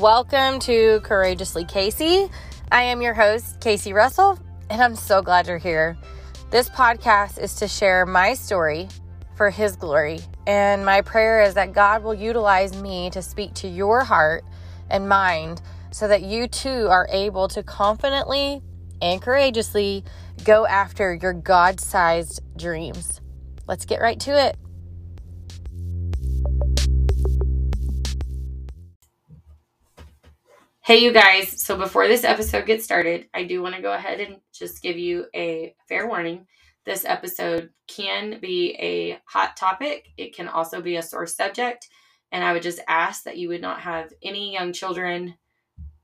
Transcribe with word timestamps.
Welcome 0.00 0.58
to 0.60 1.00
Courageously 1.04 1.64
Casey. 1.64 2.28
I 2.70 2.82
am 2.82 3.00
your 3.00 3.14
host, 3.14 3.60
Casey 3.60 3.94
Russell, 3.94 4.38
and 4.68 4.82
I'm 4.82 4.94
so 4.94 5.22
glad 5.22 5.46
you're 5.46 5.56
here. 5.56 5.96
This 6.50 6.68
podcast 6.68 7.38
is 7.38 7.54
to 7.54 7.66
share 7.66 8.04
my 8.04 8.34
story 8.34 8.88
for 9.36 9.48
His 9.48 9.74
glory, 9.74 10.20
and 10.46 10.84
my 10.84 11.00
prayer 11.00 11.40
is 11.40 11.54
that 11.54 11.72
God 11.72 12.02
will 12.02 12.12
utilize 12.12 12.76
me 12.82 13.08
to 13.08 13.22
speak 13.22 13.54
to 13.54 13.68
your 13.68 14.04
heart 14.04 14.44
and 14.90 15.08
mind 15.08 15.62
so 15.92 16.06
that 16.08 16.20
you 16.20 16.46
too 16.46 16.88
are 16.90 17.08
able 17.10 17.48
to 17.48 17.62
confidently 17.62 18.60
and 19.00 19.22
courageously 19.22 20.04
go 20.44 20.66
after 20.66 21.14
your 21.14 21.32
God 21.32 21.80
sized 21.80 22.42
dreams. 22.58 23.22
Let's 23.66 23.86
get 23.86 24.02
right 24.02 24.20
to 24.20 24.38
it. 24.48 24.58
Hey, 30.86 30.98
you 30.98 31.12
guys. 31.12 31.60
So, 31.60 31.76
before 31.76 32.06
this 32.06 32.22
episode 32.22 32.64
gets 32.64 32.84
started, 32.84 33.26
I 33.34 33.42
do 33.42 33.60
want 33.60 33.74
to 33.74 33.82
go 33.82 33.92
ahead 33.92 34.20
and 34.20 34.36
just 34.52 34.82
give 34.82 34.96
you 34.96 35.26
a 35.34 35.74
fair 35.88 36.06
warning. 36.06 36.46
This 36.84 37.04
episode 37.04 37.70
can 37.88 38.38
be 38.38 38.76
a 38.78 39.18
hot 39.24 39.56
topic, 39.56 40.10
it 40.16 40.32
can 40.36 40.46
also 40.46 40.80
be 40.80 40.94
a 40.94 41.02
sore 41.02 41.26
subject. 41.26 41.88
And 42.30 42.44
I 42.44 42.52
would 42.52 42.62
just 42.62 42.78
ask 42.86 43.24
that 43.24 43.36
you 43.36 43.48
would 43.48 43.62
not 43.62 43.80
have 43.80 44.12
any 44.22 44.52
young 44.52 44.72
children 44.72 45.34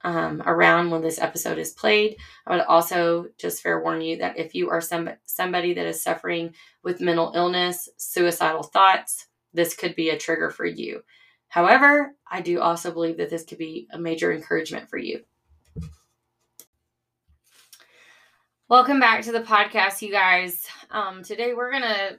um, 0.02 0.42
around 0.44 0.90
when 0.90 1.00
this 1.02 1.20
episode 1.20 1.58
is 1.58 1.70
played. 1.70 2.16
I 2.44 2.56
would 2.56 2.64
also 2.64 3.26
just 3.38 3.62
fair 3.62 3.80
warn 3.80 4.00
you 4.00 4.16
that 4.16 4.36
if 4.36 4.52
you 4.52 4.68
are 4.70 4.80
some, 4.80 5.10
somebody 5.26 5.74
that 5.74 5.86
is 5.86 6.02
suffering 6.02 6.56
with 6.82 7.00
mental 7.00 7.30
illness, 7.36 7.88
suicidal 7.98 8.64
thoughts, 8.64 9.28
this 9.54 9.74
could 9.74 9.94
be 9.94 10.10
a 10.10 10.18
trigger 10.18 10.50
for 10.50 10.66
you. 10.66 11.04
However, 11.52 12.14
I 12.26 12.40
do 12.40 12.62
also 12.62 12.90
believe 12.90 13.18
that 13.18 13.28
this 13.28 13.44
could 13.44 13.58
be 13.58 13.86
a 13.92 13.98
major 13.98 14.32
encouragement 14.32 14.88
for 14.88 14.96
you. 14.96 15.20
Welcome 18.70 18.98
back 18.98 19.20
to 19.24 19.32
the 19.32 19.42
podcast, 19.42 20.00
you 20.00 20.10
guys. 20.10 20.66
Um, 20.90 21.22
today 21.22 21.52
we're 21.52 21.70
going 21.70 21.82
to 21.82 22.18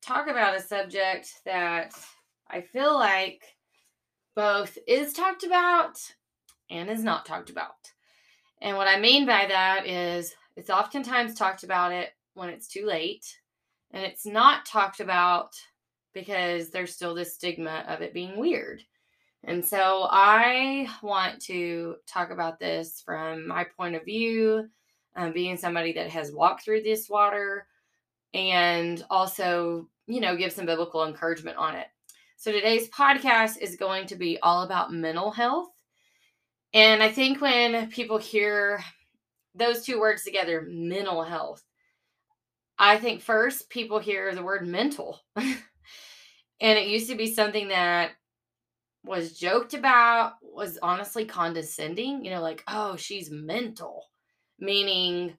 talk 0.00 0.26
about 0.26 0.56
a 0.56 0.62
subject 0.62 1.42
that 1.44 1.92
I 2.48 2.62
feel 2.62 2.94
like 2.94 3.42
both 4.34 4.78
is 4.88 5.12
talked 5.12 5.44
about 5.44 5.98
and 6.70 6.88
is 6.88 7.04
not 7.04 7.26
talked 7.26 7.50
about. 7.50 7.92
And 8.62 8.78
what 8.78 8.88
I 8.88 8.98
mean 8.98 9.26
by 9.26 9.44
that 9.48 9.86
is 9.86 10.34
it's 10.56 10.70
oftentimes 10.70 11.34
talked 11.34 11.62
about 11.62 11.92
it 11.92 12.08
when 12.32 12.48
it's 12.48 12.68
too 12.68 12.86
late, 12.86 13.38
and 13.90 14.02
it's 14.02 14.24
not 14.24 14.64
talked 14.64 15.00
about 15.00 15.50
because 16.12 16.70
there's 16.70 16.94
still 16.94 17.14
this 17.14 17.34
stigma 17.34 17.84
of 17.88 18.02
it 18.02 18.14
being 18.14 18.36
weird. 18.36 18.82
And 19.44 19.64
so 19.64 20.06
I 20.10 20.88
want 21.02 21.40
to 21.42 21.96
talk 22.06 22.30
about 22.30 22.60
this 22.60 23.02
from 23.04 23.46
my 23.48 23.64
point 23.64 23.96
of 23.96 24.04
view, 24.04 24.68
um, 25.16 25.32
being 25.32 25.56
somebody 25.56 25.92
that 25.94 26.10
has 26.10 26.32
walked 26.32 26.64
through 26.64 26.82
this 26.82 27.08
water, 27.08 27.66
and 28.34 29.04
also, 29.10 29.88
you 30.06 30.20
know, 30.20 30.36
give 30.36 30.52
some 30.52 30.66
biblical 30.66 31.04
encouragement 31.04 31.56
on 31.56 31.74
it. 31.74 31.88
So 32.36 32.52
today's 32.52 32.88
podcast 32.88 33.58
is 33.58 33.76
going 33.76 34.06
to 34.06 34.16
be 34.16 34.38
all 34.42 34.62
about 34.62 34.92
mental 34.92 35.30
health. 35.30 35.68
And 36.72 37.02
I 37.02 37.10
think 37.10 37.40
when 37.40 37.90
people 37.90 38.18
hear 38.18 38.82
those 39.54 39.84
two 39.84 40.00
words 40.00 40.24
together, 40.24 40.66
mental 40.68 41.22
health, 41.22 41.62
I 42.78 42.98
think 42.98 43.20
first 43.22 43.68
people 43.68 43.98
hear 43.98 44.34
the 44.34 44.42
word 44.42 44.66
mental. 44.66 45.20
And 46.62 46.78
it 46.78 46.86
used 46.86 47.10
to 47.10 47.16
be 47.16 47.34
something 47.34 47.68
that 47.68 48.12
was 49.04 49.36
joked 49.36 49.74
about, 49.74 50.34
was 50.42 50.78
honestly 50.80 51.24
condescending, 51.24 52.24
you 52.24 52.30
know, 52.30 52.40
like, 52.40 52.62
oh, 52.68 52.94
she's 52.94 53.32
mental, 53.32 54.04
meaning 54.60 55.36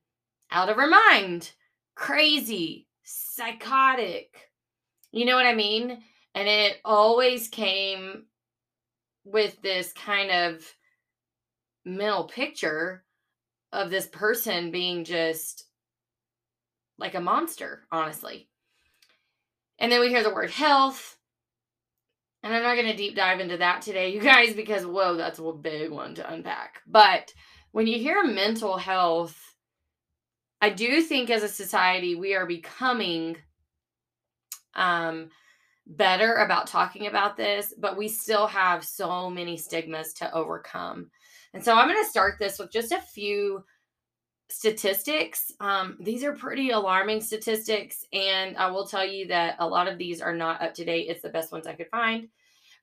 out 0.51 0.67
of 0.67 0.75
her 0.75 0.87
mind, 0.87 1.49
crazy, 1.95 2.87
psychotic. 3.03 4.51
You 5.13 5.23
know 5.23 5.37
what 5.37 5.45
I 5.45 5.55
mean? 5.55 6.03
And 6.35 6.47
it 6.49 6.77
always 6.83 7.47
came 7.47 8.25
with 9.23 9.61
this 9.61 9.93
kind 9.93 10.29
of 10.29 10.75
mental 11.85 12.25
picture 12.25 13.05
of 13.71 13.89
this 13.89 14.07
person 14.07 14.71
being 14.71 15.05
just 15.05 15.67
like 16.97 17.15
a 17.15 17.21
monster, 17.21 17.85
honestly. 17.93 18.49
And 19.79 19.91
then 19.91 19.99
we 19.99 20.09
hear 20.09 20.23
the 20.23 20.33
word 20.33 20.51
health. 20.51 21.17
And 22.43 22.53
I'm 22.53 22.63
not 22.63 22.75
going 22.75 22.87
to 22.87 22.95
deep 22.97 23.15
dive 23.15 23.39
into 23.39 23.57
that 23.57 23.81
today, 23.81 24.13
you 24.13 24.19
guys, 24.19 24.53
because 24.53 24.85
whoa, 24.85 25.15
that's 25.15 25.39
a 25.39 25.51
big 25.53 25.91
one 25.91 26.15
to 26.15 26.31
unpack. 26.31 26.81
But 26.85 27.33
when 27.71 27.87
you 27.87 27.97
hear 27.97 28.23
mental 28.23 28.77
health, 28.77 29.39
I 30.61 30.69
do 30.69 31.01
think 31.01 31.29
as 31.29 31.43
a 31.43 31.49
society 31.49 32.15
we 32.15 32.35
are 32.35 32.45
becoming 32.45 33.37
um, 34.75 35.29
better 35.85 36.35
about 36.35 36.67
talking 36.67 37.07
about 37.07 37.37
this, 37.37 37.73
but 37.77 37.97
we 37.97 38.07
still 38.07 38.47
have 38.47 38.83
so 38.83 39.29
many 39.29 39.57
stigmas 39.57 40.13
to 40.13 40.33
overcome. 40.33 41.09
And 41.53 41.63
so 41.63 41.75
I'm 41.75 41.87
going 41.87 42.03
to 42.03 42.09
start 42.09 42.35
this 42.39 42.59
with 42.59 42.71
just 42.71 42.91
a 42.91 42.99
few 42.99 43.63
statistics. 44.49 45.51
Um, 45.59 45.97
these 45.99 46.23
are 46.23 46.33
pretty 46.33 46.71
alarming 46.71 47.21
statistics, 47.21 48.05
and 48.13 48.57
I 48.57 48.69
will 48.69 48.85
tell 48.85 49.05
you 49.05 49.27
that 49.27 49.55
a 49.59 49.67
lot 49.67 49.87
of 49.87 49.97
these 49.97 50.21
are 50.21 50.35
not 50.35 50.61
up 50.61 50.73
to 50.75 50.85
date. 50.85 51.07
It's 51.09 51.21
the 51.21 51.29
best 51.29 51.51
ones 51.51 51.67
I 51.67 51.73
could 51.73 51.89
find. 51.89 52.27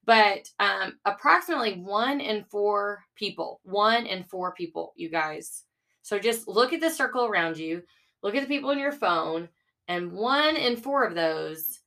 But 0.04 0.48
um, 0.59 0.98
approximately 1.04 1.75
one 1.75 2.21
in 2.21 2.44
four 2.44 3.04
people, 3.15 3.60
one 3.65 4.06
in 4.06 4.25
four 4.25 4.53
people, 4.54 4.93
you 4.97 5.10
guys. 5.10 5.65
So 6.03 6.19
just 6.19 6.48
look 6.48 6.72
at 6.72 6.81
the 6.81 6.91
circle 6.91 7.26
around 7.26 7.59
you, 7.59 7.82
look 8.22 8.34
at 8.34 8.42
the 8.42 8.48
people 8.48 8.71
in 8.71 8.78
your 8.78 8.92
phone, 8.92 9.48
and 9.88 10.12
one 10.12 10.56
in 10.56 10.77
four 10.77 11.04
of 11.04 11.15
those 11.15 11.81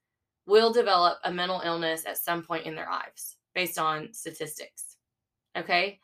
will 0.45 0.71
develop 0.71 1.17
a 1.23 1.31
mental 1.31 1.61
illness 1.65 2.05
at 2.05 2.17
some 2.17 2.43
point 2.43 2.65
in 2.65 2.75
their 2.75 2.89
lives 2.89 3.37
based 3.55 3.79
on 3.79 4.13
statistics. 4.13 4.97
Okay 5.57 5.99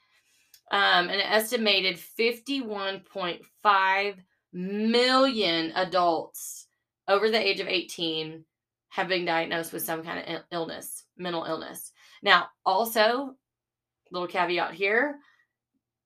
um, 0.71 1.09
an 1.09 1.21
estimated 1.21 1.99
51.5 2.19 4.15
million 4.53 5.71
adults 5.75 6.67
over 7.07 7.29
the 7.29 7.39
age 7.39 7.59
of 7.59 7.67
18 7.67 8.43
have 8.89 9.07
been 9.07 9.25
diagnosed 9.25 9.73
with 9.73 9.83
some 9.83 10.03
kind 10.03 10.19
of 10.19 10.41
illness, 10.51 11.05
mental 11.17 11.45
illness. 11.45 11.91
Now, 12.21 12.49
also, 12.65 13.35
little 14.11 14.27
caveat 14.27 14.73
here 14.73 15.19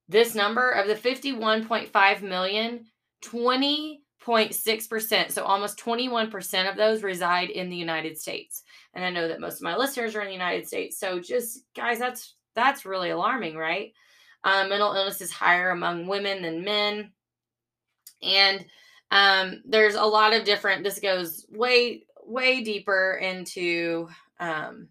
this 0.10 0.36
number 0.36 0.72
of 0.72 0.88
the 0.88 0.96
51.5 0.96 2.22
million, 2.22 2.86
20.6%, 3.24 5.32
so 5.32 5.44
almost 5.44 5.80
21% 5.80 6.70
of 6.70 6.78
those 6.78 7.04
reside 7.04 7.50
in 7.50 7.70
the 7.70 7.78
United 7.78 8.18
States. 8.18 8.64
And 8.94 9.04
I 9.04 9.10
know 9.10 9.28
that 9.28 9.40
most 9.40 9.56
of 9.56 9.64
my 9.64 9.76
listeners 9.76 10.16
are 10.16 10.22
in 10.22 10.28
the 10.28 10.34
United 10.34 10.68
States. 10.68 11.00
So 11.00 11.20
just 11.20 11.64
guys, 11.76 11.98
that's 12.00 12.36
that's 12.56 12.86
really 12.86 13.10
alarming, 13.10 13.58
right? 13.58 13.94
Um, 14.44 14.70
mental 14.70 14.94
illness 14.94 15.22
is 15.22 15.32
higher 15.32 15.70
among 15.70 16.08
women 16.08 16.42
than 16.42 16.64
men. 16.64 17.12
And 18.22 18.66
um, 19.12 19.62
there's 19.66 19.96
a 19.96 20.04
lot 20.04 20.34
of 20.34 20.44
different, 20.44 20.84
this 20.84 21.00
goes 21.00 21.46
way, 21.50 22.04
way 22.26 22.62
deeper 22.62 23.20
into 23.22 24.10
um, 24.40 24.90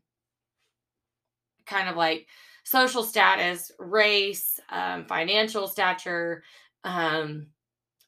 kind 1.66 1.88
of 1.88 1.96
like 1.96 2.26
social 2.64 3.02
status, 3.02 3.72
race, 3.78 4.60
um, 4.70 5.04
financial 5.06 5.66
stature, 5.66 6.42
um, 6.84 7.48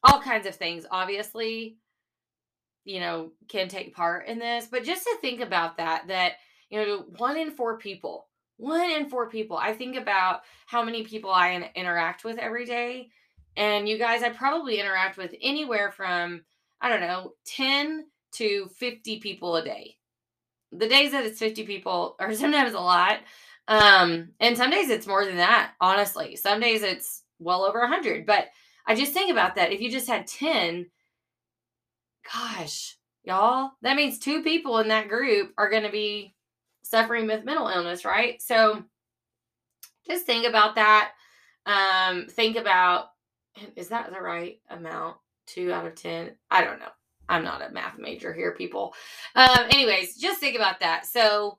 all 0.03 0.21
kinds 0.21 0.47
of 0.47 0.55
things, 0.55 0.85
obviously, 0.89 1.77
you 2.85 2.99
know, 2.99 3.31
can 3.49 3.67
take 3.67 3.95
part 3.95 4.27
in 4.27 4.39
this. 4.39 4.67
But 4.67 4.83
just 4.83 5.03
to 5.03 5.17
think 5.19 5.41
about 5.41 5.77
that, 5.77 6.07
that, 6.07 6.33
you 6.69 6.79
know, 6.79 7.05
one 7.17 7.37
in 7.37 7.51
four 7.51 7.77
people 7.77 8.27
one 8.57 8.89
in 8.91 9.09
four 9.09 9.29
people. 9.29 9.57
I 9.57 9.73
think 9.73 9.95
about 9.97 10.41
how 10.65 10.83
many 10.83 11.03
people 11.03 11.31
I 11.31 11.71
interact 11.75 12.23
with 12.23 12.37
every 12.37 12.65
day. 12.65 13.09
And 13.57 13.87
you 13.87 13.97
guys, 13.97 14.23
I 14.23 14.29
probably 14.29 14.79
interact 14.79 15.17
with 15.17 15.33
anywhere 15.41 15.91
from, 15.91 16.43
I 16.81 16.89
don't 16.89 17.01
know, 17.01 17.33
10 17.45 18.05
to 18.33 18.67
50 18.77 19.19
people 19.19 19.55
a 19.55 19.63
day. 19.63 19.97
The 20.71 20.89
days 20.89 21.11
that 21.11 21.25
it's 21.25 21.39
50 21.39 21.65
people 21.65 22.15
are 22.19 22.33
sometimes 22.35 22.73
a 22.73 22.79
lot. 22.79 23.19
Um, 23.67 24.29
and 24.39 24.57
some 24.57 24.69
days 24.69 24.89
it's 24.89 25.07
more 25.07 25.25
than 25.25 25.37
that, 25.37 25.73
honestly. 25.81 26.35
Some 26.35 26.59
days 26.59 26.83
it's 26.83 27.23
well 27.39 27.63
over 27.63 27.79
100. 27.79 28.25
But 28.25 28.47
I 28.87 28.95
just 28.95 29.13
think 29.13 29.31
about 29.31 29.55
that. 29.55 29.71
If 29.71 29.81
you 29.81 29.89
just 29.89 30.07
had 30.07 30.27
10, 30.27 30.87
gosh, 32.31 32.97
y'all, 33.23 33.71
that 33.81 33.95
means 33.95 34.19
two 34.19 34.43
people 34.43 34.77
in 34.79 34.89
that 34.89 35.09
group 35.09 35.51
are 35.57 35.69
going 35.69 35.83
to 35.83 35.91
be 35.91 36.34
suffering 36.85 37.27
with 37.27 37.45
mental 37.45 37.67
illness, 37.67 38.05
right? 38.05 38.41
So 38.41 38.83
just 40.07 40.25
think 40.25 40.45
about 40.45 40.75
that. 40.75 41.11
Um, 41.65 42.27
think 42.29 42.57
about 42.57 43.07
is 43.75 43.89
that 43.89 44.11
the 44.11 44.21
right 44.21 44.59
amount? 44.69 45.17
Two 45.47 45.71
out 45.71 45.85
of 45.85 45.95
10? 45.95 46.31
I 46.49 46.63
don't 46.63 46.79
know. 46.79 46.89
I'm 47.27 47.43
not 47.43 47.67
a 47.67 47.71
math 47.71 47.97
major 47.97 48.33
here, 48.33 48.53
people. 48.55 48.93
Um, 49.35 49.65
anyways, 49.69 50.17
just 50.17 50.39
think 50.39 50.55
about 50.55 50.79
that. 50.81 51.05
So 51.05 51.57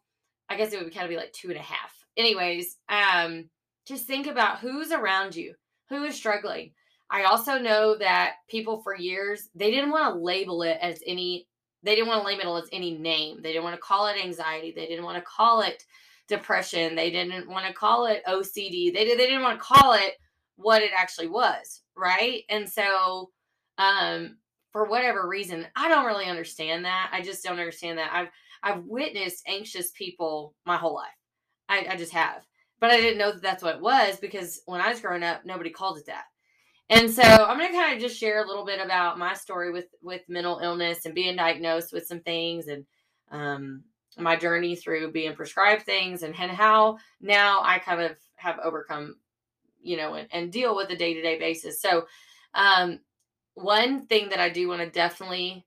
I 0.48 0.56
guess 0.56 0.72
it 0.72 0.82
would 0.82 0.94
kind 0.94 1.04
of 1.04 1.10
be 1.10 1.16
like 1.16 1.32
two 1.32 1.48
and 1.48 1.56
a 1.56 1.62
half. 1.62 1.92
Anyways, 2.16 2.76
um, 2.88 3.48
just 3.86 4.06
think 4.06 4.26
about 4.26 4.58
who's 4.58 4.92
around 4.92 5.34
you, 5.34 5.54
who 5.88 6.04
is 6.04 6.14
struggling. 6.14 6.72
I 7.10 7.24
also 7.24 7.58
know 7.58 7.96
that 7.98 8.34
people 8.48 8.80
for 8.82 8.94
years, 8.94 9.48
they 9.54 9.70
didn't 9.70 9.90
want 9.90 10.14
to 10.14 10.20
label 10.20 10.62
it 10.62 10.78
as 10.80 11.00
any, 11.06 11.46
they 11.86 11.94
didn't 11.94 12.08
want 12.08 12.22
to 12.22 12.26
label 12.26 12.56
it 12.56 12.64
as 12.64 12.68
any 12.72 12.96
name. 12.98 13.40
They 13.42 13.52
didn't 13.52 13.64
want 13.64 13.76
to 13.76 13.80
call 13.80 14.06
it 14.06 14.22
anxiety. 14.22 14.72
They 14.74 14.86
didn't 14.86 15.04
want 15.04 15.16
to 15.16 15.22
call 15.22 15.60
it 15.60 15.84
depression. 16.28 16.96
They 16.96 17.10
didn't 17.10 17.48
want 17.48 17.66
to 17.66 17.72
call 17.72 18.06
it 18.06 18.22
OCD. 18.26 18.92
They, 18.92 19.04
they 19.04 19.16
didn't 19.16 19.42
want 19.42 19.58
to 19.58 19.64
call 19.64 19.94
it 19.94 20.14
what 20.56 20.82
it 20.82 20.90
actually 20.96 21.28
was. 21.28 21.82
Right. 21.96 22.42
And 22.50 22.68
so, 22.68 23.30
um, 23.78 24.38
for 24.72 24.84
whatever 24.84 25.26
reason, 25.26 25.66
I 25.76 25.88
don't 25.88 26.04
really 26.04 26.26
understand 26.26 26.84
that. 26.84 27.10
I 27.12 27.22
just 27.22 27.42
don't 27.42 27.58
understand 27.58 27.98
that. 27.98 28.10
I've, 28.12 28.28
I've 28.62 28.84
witnessed 28.84 29.44
anxious 29.46 29.90
people 29.92 30.54
my 30.66 30.76
whole 30.76 30.94
life. 30.94 31.06
I, 31.68 31.86
I 31.90 31.96
just 31.96 32.12
have. 32.12 32.44
But 32.80 32.90
I 32.90 33.00
didn't 33.00 33.18
know 33.18 33.32
that 33.32 33.42
that's 33.42 33.62
what 33.62 33.76
it 33.76 33.80
was 33.80 34.18
because 34.18 34.60
when 34.66 34.80
I 34.80 34.90
was 34.90 35.00
growing 35.00 35.22
up, 35.22 35.46
nobody 35.46 35.70
called 35.70 35.98
it 35.98 36.06
that. 36.06 36.24
And 36.88 37.10
so 37.10 37.22
I'm 37.22 37.58
going 37.58 37.72
to 37.72 37.76
kind 37.76 37.94
of 37.96 38.00
just 38.00 38.18
share 38.18 38.42
a 38.42 38.46
little 38.46 38.64
bit 38.64 38.80
about 38.80 39.18
my 39.18 39.34
story 39.34 39.72
with 39.72 39.86
with 40.02 40.22
mental 40.28 40.60
illness 40.62 41.04
and 41.04 41.14
being 41.14 41.36
diagnosed 41.36 41.92
with 41.92 42.06
some 42.06 42.20
things 42.20 42.68
and 42.68 42.86
um, 43.30 43.82
my 44.18 44.36
journey 44.36 44.76
through 44.76 45.10
being 45.12 45.34
prescribed 45.34 45.82
things 45.82 46.22
and, 46.22 46.34
and 46.38 46.50
how 46.50 46.98
now 47.20 47.60
I 47.62 47.78
kind 47.78 48.00
of 48.00 48.16
have 48.36 48.58
overcome, 48.60 49.16
you 49.82 49.96
know, 49.96 50.14
and, 50.14 50.28
and 50.32 50.52
deal 50.52 50.76
with 50.76 50.90
a 50.90 50.96
day 50.96 51.14
to 51.14 51.22
day 51.22 51.38
basis. 51.38 51.80
So, 51.80 52.06
um, 52.54 53.00
one 53.54 54.06
thing 54.06 54.28
that 54.28 54.38
I 54.38 54.48
do 54.48 54.68
want 54.68 54.82
to 54.82 54.90
definitely, 54.90 55.66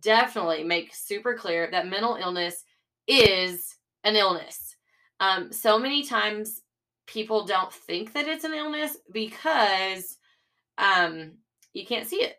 definitely 0.00 0.64
make 0.64 0.94
super 0.94 1.34
clear 1.34 1.68
that 1.70 1.88
mental 1.88 2.16
illness 2.16 2.64
is 3.06 3.76
an 4.04 4.16
illness. 4.16 4.76
Um, 5.20 5.52
so 5.52 5.78
many 5.78 6.04
times 6.04 6.62
people 7.06 7.44
don't 7.44 7.72
think 7.72 8.12
that 8.12 8.28
it's 8.28 8.44
an 8.44 8.54
illness 8.54 8.96
because 9.12 10.18
um, 10.78 11.32
you 11.72 11.86
can't 11.86 12.06
see 12.06 12.16
it. 12.16 12.36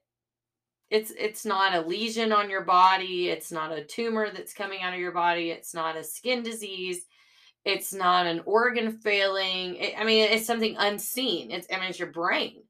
It's 0.90 1.12
it's 1.12 1.46
not 1.46 1.76
a 1.76 1.82
lesion 1.82 2.32
on 2.32 2.50
your 2.50 2.64
body. 2.64 3.30
It's 3.30 3.52
not 3.52 3.78
a 3.78 3.84
tumor 3.84 4.30
that's 4.32 4.54
coming 4.54 4.82
out 4.82 4.94
of 4.94 5.00
your 5.00 5.12
body. 5.12 5.50
It's 5.50 5.74
not 5.74 5.98
a 5.98 6.04
skin 6.04 6.44
disease. 6.44 7.06
It's 7.66 7.94
not 7.94 8.26
an 8.26 8.42
organ 8.46 8.94
failing. 9.00 9.76
It, 9.76 9.96
I 9.98 10.06
mean, 10.06 10.24
it's 10.32 10.48
something 10.48 10.78
unseen. 10.78 11.52
It's 11.52 11.68
I 11.72 11.80
mean, 11.80 11.90
it's 11.90 12.00
your 12.00 12.12
brain. 12.12 12.64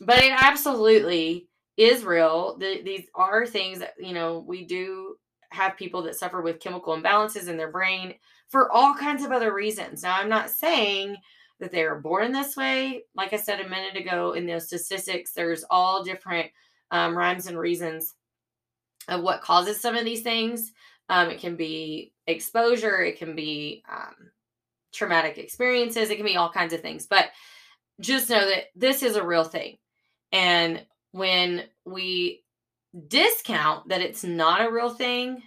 But 0.00 0.22
it 0.22 0.32
absolutely 0.34 1.48
is 1.76 2.04
real. 2.04 2.56
The, 2.58 2.82
these 2.82 3.06
are 3.14 3.46
things 3.46 3.80
that 3.80 3.94
you 3.98 4.14
know 4.14 4.42
we 4.46 4.64
do 4.64 5.16
have 5.50 5.76
people 5.76 6.02
that 6.02 6.16
suffer 6.16 6.40
with 6.40 6.60
chemical 6.60 6.96
imbalances 6.96 7.48
in 7.48 7.56
their 7.56 7.70
brain 7.70 8.14
for 8.48 8.72
all 8.72 8.94
kinds 8.94 9.22
of 9.22 9.32
other 9.32 9.52
reasons. 9.52 10.02
Now, 10.02 10.16
I'm 10.16 10.28
not 10.28 10.50
saying 10.50 11.16
that 11.60 11.72
they 11.72 11.82
are 11.82 12.00
born 12.00 12.32
this 12.32 12.56
way. 12.56 13.02
Like 13.14 13.32
I 13.32 13.36
said 13.36 13.60
a 13.60 13.68
minute 13.68 13.96
ago 13.96 14.32
in 14.32 14.46
those 14.46 14.66
statistics, 14.66 15.32
there's 15.32 15.64
all 15.70 16.04
different 16.04 16.50
um, 16.90 17.16
rhymes 17.16 17.46
and 17.46 17.58
reasons 17.58 18.14
of 19.08 19.22
what 19.22 19.42
causes 19.42 19.80
some 19.80 19.96
of 19.96 20.04
these 20.04 20.22
things. 20.22 20.72
Um, 21.08 21.30
it 21.30 21.40
can 21.40 21.56
be 21.56 22.12
exposure, 22.26 23.02
it 23.02 23.18
can 23.18 23.34
be 23.34 23.82
um, 23.90 24.30
traumatic 24.92 25.38
experiences, 25.38 26.10
it 26.10 26.16
can 26.16 26.26
be 26.26 26.36
all 26.36 26.50
kinds 26.50 26.72
of 26.72 26.80
things. 26.80 27.06
But 27.06 27.30
just 28.00 28.30
know 28.30 28.46
that 28.46 28.64
this 28.76 29.02
is 29.02 29.16
a 29.16 29.26
real 29.26 29.44
thing. 29.44 29.78
And 30.32 30.84
when 31.12 31.64
we 31.84 32.44
discount 33.08 33.88
that 33.88 34.02
it's 34.02 34.24
not 34.24 34.64
a 34.64 34.70
real 34.70 34.90
thing, 34.90 35.42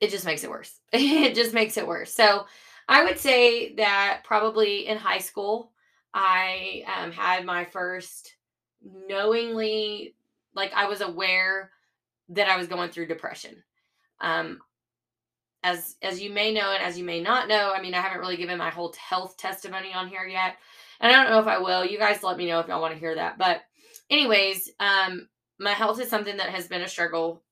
it 0.00 0.10
just 0.10 0.24
makes 0.24 0.44
it 0.44 0.50
worse. 0.50 0.72
it 0.92 1.34
just 1.34 1.52
makes 1.52 1.76
it 1.76 1.86
worse. 1.86 2.12
So 2.12 2.46
I 2.88 3.04
would 3.04 3.18
say 3.18 3.74
that 3.74 4.22
probably 4.24 4.86
in 4.86 4.96
high 4.96 5.18
school, 5.18 5.72
I 6.14 6.84
um, 6.96 7.12
had 7.12 7.44
my 7.44 7.64
first 7.64 8.34
knowingly, 9.08 10.14
like 10.54 10.72
I 10.74 10.86
was 10.86 11.00
aware 11.00 11.70
that 12.30 12.48
I 12.48 12.56
was 12.56 12.68
going 12.68 12.90
through 12.90 13.06
depression. 13.06 13.62
Um, 14.20 14.60
as 15.62 15.96
as 16.00 16.20
you 16.20 16.30
may 16.30 16.52
know 16.52 16.72
and 16.72 16.82
as 16.82 16.96
you 16.96 17.04
may 17.04 17.20
not 17.20 17.48
know, 17.48 17.72
I 17.74 17.82
mean, 17.82 17.94
I 17.94 18.00
haven't 18.00 18.20
really 18.20 18.36
given 18.36 18.58
my 18.58 18.70
whole 18.70 18.94
health 18.98 19.36
testimony 19.36 19.92
on 19.92 20.08
here 20.08 20.24
yet, 20.24 20.56
and 21.00 21.12
I 21.12 21.16
don't 21.16 21.30
know 21.30 21.40
if 21.40 21.46
I 21.48 21.58
will. 21.58 21.84
You 21.84 21.98
guys 21.98 22.22
let 22.22 22.36
me 22.36 22.46
know 22.46 22.60
if 22.60 22.68
y'all 22.68 22.80
want 22.80 22.94
to 22.94 23.00
hear 23.00 23.16
that. 23.16 23.36
But, 23.36 23.62
anyways, 24.08 24.70
um, 24.78 25.28
my 25.58 25.72
health 25.72 26.00
is 26.00 26.08
something 26.08 26.36
that 26.36 26.50
has 26.50 26.68
been 26.68 26.82
a 26.82 26.88
struggle, 26.88 27.42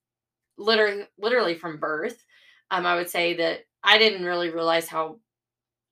literally, 0.56 1.04
literally 1.18 1.54
from 1.54 1.78
birth. 1.78 2.24
Um, 2.70 2.86
I 2.86 2.94
would 2.94 3.10
say 3.10 3.34
that 3.34 3.60
I 3.82 3.98
didn't 3.98 4.24
really 4.24 4.50
realize 4.50 4.86
how 4.86 5.18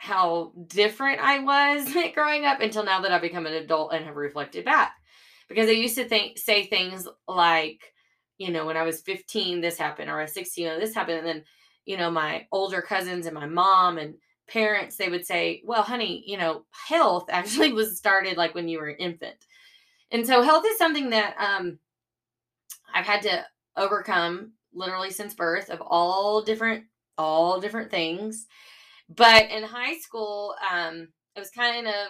how 0.02 0.50
different 0.66 1.20
I 1.20 1.38
was 1.38 1.94
growing 2.14 2.44
up 2.44 2.60
until 2.60 2.82
now 2.82 3.02
that 3.02 3.12
I've 3.12 3.22
become 3.22 3.46
an 3.46 3.52
adult 3.52 3.92
and 3.92 4.04
have 4.04 4.16
reflected 4.16 4.64
back. 4.64 4.96
Because 5.48 5.68
I 5.68 5.72
used 5.72 5.94
to 5.94 6.04
think 6.04 6.38
say 6.38 6.66
things 6.66 7.06
like, 7.28 7.80
you 8.36 8.50
know, 8.50 8.66
when 8.66 8.76
I 8.76 8.82
was 8.82 9.00
15, 9.02 9.60
this 9.60 9.78
happened, 9.78 10.10
or 10.10 10.18
I 10.18 10.22
was 10.22 10.34
16, 10.34 10.66
oh, 10.66 10.80
this 10.80 10.92
happened. 10.92 11.18
And 11.18 11.26
then, 11.28 11.44
you 11.84 11.96
know, 11.96 12.10
my 12.10 12.48
older 12.50 12.82
cousins 12.82 13.26
and 13.26 13.34
my 13.36 13.46
mom 13.46 13.96
and 13.98 14.16
parents, 14.48 14.96
they 14.96 15.08
would 15.08 15.24
say, 15.24 15.62
Well, 15.64 15.84
honey, 15.84 16.24
you 16.26 16.36
know, 16.36 16.64
health 16.72 17.26
actually 17.30 17.72
was 17.72 17.96
started 17.96 18.36
like 18.36 18.56
when 18.56 18.66
you 18.66 18.78
were 18.80 18.88
an 18.88 18.96
infant. 18.96 19.36
And 20.10 20.26
so 20.26 20.42
health 20.42 20.64
is 20.66 20.78
something 20.78 21.10
that 21.10 21.36
um 21.38 21.78
I've 22.92 23.06
had 23.06 23.22
to 23.22 23.44
overcome 23.76 24.54
literally 24.74 25.12
since 25.12 25.32
birth 25.32 25.70
of 25.70 25.80
all 25.80 26.42
different 26.42 26.86
all 27.16 27.60
different 27.60 27.92
things 27.92 28.48
but 29.16 29.50
in 29.50 29.62
high 29.62 29.96
school 29.98 30.54
um 30.70 31.08
it 31.36 31.40
was 31.40 31.50
kind 31.50 31.86
of 31.86 32.08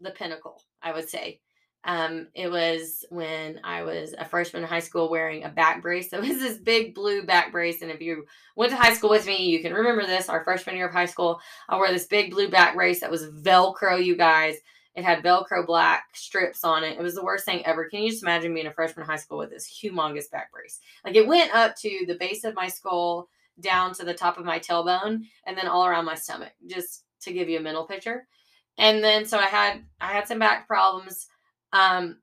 the 0.00 0.10
pinnacle 0.10 0.62
i 0.82 0.92
would 0.92 1.08
say 1.08 1.40
um 1.84 2.28
it 2.34 2.50
was 2.50 3.04
when 3.10 3.60
i 3.64 3.82
was 3.82 4.14
a 4.18 4.24
freshman 4.24 4.62
in 4.62 4.68
high 4.68 4.80
school 4.80 5.10
wearing 5.10 5.44
a 5.44 5.48
back 5.48 5.82
brace 5.82 6.10
so 6.10 6.18
it 6.22 6.28
was 6.28 6.38
this 6.38 6.58
big 6.58 6.94
blue 6.94 7.24
back 7.24 7.52
brace 7.52 7.82
and 7.82 7.90
if 7.90 8.00
you 8.00 8.24
went 8.56 8.70
to 8.70 8.76
high 8.76 8.94
school 8.94 9.10
with 9.10 9.26
me 9.26 9.46
you 9.46 9.60
can 9.60 9.72
remember 9.72 10.04
this 10.04 10.28
our 10.28 10.44
freshman 10.44 10.76
year 10.76 10.88
of 10.88 10.92
high 10.92 11.06
school 11.06 11.40
i 11.68 11.76
wore 11.76 11.88
this 11.88 12.06
big 12.06 12.30
blue 12.30 12.48
back 12.48 12.74
brace 12.74 13.00
that 13.00 13.10
was 13.10 13.26
velcro 13.26 14.02
you 14.02 14.16
guys 14.16 14.56
it 14.96 15.04
had 15.04 15.22
Velcro 15.22 15.64
black 15.64 16.06
strips 16.14 16.64
on 16.64 16.82
it. 16.82 16.98
It 16.98 17.02
was 17.02 17.14
the 17.14 17.22
worst 17.22 17.44
thing 17.44 17.64
ever. 17.66 17.86
Can 17.86 18.02
you 18.02 18.10
just 18.10 18.22
imagine 18.22 18.54
being 18.54 18.66
a 18.66 18.72
freshman 18.72 19.04
in 19.04 19.10
high 19.10 19.16
school 19.16 19.36
with 19.36 19.50
this 19.50 19.68
humongous 19.68 20.30
back 20.30 20.50
brace? 20.50 20.80
Like 21.04 21.14
it 21.16 21.26
went 21.26 21.54
up 21.54 21.76
to 21.80 22.04
the 22.08 22.16
base 22.18 22.44
of 22.44 22.54
my 22.54 22.68
skull, 22.68 23.28
down 23.60 23.94
to 23.94 24.04
the 24.04 24.14
top 24.14 24.38
of 24.38 24.44
my 24.44 24.58
tailbone, 24.58 25.22
and 25.46 25.56
then 25.56 25.66
all 25.68 25.86
around 25.86 26.04
my 26.04 26.14
stomach, 26.14 26.52
just 26.66 27.04
to 27.22 27.32
give 27.32 27.48
you 27.48 27.58
a 27.58 27.62
mental 27.62 27.86
picture. 27.86 28.26
And 28.78 29.02
then 29.02 29.24
so 29.24 29.38
I 29.38 29.46
had 29.46 29.84
I 30.00 30.12
had 30.12 30.28
some 30.28 30.38
back 30.38 30.66
problems. 30.66 31.26
Um, 31.72 32.18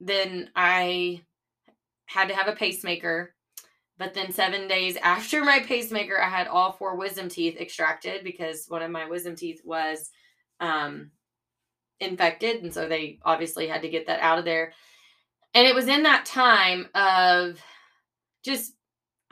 then 0.00 0.50
I 0.56 1.22
had 2.06 2.28
to 2.28 2.34
have 2.34 2.48
a 2.48 2.56
pacemaker. 2.56 3.34
But 3.98 4.14
then 4.14 4.32
seven 4.32 4.68
days 4.68 4.96
after 5.02 5.44
my 5.44 5.60
pacemaker, 5.60 6.20
I 6.20 6.28
had 6.28 6.48
all 6.48 6.72
four 6.72 6.96
wisdom 6.96 7.28
teeth 7.28 7.60
extracted 7.60 8.24
because 8.24 8.66
one 8.68 8.82
of 8.82 8.90
my 8.90 9.08
wisdom 9.08 9.36
teeth 9.36 9.60
was 9.64 10.10
um, 10.60 11.10
infected. 12.00 12.62
And 12.62 12.74
so 12.74 12.88
they 12.88 13.18
obviously 13.24 13.68
had 13.68 13.82
to 13.82 13.88
get 13.88 14.06
that 14.06 14.20
out 14.20 14.38
of 14.38 14.44
there. 14.44 14.72
And 15.54 15.66
it 15.66 15.74
was 15.74 15.86
in 15.86 16.04
that 16.04 16.24
time 16.24 16.88
of 16.94 17.60
just, 18.42 18.72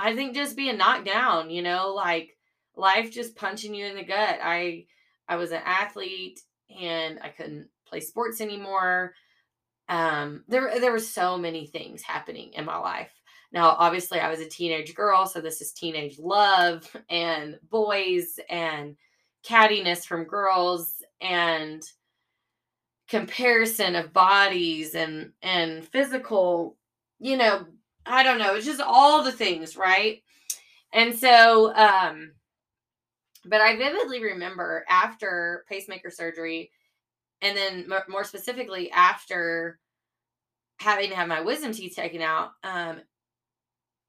I 0.00 0.14
think, 0.14 0.35
just 0.35 0.57
being 0.57 0.78
knocked 0.78 1.07
down, 1.07 1.50
you 1.50 1.62
know, 1.62 1.92
like 1.95 2.37
life 2.76 3.11
just 3.12 3.37
punching 3.37 3.75
you 3.75 3.87
in 3.87 3.97
the 3.97 4.04
gut. 4.04 4.38
I, 4.42 4.87
I 5.28 5.37
was 5.37 5.52
an 5.52 5.62
athlete 5.64 6.40
and 6.80 7.19
I 7.23 7.28
couldn't 7.28 7.69
play 7.87 8.00
sports 8.00 8.40
anymore. 8.40 9.14
Um, 9.88 10.45
there, 10.49 10.80
there 10.80 10.92
were 10.92 10.99
so 10.99 11.37
many 11.37 11.66
things 11.66 12.02
happening 12.02 12.52
in 12.54 12.64
my 12.64 12.78
life. 12.78 13.12
Now, 13.52 13.71
obviously, 13.78 14.21
I 14.21 14.30
was 14.30 14.40
a 14.40 14.49
teenage 14.49 14.95
girl, 14.95 15.26
so 15.26 15.40
this 15.40 15.61
is 15.61 15.73
teenage 15.73 16.19
love 16.19 16.88
and 17.11 17.59
boys 17.69 18.38
and 18.49 18.97
cattiness 19.45 20.04
from 20.04 20.25
girls 20.25 21.02
and 21.21 21.83
comparison 23.09 23.97
of 23.97 24.12
bodies 24.12 24.95
and 24.95 25.33
and 25.42 25.85
physical 25.85 26.76
you 27.19 27.37
know 27.37 27.66
i 28.07 28.23
don't 28.23 28.38
know 28.38 28.54
it's 28.54 28.66
just 28.66 28.80
all 28.80 29.23
the 29.23 29.33
things 29.33 29.76
right 29.76 30.23
and 30.92 31.14
so 31.14 31.75
um 31.75 32.33
but 33.45 33.61
i 33.61 33.76
vividly 33.76 34.23
remember 34.23 34.85
after 34.88 35.64
pacemaker 35.69 36.11
surgery 36.11 36.71
and 37.42 37.57
then 37.57 37.90
more 38.09 38.25
specifically 38.25 38.90
after 38.90 39.78
having 40.78 41.11
to 41.11 41.16
have 41.16 41.28
my 41.28 41.40
wisdom 41.40 41.73
teeth 41.73 41.95
taken 41.95 42.23
out 42.23 42.52
um 42.64 43.00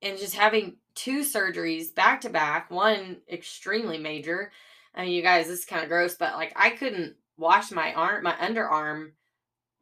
and 0.01 0.17
just 0.17 0.36
having 0.36 0.77
two 0.95 1.19
surgeries 1.19 1.93
back 1.93 2.21
to 2.21 2.29
back 2.29 2.71
one 2.71 3.17
extremely 3.31 3.98
major 3.98 4.51
i 4.95 5.03
mean 5.03 5.12
you 5.12 5.21
guys 5.21 5.48
this 5.48 5.60
is 5.60 5.65
kind 5.65 5.83
of 5.83 5.89
gross 5.89 6.15
but 6.15 6.36
like 6.36 6.53
i 6.55 6.69
couldn't 6.69 7.15
wash 7.41 7.71
my 7.71 7.93
arm, 7.93 8.24
my 8.24 8.33
underarm 8.33 9.12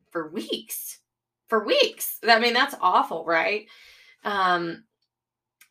for 0.10 0.30
weeks. 0.30 1.00
For 1.48 1.64
weeks. 1.64 2.20
I 2.28 2.40
mean, 2.40 2.54
that's 2.54 2.76
awful, 2.82 3.26
right? 3.26 3.68
Um, 4.24 4.84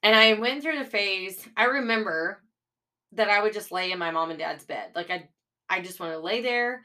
and 0.02 0.14
I 0.14 0.34
went 0.34 0.62
through 0.62 0.78
the 0.78 0.84
phase. 0.84 1.46
I 1.56 1.64
remember 1.64 2.42
that 3.12 3.28
I 3.28 3.42
would 3.42 3.52
just 3.52 3.72
lay 3.72 3.92
in 3.92 3.98
my 3.98 4.10
mom 4.10 4.30
and 4.30 4.38
dad's 4.38 4.64
bed. 4.64 4.90
Like 4.94 5.10
I 5.10 5.28
I 5.68 5.80
just 5.80 6.00
want 6.00 6.12
to 6.12 6.18
lay 6.18 6.40
there. 6.40 6.82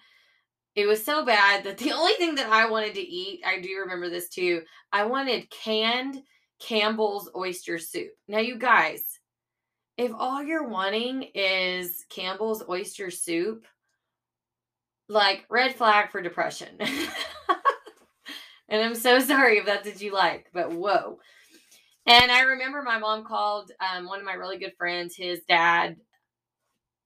It 0.75 0.88
was 0.88 1.03
so 1.03 1.25
bad 1.25 1.63
that 1.63 1.77
the 1.77 1.91
only 1.93 2.13
thing 2.13 2.36
that 2.36 2.50
I 2.50 2.70
wanted 2.70 2.96
to 2.96 3.01
eat, 3.01 3.41
I 3.46 3.60
do 3.60 3.77
remember 3.79 4.10
this 4.10 4.29
too. 4.29 4.63
I 4.91 5.05
wanted 5.05 5.50
canned 5.50 6.22
Campbell's 6.60 7.29
oyster 7.36 7.77
soup. 7.77 8.12
Now, 8.27 8.39
you 8.39 8.58
guys, 8.58 9.20
if 9.98 10.12
all 10.17 10.43
you're 10.43 10.67
wanting 10.67 11.24
is 11.36 12.05
Campbell's 12.10 12.63
oyster 12.67 13.12
soup, 13.12 13.65
like 15.10 15.46
red 15.50 15.75
flag 15.75 16.12
for 16.12 16.22
depression. 16.22 16.70
and 16.79 17.10
I'm 18.82 18.96
so 18.96 19.20
sorry 19.20 19.58
if 19.58 19.65
that's 19.65 19.86
what 19.86 20.01
you 20.01 20.13
like, 20.13 20.48
but 20.53 20.72
whoa. 20.72 21.20
And 22.05 22.31
I 22.31 22.41
remember 22.41 22.81
my 22.81 22.98
mom 22.98 23.24
called 23.24 23.72
um, 23.79 24.07
one 24.07 24.19
of 24.19 24.25
my 24.25 24.33
really 24.33 24.57
good 24.57 24.74
friends, 24.77 25.15
his 25.15 25.41
dad 25.48 25.98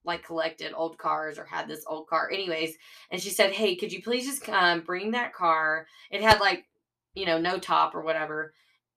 like 0.08 0.24
collected 0.26 0.74
old 0.74 0.98
cars 0.98 1.38
or 1.38 1.46
had 1.46 1.68
this 1.68 1.84
old 1.86 2.08
car. 2.08 2.32
Anyways 2.32 2.76
and 3.12 3.22
she 3.22 3.30
said 3.30 3.52
hey 3.52 3.76
could 3.76 3.92
you 3.92 4.02
please 4.02 4.26
just 4.26 4.48
um, 4.50 4.82
bring 4.82 5.12
that 5.12 5.34
car? 5.34 5.86
It 6.10 6.22
had 6.22 6.40
like 6.40 6.66
you 7.14 7.26
know 7.26 7.40
no 7.40 7.60
top 7.60 7.94
or 7.94 8.02
whatever 8.02 8.54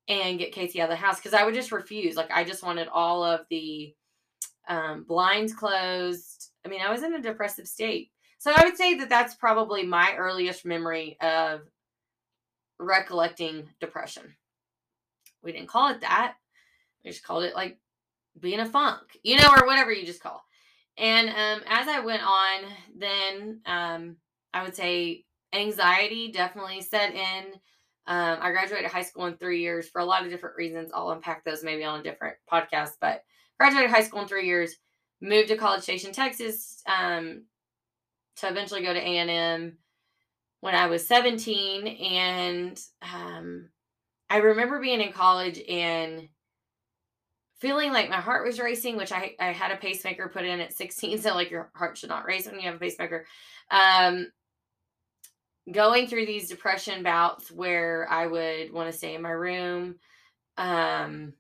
and 0.09 0.39
get 0.39 0.53
casey 0.53 0.81
out 0.81 0.85
of 0.85 0.91
the 0.91 0.97
house 0.97 1.19
because 1.19 1.35
i 1.35 1.45
would 1.45 1.55
just 1.55 1.73
refuse. 1.73 2.17
Like 2.17 2.31
i 2.31 2.45
just 2.45 2.63
wanted 2.63 2.89
all 2.89 3.25
of 3.25 3.41
the 3.51 3.95
um, 4.69 5.05
blinds 5.07 5.53
closed. 5.53 6.51
I 6.65 6.69
mean 6.69 6.81
i 6.81 6.91
was 6.91 7.03
in 7.03 7.15
a 7.15 7.21
depressive 7.21 7.67
state. 7.67 8.11
So 8.39 8.53
i 8.55 8.65
would 8.65 8.77
say 8.77 8.95
that 8.95 9.09
that's 9.11 9.35
probably 9.35 9.85
my 9.85 10.15
earliest 10.17 10.65
memory 10.65 11.19
of 11.21 11.63
recollecting 12.79 13.69
depression 13.81 14.35
we 15.43 15.53
didn't 15.53 15.69
call 15.69 15.91
it 15.91 16.01
that 16.01 16.35
we 17.05 17.11
just 17.11 17.25
called 17.25 17.45
it 17.45 17.55
like 17.55 17.79
being 18.39 18.61
a 18.61 18.67
funk 18.67 19.19
you 19.23 19.37
know 19.37 19.49
or 19.49 19.67
whatever 19.67 19.93
you 19.93 20.07
just 20.07 20.23
call 20.23 20.45
and 21.01 21.31
um, 21.31 21.65
as 21.67 21.89
I 21.89 22.01
went 22.01 22.23
on, 22.23 22.71
then 22.95 23.61
um, 23.65 24.17
I 24.53 24.63
would 24.63 24.77
say 24.77 25.25
anxiety 25.53 26.31
definitely 26.31 26.83
set 26.83 27.15
in. 27.15 27.45
Um, 28.07 28.39
I 28.41 28.51
graduated 28.51 28.91
high 28.91 29.03
school 29.03 29.25
in 29.25 29.37
three 29.37 29.63
years 29.63 29.89
for 29.89 30.01
a 30.01 30.05
lot 30.05 30.25
of 30.25 30.31
different 30.31 30.57
reasons. 30.57 30.91
I'll 30.93 31.11
unpack 31.11 31.43
those 31.43 31.65
maybe 31.65 31.85
on 31.85 32.01
a 32.01 32.03
different 32.03 32.37
podcast. 32.53 32.93
But 33.01 33.25
graduated 33.59 33.91
high 33.91 34.03
school 34.03 34.21
in 34.21 34.29
three 34.29 34.47
years, 34.47 34.77
moved 35.23 35.49
to 35.49 35.57
College 35.57 35.83
Station, 35.83 36.13
Texas, 36.13 36.83
um, 36.87 37.45
to 38.37 38.49
eventually 38.49 38.83
go 38.83 38.93
to 38.93 39.01
A 39.01 39.19
and 39.19 39.31
M 39.31 39.79
when 40.61 40.75
I 40.75 40.89
was 40.89 41.07
17. 41.07 41.87
And 41.87 42.79
um, 43.01 43.71
I 44.31 44.37
remember 44.37 44.81
being 44.81 45.01
in 45.01 45.13
college 45.13 45.61
and 45.69 46.29
feeling 47.59 47.93
like 47.93 48.09
my 48.09 48.21
heart 48.21 48.47
was 48.47 48.61
racing, 48.61 48.97
which 48.97 49.13
I, 49.13 49.35
I 49.41 49.53
had 49.53 49.73
a 49.73 49.77
pacemaker 49.77 50.29
put 50.29 50.45
in 50.45 50.61
at 50.61 50.73
16. 50.73 51.19
So 51.23 51.35
like 51.35 51.51
your 51.51 51.71
heart 51.75 51.99
should 51.99 52.09
not 52.09 52.25
race 52.25 52.47
when 52.47 52.55
you 52.61 52.67
have 52.67 52.77
a 52.77 52.79
pacemaker. 52.79 53.27
Um, 53.71 54.29
going 55.71 56.07
through 56.07 56.27
these 56.27 56.49
depression 56.49 57.03
bouts 57.03 57.51
where 57.51 58.07
I 58.09 58.27
would 58.27 58.73
want 58.73 58.91
to 58.91 58.97
stay 58.97 59.15
in 59.15 59.23
my 59.23 59.31
room. 59.31 59.97
Um, 60.57 61.35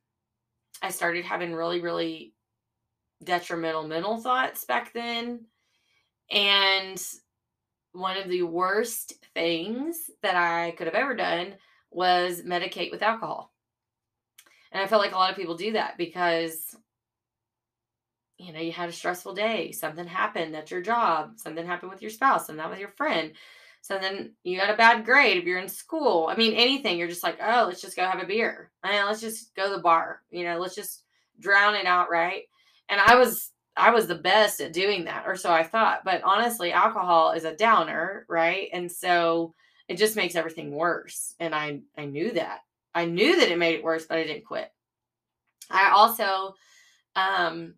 I 0.83 0.91
started 0.91 1.25
having 1.25 1.55
really, 1.55 1.81
really 1.81 2.35
detrimental 3.23 3.87
mental 3.87 4.19
thoughts 4.19 4.65
back 4.65 4.93
then. 4.93 5.47
And 6.31 7.03
one 7.93 8.17
of 8.17 8.29
the 8.29 8.43
worst 8.43 9.15
things 9.35 9.97
that 10.23 10.37
I 10.37 10.73
could 10.73 10.87
have 10.87 10.95
ever 10.95 11.15
done 11.15 11.55
was 11.91 12.43
medicate 12.43 12.91
with 12.91 13.03
alcohol. 13.03 13.53
And 14.73 14.83
I 14.83 14.87
felt 14.87 15.03
like 15.03 15.13
a 15.13 15.17
lot 15.17 15.31
of 15.31 15.37
people 15.37 15.57
do 15.57 15.73
that 15.73 15.99
because, 15.99 16.77
you 18.39 18.53
know, 18.53 18.61
you 18.61 18.73
had 18.73 18.89
a 18.89 18.93
stressful 18.93 19.35
day, 19.35 19.73
something 19.73 20.07
happened 20.07 20.55
at 20.55 20.71
your 20.71 20.81
job, 20.81 21.33
something 21.37 21.67
happened 21.67 21.91
with 21.91 22.03
your 22.03 22.11
spouse, 22.11 22.47
something 22.47 22.71
with 22.71 22.79
your 22.79 22.91
friend, 22.91 23.33
something 23.83 24.31
you 24.45 24.59
got 24.59 24.73
a 24.73 24.77
bad 24.77 25.05
grade 25.05 25.37
if 25.37 25.45
you're 25.45 25.59
in 25.59 25.69
school. 25.69 26.29
I 26.31 26.37
mean, 26.37 26.55
anything, 26.55 26.99
you're 26.99 27.09
just 27.09 27.25
like, 27.25 27.39
oh, 27.43 27.65
let's 27.67 27.81
just 27.81 27.97
go 27.97 28.05
have 28.05 28.23
a 28.23 28.27
beer. 28.27 28.71
I 28.85 28.93
mean, 28.93 29.07
let's 29.07 29.21
just 29.21 29.55
go 29.55 29.69
to 29.69 29.77
the 29.77 29.83
bar, 29.83 30.23
you 30.31 30.45
know, 30.45 30.59
let's 30.59 30.77
just 30.77 31.03
drown 31.41 31.75
it 31.75 31.87
out, 31.87 32.11
right? 32.11 32.45
And 32.89 33.01
I 33.01 33.17
was 33.17 33.51
I 33.77 33.91
was 33.91 34.07
the 34.07 34.17
best 34.17 34.61
at 34.61 34.73
doing 34.73 35.05
that, 35.05 35.25
or 35.27 35.37
so 35.37 35.51
I 35.53 35.63
thought. 35.63 36.05
But 36.05 36.23
honestly, 36.23 36.73
alcohol 36.73 37.33
is 37.33 37.45
a 37.45 37.57
downer, 37.57 38.27
right? 38.29 38.69
And 38.73 38.91
so 38.91 39.55
it 39.91 39.99
just 39.99 40.15
makes 40.15 40.37
everything 40.37 40.71
worse. 40.71 41.35
And 41.41 41.53
I 41.53 41.81
I 41.99 42.05
knew 42.07 42.31
that. 42.33 42.61
I 42.95 43.07
knew 43.07 43.41
that 43.41 43.51
it 43.51 43.59
made 43.59 43.75
it 43.75 43.83
worse, 43.83 44.07
but 44.07 44.19
I 44.19 44.25
didn't 44.25 44.45
quit. 44.45 44.73
I 45.69 45.91
also 45.91 46.55
um, 47.17 47.75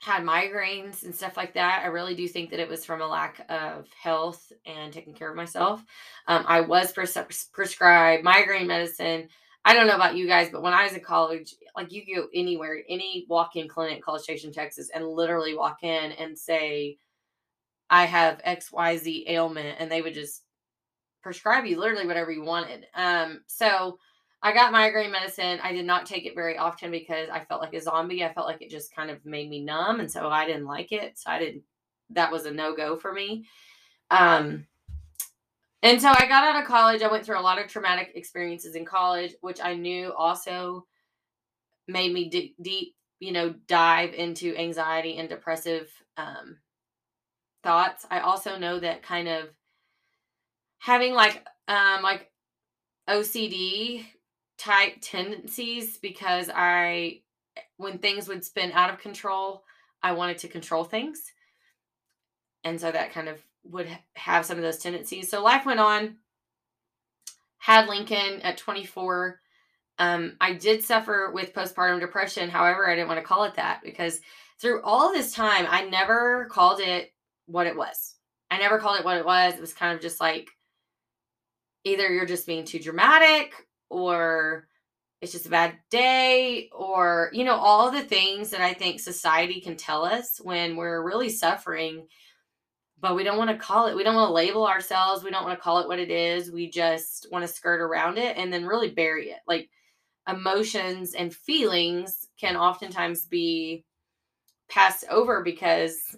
had 0.00 0.22
migraines 0.22 1.02
and 1.02 1.12
stuff 1.14 1.36
like 1.36 1.54
that. 1.54 1.82
I 1.82 1.88
really 1.88 2.14
do 2.14 2.28
think 2.28 2.50
that 2.50 2.60
it 2.60 2.68
was 2.68 2.84
from 2.84 3.00
a 3.00 3.06
lack 3.06 3.44
of 3.48 3.88
health 4.00 4.52
and 4.64 4.92
taking 4.92 5.12
care 5.12 5.28
of 5.28 5.36
myself. 5.36 5.82
Um, 6.28 6.44
I 6.46 6.60
was 6.60 6.92
pres- 6.92 7.48
prescribed 7.52 8.22
migraine 8.22 8.68
medicine. 8.68 9.28
I 9.64 9.74
don't 9.74 9.88
know 9.88 9.96
about 9.96 10.16
you 10.16 10.28
guys, 10.28 10.50
but 10.50 10.62
when 10.62 10.72
I 10.72 10.84
was 10.84 10.92
in 10.92 11.00
college, 11.00 11.56
like 11.76 11.92
you 11.92 12.02
go 12.14 12.28
anywhere, 12.32 12.82
any 12.88 13.26
walk 13.28 13.56
in 13.56 13.66
clinic, 13.66 14.04
College 14.04 14.22
Station, 14.22 14.52
Texas, 14.52 14.90
and 14.94 15.04
literally 15.04 15.56
walk 15.56 15.82
in 15.82 16.12
and 16.12 16.38
say, 16.38 16.98
I 17.90 18.04
have 18.04 18.42
XYZ 18.44 19.24
ailment, 19.28 19.76
and 19.78 19.90
they 19.90 20.02
would 20.02 20.14
just 20.14 20.43
prescribe 21.24 21.64
you 21.64 21.80
literally 21.80 22.06
whatever 22.06 22.30
you 22.30 22.44
wanted. 22.44 22.86
Um, 22.94 23.40
so 23.46 23.98
I 24.42 24.52
got 24.52 24.72
migraine 24.72 25.10
medicine. 25.10 25.58
I 25.62 25.72
did 25.72 25.86
not 25.86 26.04
take 26.04 26.26
it 26.26 26.34
very 26.34 26.58
often 26.58 26.90
because 26.90 27.30
I 27.30 27.40
felt 27.40 27.62
like 27.62 27.72
a 27.72 27.80
zombie. 27.80 28.22
I 28.22 28.32
felt 28.32 28.46
like 28.46 28.60
it 28.60 28.70
just 28.70 28.94
kind 28.94 29.10
of 29.10 29.24
made 29.24 29.48
me 29.48 29.64
numb, 29.64 30.00
and 30.00 30.12
so 30.12 30.28
I 30.28 30.46
didn't 30.46 30.66
like 30.66 30.92
it. 30.92 31.18
So 31.18 31.30
I 31.30 31.38
didn't. 31.38 31.62
That 32.10 32.30
was 32.30 32.44
a 32.44 32.50
no 32.50 32.76
go 32.76 32.96
for 32.96 33.10
me. 33.10 33.46
Um, 34.10 34.66
and 35.82 36.00
so 36.00 36.10
I 36.10 36.26
got 36.28 36.44
out 36.44 36.62
of 36.62 36.68
college. 36.68 37.00
I 37.00 37.10
went 37.10 37.24
through 37.24 37.40
a 37.40 37.40
lot 37.40 37.58
of 37.58 37.68
traumatic 37.68 38.12
experiences 38.14 38.74
in 38.74 38.84
college, 38.84 39.34
which 39.40 39.60
I 39.62 39.74
knew 39.74 40.12
also 40.12 40.86
made 41.88 42.12
me 42.12 42.28
d- 42.28 42.54
deep, 42.60 42.94
you 43.20 43.32
know, 43.32 43.54
dive 43.66 44.12
into 44.12 44.54
anxiety 44.56 45.16
and 45.16 45.28
depressive 45.28 45.90
um, 46.18 46.58
thoughts. 47.62 48.04
I 48.10 48.20
also 48.20 48.58
know 48.58 48.78
that 48.78 49.02
kind 49.02 49.26
of 49.26 49.48
having 50.84 51.14
like 51.14 51.42
um 51.66 52.02
like 52.02 52.30
OCD 53.08 54.04
type 54.58 54.96
tendencies 55.00 55.96
because 55.96 56.50
I 56.54 57.22
when 57.78 57.98
things 57.98 58.28
would 58.28 58.44
spin 58.44 58.70
out 58.72 58.90
of 58.90 58.98
control, 58.98 59.64
I 60.02 60.12
wanted 60.12 60.38
to 60.38 60.48
control 60.48 60.84
things. 60.84 61.32
And 62.64 62.78
so 62.78 62.92
that 62.92 63.12
kind 63.12 63.28
of 63.28 63.42
would 63.64 63.88
have 64.14 64.44
some 64.44 64.58
of 64.58 64.62
those 64.62 64.78
tendencies. 64.78 65.30
So 65.30 65.42
life 65.42 65.64
went 65.64 65.80
on. 65.80 66.16
Had 67.58 67.88
Lincoln 67.88 68.42
at 68.42 68.58
24. 68.58 69.40
Um, 69.98 70.36
I 70.38 70.52
did 70.52 70.84
suffer 70.84 71.30
with 71.32 71.54
postpartum 71.54 72.00
depression. 72.00 72.50
However, 72.50 72.86
I 72.86 72.94
didn't 72.94 73.08
want 73.08 73.20
to 73.20 73.26
call 73.26 73.44
it 73.44 73.54
that 73.54 73.80
because 73.82 74.20
through 74.60 74.82
all 74.82 75.12
this 75.12 75.32
time, 75.32 75.66
I 75.68 75.86
never 75.86 76.46
called 76.50 76.80
it 76.80 77.14
what 77.46 77.66
it 77.66 77.76
was. 77.76 78.16
I 78.50 78.58
never 78.58 78.78
called 78.78 78.98
it 78.98 79.04
what 79.04 79.16
it 79.16 79.24
was. 79.24 79.54
It 79.54 79.60
was 79.60 79.72
kind 79.72 79.94
of 79.94 80.02
just 80.02 80.20
like 80.20 80.50
either 81.84 82.12
you're 82.12 82.26
just 82.26 82.46
being 82.46 82.64
too 82.64 82.78
dramatic 82.78 83.52
or 83.90 84.66
it's 85.20 85.32
just 85.32 85.46
a 85.46 85.50
bad 85.50 85.76
day 85.90 86.68
or 86.72 87.30
you 87.32 87.44
know 87.44 87.54
all 87.54 87.90
the 87.90 88.02
things 88.02 88.50
that 88.50 88.60
i 88.60 88.72
think 88.72 88.98
society 88.98 89.60
can 89.60 89.76
tell 89.76 90.04
us 90.04 90.40
when 90.42 90.76
we're 90.76 91.02
really 91.02 91.28
suffering 91.28 92.06
but 93.00 93.14
we 93.16 93.22
don't 93.22 93.38
want 93.38 93.50
to 93.50 93.56
call 93.56 93.86
it 93.86 93.94
we 93.94 94.02
don't 94.02 94.14
want 94.14 94.28
to 94.28 94.32
label 94.32 94.66
ourselves 94.66 95.22
we 95.22 95.30
don't 95.30 95.44
want 95.44 95.56
to 95.56 95.62
call 95.62 95.78
it 95.78 95.88
what 95.88 95.98
it 95.98 96.10
is 96.10 96.50
we 96.50 96.70
just 96.70 97.26
want 97.30 97.42
to 97.46 97.52
skirt 97.52 97.80
around 97.80 98.18
it 98.18 98.36
and 98.36 98.52
then 98.52 98.64
really 98.64 98.90
bury 98.90 99.30
it. 99.30 99.40
Like 99.46 99.68
emotions 100.28 101.14
and 101.14 101.34
feelings 101.34 102.28
can 102.38 102.56
oftentimes 102.56 103.26
be 103.26 103.84
passed 104.68 105.04
over 105.10 105.42
because 105.42 106.16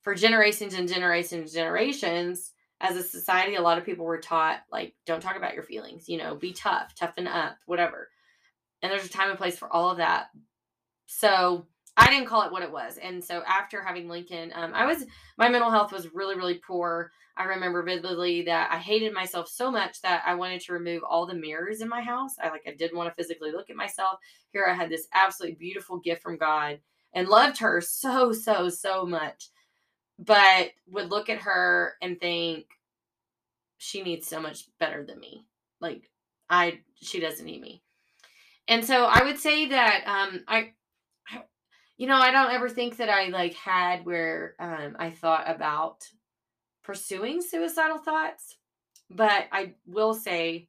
for 0.00 0.14
generations 0.14 0.74
and 0.74 0.88
generations 0.88 1.52
and 1.52 1.52
generations 1.52 2.52
as 2.80 2.96
a 2.96 3.02
society, 3.02 3.56
a 3.56 3.62
lot 3.62 3.78
of 3.78 3.84
people 3.84 4.06
were 4.06 4.18
taught, 4.18 4.60
like, 4.72 4.94
don't 5.04 5.22
talk 5.22 5.36
about 5.36 5.54
your 5.54 5.62
feelings, 5.62 6.08
you 6.08 6.16
know, 6.16 6.34
be 6.34 6.52
tough, 6.52 6.94
toughen 6.94 7.26
up, 7.26 7.56
whatever. 7.66 8.08
And 8.82 8.90
there's 8.90 9.04
a 9.04 9.10
time 9.10 9.28
and 9.28 9.38
place 9.38 9.58
for 9.58 9.70
all 9.70 9.90
of 9.90 9.98
that. 9.98 10.28
So 11.06 11.66
I 11.96 12.08
didn't 12.08 12.28
call 12.28 12.42
it 12.42 12.52
what 12.52 12.62
it 12.62 12.72
was. 12.72 12.96
And 12.96 13.22
so 13.22 13.42
after 13.46 13.82
having 13.82 14.08
Lincoln, 14.08 14.52
um, 14.54 14.72
I 14.74 14.86
was, 14.86 15.04
my 15.36 15.50
mental 15.50 15.70
health 15.70 15.92
was 15.92 16.14
really, 16.14 16.36
really 16.36 16.60
poor. 16.66 17.12
I 17.36 17.44
remember 17.44 17.82
vividly 17.82 18.42
that 18.42 18.70
I 18.72 18.78
hated 18.78 19.12
myself 19.12 19.48
so 19.48 19.70
much 19.70 20.00
that 20.00 20.22
I 20.24 20.34
wanted 20.34 20.62
to 20.62 20.72
remove 20.72 21.02
all 21.02 21.26
the 21.26 21.34
mirrors 21.34 21.82
in 21.82 21.88
my 21.88 22.00
house. 22.00 22.34
I 22.42 22.48
like, 22.48 22.62
I 22.66 22.72
didn't 22.72 22.96
want 22.96 23.10
to 23.10 23.14
physically 23.14 23.52
look 23.52 23.68
at 23.68 23.76
myself. 23.76 24.18
Here 24.52 24.66
I 24.66 24.74
had 24.74 24.88
this 24.88 25.06
absolutely 25.12 25.56
beautiful 25.56 25.98
gift 25.98 26.22
from 26.22 26.38
God 26.38 26.80
and 27.12 27.28
loved 27.28 27.58
her 27.58 27.82
so, 27.82 28.32
so, 28.32 28.70
so 28.70 29.04
much 29.04 29.48
but 30.20 30.70
would 30.86 31.10
look 31.10 31.30
at 31.30 31.38
her 31.42 31.94
and 32.02 32.20
think 32.20 32.66
she 33.78 34.02
needs 34.02 34.28
so 34.28 34.40
much 34.40 34.66
better 34.78 35.04
than 35.04 35.18
me. 35.18 35.46
Like 35.80 36.10
I 36.48 36.80
she 37.00 37.18
doesn't 37.18 37.46
need 37.46 37.62
me. 37.62 37.82
And 38.68 38.84
so 38.84 39.04
I 39.04 39.24
would 39.24 39.38
say 39.38 39.68
that 39.68 40.02
um 40.06 40.44
I, 40.46 40.72
I 41.28 41.42
you 41.96 42.06
know, 42.06 42.18
I 42.18 42.30
don't 42.30 42.52
ever 42.52 42.68
think 42.68 42.98
that 42.98 43.08
I 43.08 43.28
like 43.28 43.54
had 43.54 44.04
where 44.04 44.54
um, 44.58 44.96
I 44.98 45.10
thought 45.10 45.44
about 45.50 46.06
pursuing 46.82 47.42
suicidal 47.42 47.98
thoughts, 47.98 48.56
but 49.10 49.46
I 49.52 49.74
will 49.86 50.14
say 50.14 50.68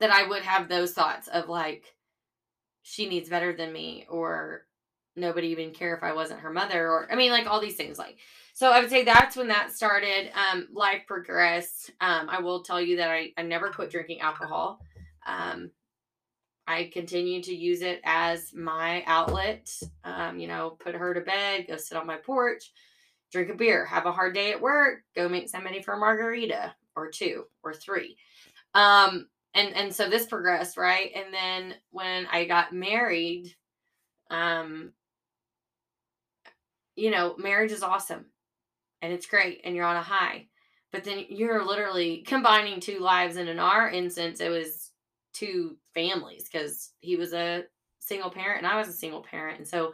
that 0.00 0.10
I 0.10 0.26
would 0.26 0.42
have 0.42 0.68
those 0.68 0.92
thoughts 0.92 1.28
of 1.28 1.48
like, 1.48 1.96
she 2.82 3.08
needs 3.08 3.28
better 3.28 3.54
than 3.54 3.72
me, 3.72 4.06
or 4.10 4.66
nobody 5.16 5.48
even 5.48 5.72
care 5.72 5.96
if 5.96 6.02
I 6.02 6.12
wasn't 6.12 6.40
her 6.40 6.52
mother, 6.52 6.88
or 6.88 7.10
I 7.10 7.16
mean, 7.16 7.30
like 7.30 7.46
all 7.46 7.60
these 7.60 7.76
things. 7.76 7.98
Like, 7.98 8.18
so 8.52 8.70
I 8.70 8.80
would 8.80 8.90
say 8.90 9.04
that's 9.04 9.36
when 9.36 9.48
that 9.48 9.72
started. 9.72 10.30
Um, 10.34 10.68
life 10.72 11.02
progressed. 11.06 11.90
Um, 12.00 12.28
I 12.28 12.40
will 12.40 12.62
tell 12.62 12.80
you 12.80 12.96
that 12.96 13.10
I, 13.10 13.32
I 13.36 13.42
never 13.42 13.70
quit 13.70 13.90
drinking 13.90 14.20
alcohol. 14.20 14.80
Um, 15.26 15.70
I 16.66 16.90
continue 16.92 17.42
to 17.42 17.54
use 17.54 17.82
it 17.82 18.00
as 18.04 18.54
my 18.54 19.02
outlet. 19.06 19.70
Um, 20.04 20.38
you 20.38 20.48
know, 20.48 20.76
put 20.78 20.94
her 20.94 21.12
to 21.14 21.20
bed, 21.20 21.66
go 21.68 21.76
sit 21.76 21.98
on 21.98 22.06
my 22.06 22.16
porch, 22.16 22.72
drink 23.30 23.50
a 23.50 23.54
beer, 23.54 23.84
have 23.84 24.06
a 24.06 24.12
hard 24.12 24.34
day 24.34 24.52
at 24.52 24.60
work, 24.60 25.00
go 25.14 25.28
meet 25.28 25.50
somebody 25.50 25.82
for 25.82 25.94
a 25.94 25.98
margarita 25.98 26.74
or 26.96 27.10
two 27.10 27.44
or 27.62 27.74
three. 27.74 28.16
Um, 28.74 29.28
and 29.54 29.74
and 29.74 29.94
so 29.94 30.08
this 30.08 30.26
progressed, 30.26 30.76
right? 30.76 31.10
And 31.14 31.32
then 31.32 31.74
when 31.90 32.26
I 32.30 32.44
got 32.44 32.72
married, 32.72 33.54
um, 34.30 34.92
you 36.96 37.10
know, 37.10 37.34
marriage 37.38 37.72
is 37.72 37.82
awesome 37.82 38.26
and 39.02 39.12
it's 39.12 39.26
great 39.26 39.60
and 39.64 39.74
you're 39.74 39.84
on 39.84 39.96
a 39.96 40.02
high. 40.02 40.46
But 40.92 41.04
then 41.04 41.24
you're 41.28 41.64
literally 41.64 42.22
combining 42.26 42.80
two 42.80 43.00
lives. 43.00 43.36
And 43.36 43.48
in 43.48 43.58
our 43.58 43.90
instance, 43.90 44.40
it 44.40 44.48
was 44.48 44.92
two 45.32 45.76
families 45.92 46.48
because 46.50 46.92
he 47.00 47.16
was 47.16 47.32
a 47.32 47.64
single 47.98 48.30
parent 48.30 48.58
and 48.58 48.66
I 48.66 48.78
was 48.78 48.88
a 48.88 48.92
single 48.92 49.22
parent. 49.22 49.58
And 49.58 49.66
so 49.66 49.92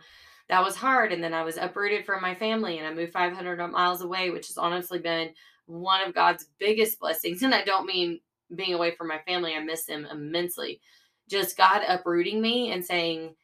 that 0.49 0.63
was 0.63 0.77
hard. 0.77 1.13
And 1.13 1.25
then 1.25 1.33
I 1.33 1.43
was 1.43 1.57
uprooted 1.57 2.05
from 2.05 2.21
my 2.21 2.35
family 2.35 2.79
and 2.79 2.87
I 2.87 2.93
moved 2.93 3.13
500 3.13 3.67
miles 3.69 4.03
away, 4.03 4.31
which 4.31 4.49
has 4.49 4.59
honestly 4.59 4.99
been 4.99 5.31
one 5.67 6.07
of 6.07 6.15
God's 6.15 6.47
biggest 6.59 7.01
blessings. 7.01 7.43
And 7.43 7.55
I 7.55 7.65
don't 7.65 7.87
mean 7.87 8.21
being 8.55 8.75
away 8.75 8.95
from 8.95 9.09
my 9.09 9.21
family, 9.27 9.55
I 9.55 9.61
miss 9.61 9.85
them 9.85 10.07
immensely. 10.11 10.81
Just 11.29 11.57
God 11.57 11.83
uprooting 11.87 12.43
me 12.43 12.73
and 12.73 12.85
saying, 12.85 13.37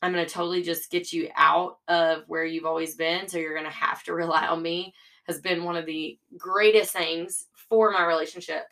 I'm 0.00 0.12
going 0.12 0.24
to 0.24 0.32
totally 0.32 0.62
just 0.62 0.90
get 0.90 1.12
you 1.12 1.28
out 1.36 1.78
of 1.88 2.22
where 2.28 2.44
you've 2.44 2.66
always 2.66 2.94
been. 2.94 3.28
So 3.28 3.38
you're 3.38 3.54
going 3.54 3.64
to 3.64 3.70
have 3.70 4.02
to 4.04 4.14
rely 4.14 4.46
on 4.46 4.62
me 4.62 4.94
has 5.26 5.40
been 5.40 5.64
one 5.64 5.76
of 5.76 5.84
the 5.84 6.18
greatest 6.38 6.92
things 6.92 7.46
for 7.68 7.90
my 7.90 8.04
relationship 8.04 8.62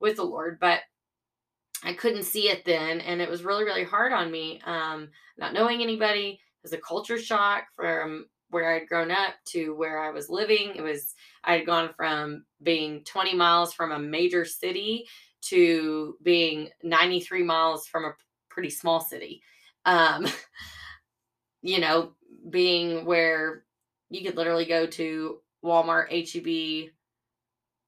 with 0.00 0.16
the 0.16 0.24
Lord. 0.24 0.58
But 0.60 0.80
I 1.84 1.92
couldn't 1.94 2.24
see 2.24 2.48
it 2.48 2.64
then. 2.64 3.00
And 3.00 3.20
it 3.20 3.30
was 3.30 3.44
really, 3.44 3.64
really 3.64 3.84
hard 3.84 4.12
on 4.12 4.30
me. 4.30 4.60
Um, 4.64 5.08
not 5.38 5.54
knowing 5.54 5.82
anybody 5.82 6.40
it 6.62 6.62
was 6.62 6.72
a 6.72 6.78
culture 6.78 7.18
shock 7.18 7.64
from 7.74 8.26
where 8.50 8.74
I'd 8.74 8.88
grown 8.88 9.10
up 9.10 9.34
to 9.46 9.74
where 9.74 9.98
I 9.98 10.10
was 10.10 10.28
living. 10.28 10.74
It 10.74 10.82
was, 10.82 11.14
I 11.44 11.54
had 11.54 11.66
gone 11.66 11.90
from 11.96 12.44
being 12.62 13.02
20 13.04 13.34
miles 13.34 13.72
from 13.72 13.92
a 13.92 13.98
major 13.98 14.44
city 14.44 15.06
to 15.42 16.16
being 16.22 16.68
93 16.82 17.44
miles 17.44 17.86
from 17.86 18.04
a 18.04 18.14
pretty 18.50 18.68
small 18.68 19.00
city. 19.00 19.42
Um, 19.84 20.26
you 21.62 21.80
know, 21.80 22.12
being 22.48 23.04
where 23.04 23.64
you 24.08 24.24
could 24.24 24.36
literally 24.36 24.64
go 24.64 24.86
to 24.86 25.38
Walmart, 25.64 26.08
HEB, 26.10 26.90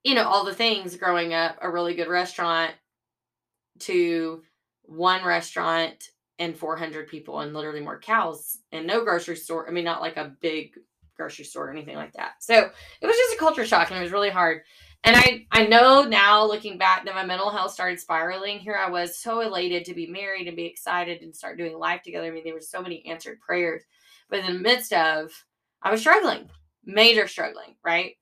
you 0.04 0.14
know, 0.14 0.24
all 0.24 0.44
the 0.44 0.54
things 0.54 0.96
growing 0.96 1.32
up, 1.32 1.56
a 1.60 1.70
really 1.70 1.94
good 1.94 2.08
restaurant 2.08 2.72
to 3.80 4.42
one 4.82 5.24
restaurant 5.24 6.04
and 6.38 6.56
400 6.56 7.08
people 7.08 7.40
and 7.40 7.54
literally 7.54 7.80
more 7.80 7.98
cows 7.98 8.58
and 8.72 8.86
no 8.86 9.04
grocery 9.04 9.36
store. 9.36 9.68
I 9.68 9.72
mean, 9.72 9.84
not 9.84 10.00
like 10.00 10.16
a 10.16 10.34
big 10.40 10.74
grocery 11.16 11.44
store 11.44 11.68
or 11.68 11.70
anything 11.70 11.96
like 11.96 12.12
that. 12.14 12.32
So 12.40 12.70
it 13.00 13.06
was 13.06 13.16
just 13.16 13.34
a 13.34 13.38
culture 13.38 13.66
shock 13.66 13.90
and 13.90 13.98
it 13.98 14.02
was 14.02 14.12
really 14.12 14.30
hard. 14.30 14.62
And 15.04 15.16
I, 15.16 15.46
I 15.50 15.66
know 15.66 16.04
now 16.04 16.46
looking 16.46 16.78
back 16.78 17.04
that 17.04 17.14
my 17.14 17.24
mental 17.24 17.50
health 17.50 17.72
started 17.72 17.98
spiraling. 17.98 18.60
Here 18.60 18.76
I 18.76 18.88
was 18.88 19.18
so 19.18 19.40
elated 19.40 19.84
to 19.86 19.94
be 19.94 20.06
married 20.06 20.46
and 20.46 20.56
be 20.56 20.66
excited 20.66 21.22
and 21.22 21.34
start 21.34 21.58
doing 21.58 21.76
life 21.76 22.02
together. 22.02 22.26
I 22.26 22.30
mean, 22.30 22.44
there 22.44 22.54
were 22.54 22.60
so 22.60 22.80
many 22.80 23.04
answered 23.06 23.40
prayers. 23.40 23.82
But 24.30 24.40
in 24.40 24.46
the 24.46 24.60
midst 24.60 24.92
of, 24.92 25.32
I 25.82 25.90
was 25.90 26.00
struggling, 26.00 26.48
major 26.84 27.26
struggling, 27.26 27.74
right? 27.84 28.14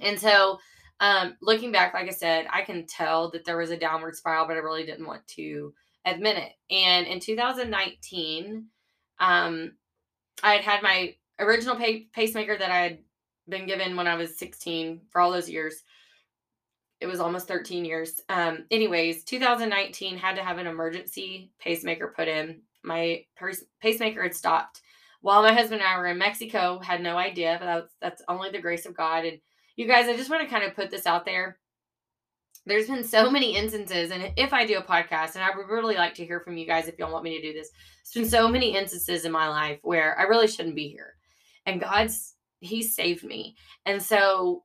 And 0.00 0.18
so 0.18 0.58
um, 1.00 1.36
looking 1.42 1.70
back, 1.70 1.94
like 1.94 2.08
I 2.08 2.12
said, 2.12 2.46
I 2.50 2.62
can 2.62 2.86
tell 2.86 3.30
that 3.30 3.44
there 3.44 3.58
was 3.58 3.70
a 3.70 3.76
downward 3.76 4.16
spiral, 4.16 4.46
but 4.46 4.56
I 4.56 4.60
really 4.60 4.86
didn't 4.86 5.06
want 5.06 5.26
to 5.36 5.74
admit 6.04 6.38
it. 6.38 6.52
And 6.74 7.06
in 7.06 7.20
2019, 7.20 8.66
um, 9.20 9.72
I 10.42 10.54
had 10.54 10.64
had 10.64 10.82
my 10.82 11.14
original 11.38 11.76
pacemaker 12.12 12.56
that 12.56 12.70
I 12.70 12.78
had 12.78 12.98
been 13.48 13.66
given 13.66 13.96
when 13.96 14.06
I 14.06 14.14
was 14.14 14.38
16 14.38 15.00
for 15.10 15.20
all 15.20 15.32
those 15.32 15.50
years. 15.50 15.82
It 17.00 17.06
was 17.06 17.20
almost 17.20 17.48
13 17.48 17.84
years. 17.84 18.20
Um, 18.28 18.64
anyways, 18.70 19.24
2019 19.24 20.16
had 20.16 20.36
to 20.36 20.42
have 20.42 20.58
an 20.58 20.66
emergency 20.66 21.52
pacemaker 21.60 22.12
put 22.14 22.28
in. 22.28 22.62
My 22.82 23.24
pacemaker 23.80 24.22
had 24.22 24.34
stopped 24.34 24.80
while 25.20 25.42
my 25.42 25.52
husband 25.52 25.80
and 25.80 25.88
I 25.88 25.98
were 25.98 26.06
in 26.06 26.18
Mexico. 26.18 26.78
Had 26.78 27.02
no 27.02 27.16
idea, 27.16 27.56
but 27.60 27.66
that's 27.66 27.94
that's 28.00 28.22
only 28.28 28.50
the 28.50 28.60
grace 28.60 28.86
of 28.86 28.96
God. 28.96 29.24
And 29.24 29.38
you 29.76 29.86
guys, 29.86 30.08
I 30.08 30.16
just 30.16 30.30
want 30.30 30.42
to 30.42 30.52
kind 30.52 30.64
of 30.64 30.74
put 30.74 30.90
this 30.90 31.06
out 31.06 31.24
there. 31.24 31.58
There's 32.66 32.88
been 32.88 33.04
so 33.04 33.30
many 33.30 33.56
instances, 33.56 34.10
and 34.10 34.32
if 34.36 34.52
I 34.52 34.66
do 34.66 34.76
a 34.76 34.82
podcast, 34.82 35.36
and 35.36 35.44
I 35.44 35.56
would 35.56 35.68
really 35.68 35.94
like 35.94 36.14
to 36.14 36.26
hear 36.26 36.40
from 36.40 36.58
you 36.58 36.66
guys 36.66 36.86
if 36.86 36.98
y'all 36.98 37.12
want 37.12 37.24
me 37.24 37.40
to 37.40 37.46
do 37.46 37.54
this. 37.54 37.70
There's 38.12 38.24
been 38.24 38.30
so 38.30 38.48
many 38.48 38.76
instances 38.76 39.24
in 39.24 39.32
my 39.32 39.48
life 39.48 39.78
where 39.82 40.18
I 40.18 40.24
really 40.24 40.48
shouldn't 40.48 40.74
be 40.74 40.88
here, 40.88 41.14
and 41.64 41.80
God's 41.80 42.34
he 42.60 42.82
saved 42.82 43.24
me. 43.24 43.56
And 43.86 44.02
so 44.02 44.64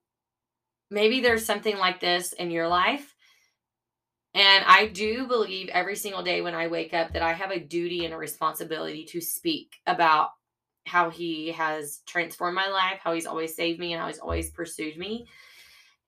maybe 0.89 1.21
there's 1.21 1.45
something 1.45 1.77
like 1.77 1.99
this 1.99 2.33
in 2.33 2.51
your 2.51 2.67
life. 2.67 3.15
And 4.35 4.65
I 4.67 4.87
do 4.87 5.27
believe 5.27 5.69
every 5.69 5.95
single 5.95 6.23
day 6.23 6.41
when 6.41 6.55
I 6.55 6.67
wake 6.67 6.93
up 6.93 7.13
that 7.13 7.21
I 7.21 7.33
have 7.33 7.51
a 7.51 7.59
duty 7.59 8.05
and 8.05 8.13
a 8.13 8.17
responsibility 8.17 9.05
to 9.05 9.21
speak 9.21 9.75
about 9.85 10.29
how 10.85 11.09
he 11.09 11.51
has 11.51 12.01
transformed 12.07 12.55
my 12.55 12.67
life, 12.67 12.99
how 13.03 13.13
he's 13.13 13.27
always 13.27 13.55
saved 13.55 13.79
me, 13.79 13.93
and 13.93 14.01
how 14.01 14.07
he's 14.07 14.19
always 14.19 14.49
pursued 14.49 14.97
me. 14.97 15.27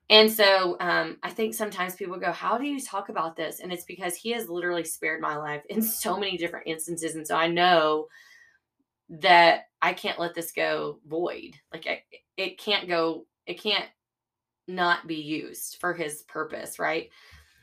And 0.09 0.31
so 0.31 0.77
um, 0.79 1.17
I 1.23 1.29
think 1.29 1.53
sometimes 1.53 1.95
people 1.95 2.17
go, 2.17 2.31
How 2.31 2.57
do 2.57 2.65
you 2.65 2.79
talk 2.79 3.09
about 3.09 3.35
this? 3.35 3.59
And 3.59 3.71
it's 3.71 3.85
because 3.85 4.15
he 4.15 4.31
has 4.31 4.49
literally 4.49 4.83
spared 4.83 5.21
my 5.21 5.37
life 5.37 5.63
in 5.69 5.81
so 5.81 6.17
many 6.17 6.37
different 6.37 6.67
instances. 6.67 7.15
And 7.15 7.25
so 7.25 7.35
I 7.35 7.47
know 7.47 8.07
that 9.09 9.65
I 9.85 9.93
can't 9.93 10.17
let 10.17 10.33
this 10.33 10.51
go 10.51 10.97
void. 11.05 11.59
Like 11.71 11.85
it, 11.85 11.99
it 12.37 12.57
can't 12.57 12.87
go, 12.87 13.27
it 13.45 13.61
can't 13.61 13.85
not 14.67 15.05
be 15.05 15.21
used 15.21 15.77
for 15.79 15.93
his 15.93 16.23
purpose, 16.23 16.79
right? 16.79 17.11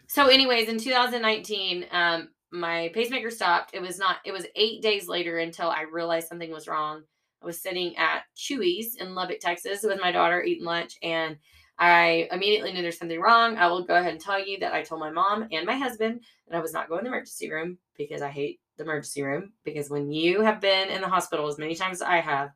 So, 0.06 0.28
anyways, 0.28 0.68
in 0.68 0.78
2019, 0.78 1.86
um, 1.90 2.28
my 2.52 2.92
pacemaker 2.94 3.32
stopped. 3.32 3.74
It 3.74 3.82
was 3.82 3.98
not, 3.98 4.18
it 4.24 4.30
was 4.30 4.46
eight 4.54 4.82
days 4.82 5.08
later 5.08 5.38
until 5.38 5.68
I 5.68 5.82
realized 5.82 6.28
something 6.28 6.52
was 6.52 6.68
wrong. 6.68 7.02
I 7.42 7.46
was 7.46 7.60
sitting 7.60 7.96
at 7.96 8.22
Chuy's 8.36 8.94
in 9.00 9.16
Lubbock, 9.16 9.40
Texas 9.40 9.80
with 9.82 10.00
my 10.00 10.12
daughter 10.12 10.44
eating 10.44 10.64
lunch, 10.64 10.94
and 11.02 11.38
I 11.76 12.28
immediately 12.30 12.72
knew 12.72 12.82
there's 12.82 12.98
something 12.98 13.20
wrong. 13.20 13.56
I 13.56 13.66
will 13.66 13.84
go 13.84 13.96
ahead 13.96 14.12
and 14.12 14.20
tell 14.20 14.38
you 14.38 14.60
that 14.60 14.74
I 14.74 14.82
told 14.82 15.00
my 15.00 15.10
mom 15.10 15.48
and 15.50 15.66
my 15.66 15.76
husband 15.76 16.20
that 16.46 16.56
I 16.56 16.60
was 16.60 16.72
not 16.72 16.88
going 16.88 17.00
to 17.00 17.04
the 17.04 17.08
emergency 17.08 17.50
room 17.50 17.78
because 17.98 18.22
I 18.22 18.28
hate 18.28 18.60
the 18.84 18.90
emergency 18.90 19.22
room 19.22 19.52
because 19.64 19.90
when 19.90 20.10
you 20.10 20.42
have 20.42 20.60
been 20.60 20.88
in 20.88 21.00
the 21.00 21.08
hospital 21.08 21.48
as 21.48 21.58
many 21.58 21.74
times 21.74 22.02
as 22.02 22.02
I 22.02 22.20
have, 22.20 22.50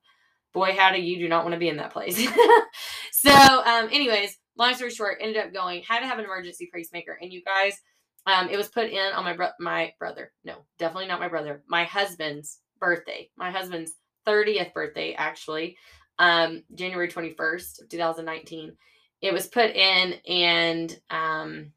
boy 0.52 0.74
howdy, 0.76 0.98
you 0.98 1.18
do 1.18 1.28
not 1.28 1.44
want 1.44 1.54
to 1.54 1.58
be 1.58 1.68
in 1.68 1.76
that 1.76 1.92
place. 1.92 2.16
so, 3.12 3.30
um, 3.30 3.88
anyways, 3.92 4.38
long 4.56 4.74
story 4.74 4.90
short, 4.90 5.18
ended 5.20 5.36
up 5.36 5.52
going, 5.52 5.82
had 5.82 6.00
to 6.00 6.06
have 6.06 6.18
an 6.18 6.24
emergency 6.24 6.68
pacemaker, 6.72 7.18
and 7.20 7.32
you 7.32 7.42
guys, 7.44 7.76
um, 8.26 8.48
it 8.48 8.56
was 8.56 8.68
put 8.68 8.90
in 8.90 9.12
on 9.12 9.24
my 9.24 9.34
bro- 9.34 9.50
my 9.60 9.92
brother. 9.98 10.32
No, 10.44 10.64
definitely 10.78 11.08
not 11.08 11.20
my 11.20 11.28
brother. 11.28 11.62
My 11.68 11.84
husband's 11.84 12.58
birthday. 12.80 13.30
My 13.36 13.50
husband's 13.50 13.92
30th 14.26 14.72
birthday, 14.72 15.14
actually, 15.14 15.76
um, 16.18 16.62
January 16.74 17.08
21st 17.08 17.82
of 17.82 17.88
2019. 17.88 18.76
It 19.22 19.32
was 19.32 19.46
put 19.46 19.70
in, 19.70 20.14
and 20.28 21.00
um, 21.10 21.72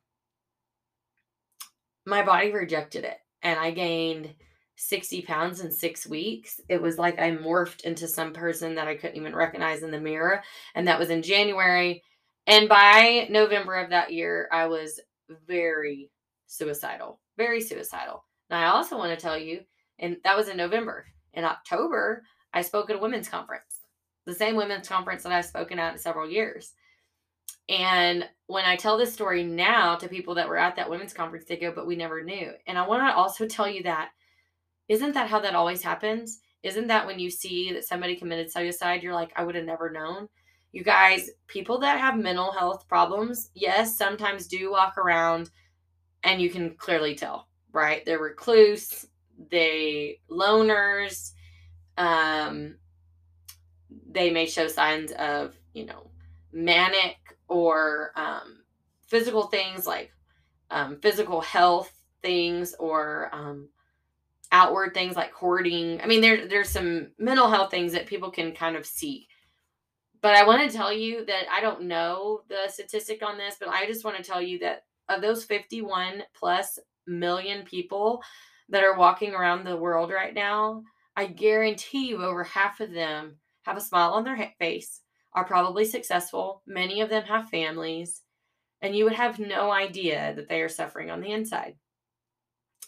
my 2.06 2.24
body 2.24 2.52
rejected 2.52 3.04
it 3.04 3.18
and 3.43 3.60
I 3.60 3.71
gained 3.71 4.34
60 4.75 5.23
pounds 5.23 5.60
in 5.60 5.71
six 5.71 6.08
weeks. 6.08 6.62
It 6.69 6.82
was 6.82 6.97
like 6.97 7.19
I 7.19 7.32
morphed 7.32 7.82
into 7.82 8.08
some 8.08 8.34
person 8.34 8.75
that 8.75 8.88
I 8.88 8.95
couldn't 8.95 9.17
even 9.17 9.36
recognize 9.36 9.84
in 9.84 9.91
the 9.91 9.99
mirror. 9.99 10.41
And 10.73 10.88
that 10.88 10.99
was 10.99 11.10
in 11.10 11.21
January. 11.21 12.02
And 12.47 12.69
by 12.69 13.28
November 13.30 13.75
of 13.75 13.89
that 13.89 14.13
year, 14.13 14.47
I 14.52 14.67
was 14.67 14.99
very 15.47 16.10
suicidal, 16.47 17.19
very 17.38 17.62
suicidal. 17.62 18.23
Now, 18.49 18.62
I 18.62 18.75
also 18.78 18.97
want 18.97 19.17
to 19.17 19.21
tell 19.21 19.38
you, 19.38 19.62
and 19.99 20.17
that 20.23 20.38
was 20.38 20.47
in 20.47 20.58
November. 20.58 21.06
In 21.34 21.43
October, 21.43 22.23
I 22.54 22.62
spoke 22.62 22.89
at 22.89 22.95
a 22.95 22.99
women's 22.99 23.30
conference, 23.30 23.82
the 24.25 24.34
same 24.34 24.56
women's 24.56 24.88
conference 24.88 25.23
that 25.23 25.32
I've 25.32 25.45
spoken 25.45 25.78
at 25.78 25.93
in 25.93 25.99
several 25.99 26.30
years. 26.30 26.71
And 27.70 28.28
when 28.48 28.66
I 28.66 28.76
tell 28.76 28.98
this 28.98 29.14
story 29.14 29.44
now 29.44 29.96
to 29.96 30.10
people 30.10 30.36
that 30.36 30.50
were 30.50 30.58
at 30.58 30.76
that 30.76 30.90
women's 30.90 31.14
conference, 31.14 31.46
they 31.46 31.56
go, 31.56 31.72
but 31.72 31.88
we 31.88 31.96
never 31.96 32.24
knew. 32.24 32.52
And 32.68 32.78
I 32.78 32.88
want 32.88 33.04
to 33.04 33.16
also 33.16 33.48
tell 33.48 33.70
you 33.70 33.84
that 33.84 34.10
isn't 34.88 35.14
that 35.14 35.30
how 35.30 35.40
that 35.40 35.56
always 35.56 35.84
happens? 35.84 36.42
isn't 36.64 36.88
that 36.88 37.06
when 37.06 37.20
you 37.20 37.30
see 37.30 37.72
that 37.74 37.86
somebody 37.86 38.16
committed 38.16 38.52
suicide, 38.52 39.02
you're 39.02 39.14
like, 39.14 39.32
I 39.36 39.44
would 39.44 39.56
have 39.56 39.66
never 39.66 39.90
known? 39.90 40.28
You 40.72 40.84
guys, 40.84 41.30
people 41.48 41.80
that 41.80 42.00
have 42.00 42.18
mental 42.18 42.52
health 42.52 42.88
problems, 42.88 43.50
yes, 43.56 43.98
sometimes 43.98 44.48
do 44.48 44.72
walk 44.72 44.98
around 44.98 45.50
and 46.24 46.42
you 46.42 46.50
can 46.50 46.72
clearly 46.76 47.16
tell, 47.16 47.48
right? 47.72 48.06
They're 48.06 48.20
recluse, 48.20 49.08
they 49.50 50.20
loners, 50.30 51.32
um, 51.98 52.76
they 54.12 54.30
may 54.30 54.46
show 54.46 54.68
signs 54.68 55.12
of, 55.14 55.56
you 55.74 55.86
know, 55.86 56.12
manic 56.52 57.38
or 57.50 58.12
um, 58.16 58.64
physical 59.08 59.44
things 59.48 59.86
like 59.86 60.12
um, 60.72 61.00
physical 61.02 61.42
health 61.42 61.92
things 62.22 62.76
or 62.80 63.30
um, 63.34 63.70
outward 64.52 64.94
things 64.94 65.16
like 65.16 65.32
hoarding. 65.34 66.02
I 66.02 66.08
mean, 66.08 66.22
there, 66.22 66.48
there's 66.48 66.70
some 66.70 67.12
mental 67.18 67.50
health 67.50 67.72
things 67.72 67.94
that 67.94 68.08
people 68.08 68.32
can 68.32 68.54
kind 68.54 68.76
of 68.76 68.86
see. 68.86 69.28
But 70.22 70.36
I 70.36 70.46
want 70.46 70.70
to 70.70 70.76
tell 70.76 70.92
you 70.92 71.26
that 71.26 71.46
I 71.52 71.62
don't 71.62 71.84
know 71.84 72.42
the 72.50 72.68
statistic 72.68 73.24
on 73.24 73.38
this, 73.38 73.56
but 73.60 73.70
I 73.70 73.86
just 73.86 74.04
want 74.04 74.18
to 74.18 74.24
tell 74.24 74.42
you 74.42 74.60
that 74.60 74.84
of 75.08 75.22
those 75.22 75.44
51 75.46 76.24
plus 76.34 76.78
million 77.08 77.64
people 77.64 78.22
that 78.70 78.84
are 78.84 78.98
walking 78.98 79.34
around 79.34 79.64
the 79.64 79.78
world 79.78 80.12
right 80.12 80.34
now, 80.34 80.84
I 81.16 81.26
guarantee 81.26 82.10
you 82.10 82.24
over 82.24 82.44
half 82.44 82.80
of 82.80 82.92
them 82.92 83.38
have 83.64 83.78
a 83.78 83.82
smile 83.82 84.12
on 84.12 84.24
their 84.24 84.54
face, 84.60 85.02
are 85.34 85.46
probably 85.46 85.86
successful. 85.86 86.62
Many 86.65 87.02
of 87.02 87.10
them 87.10 87.24
have 87.24 87.50
families, 87.50 88.22
and 88.82 88.96
you 88.96 89.04
would 89.04 89.13
have 89.13 89.39
no 89.39 89.72
idea 89.72 90.34
that 90.36 90.50
they 90.50 90.62
are 90.62 90.70
suffering 90.70 91.10
on 91.10 91.22
the 91.22 91.32
inside. 91.32 91.76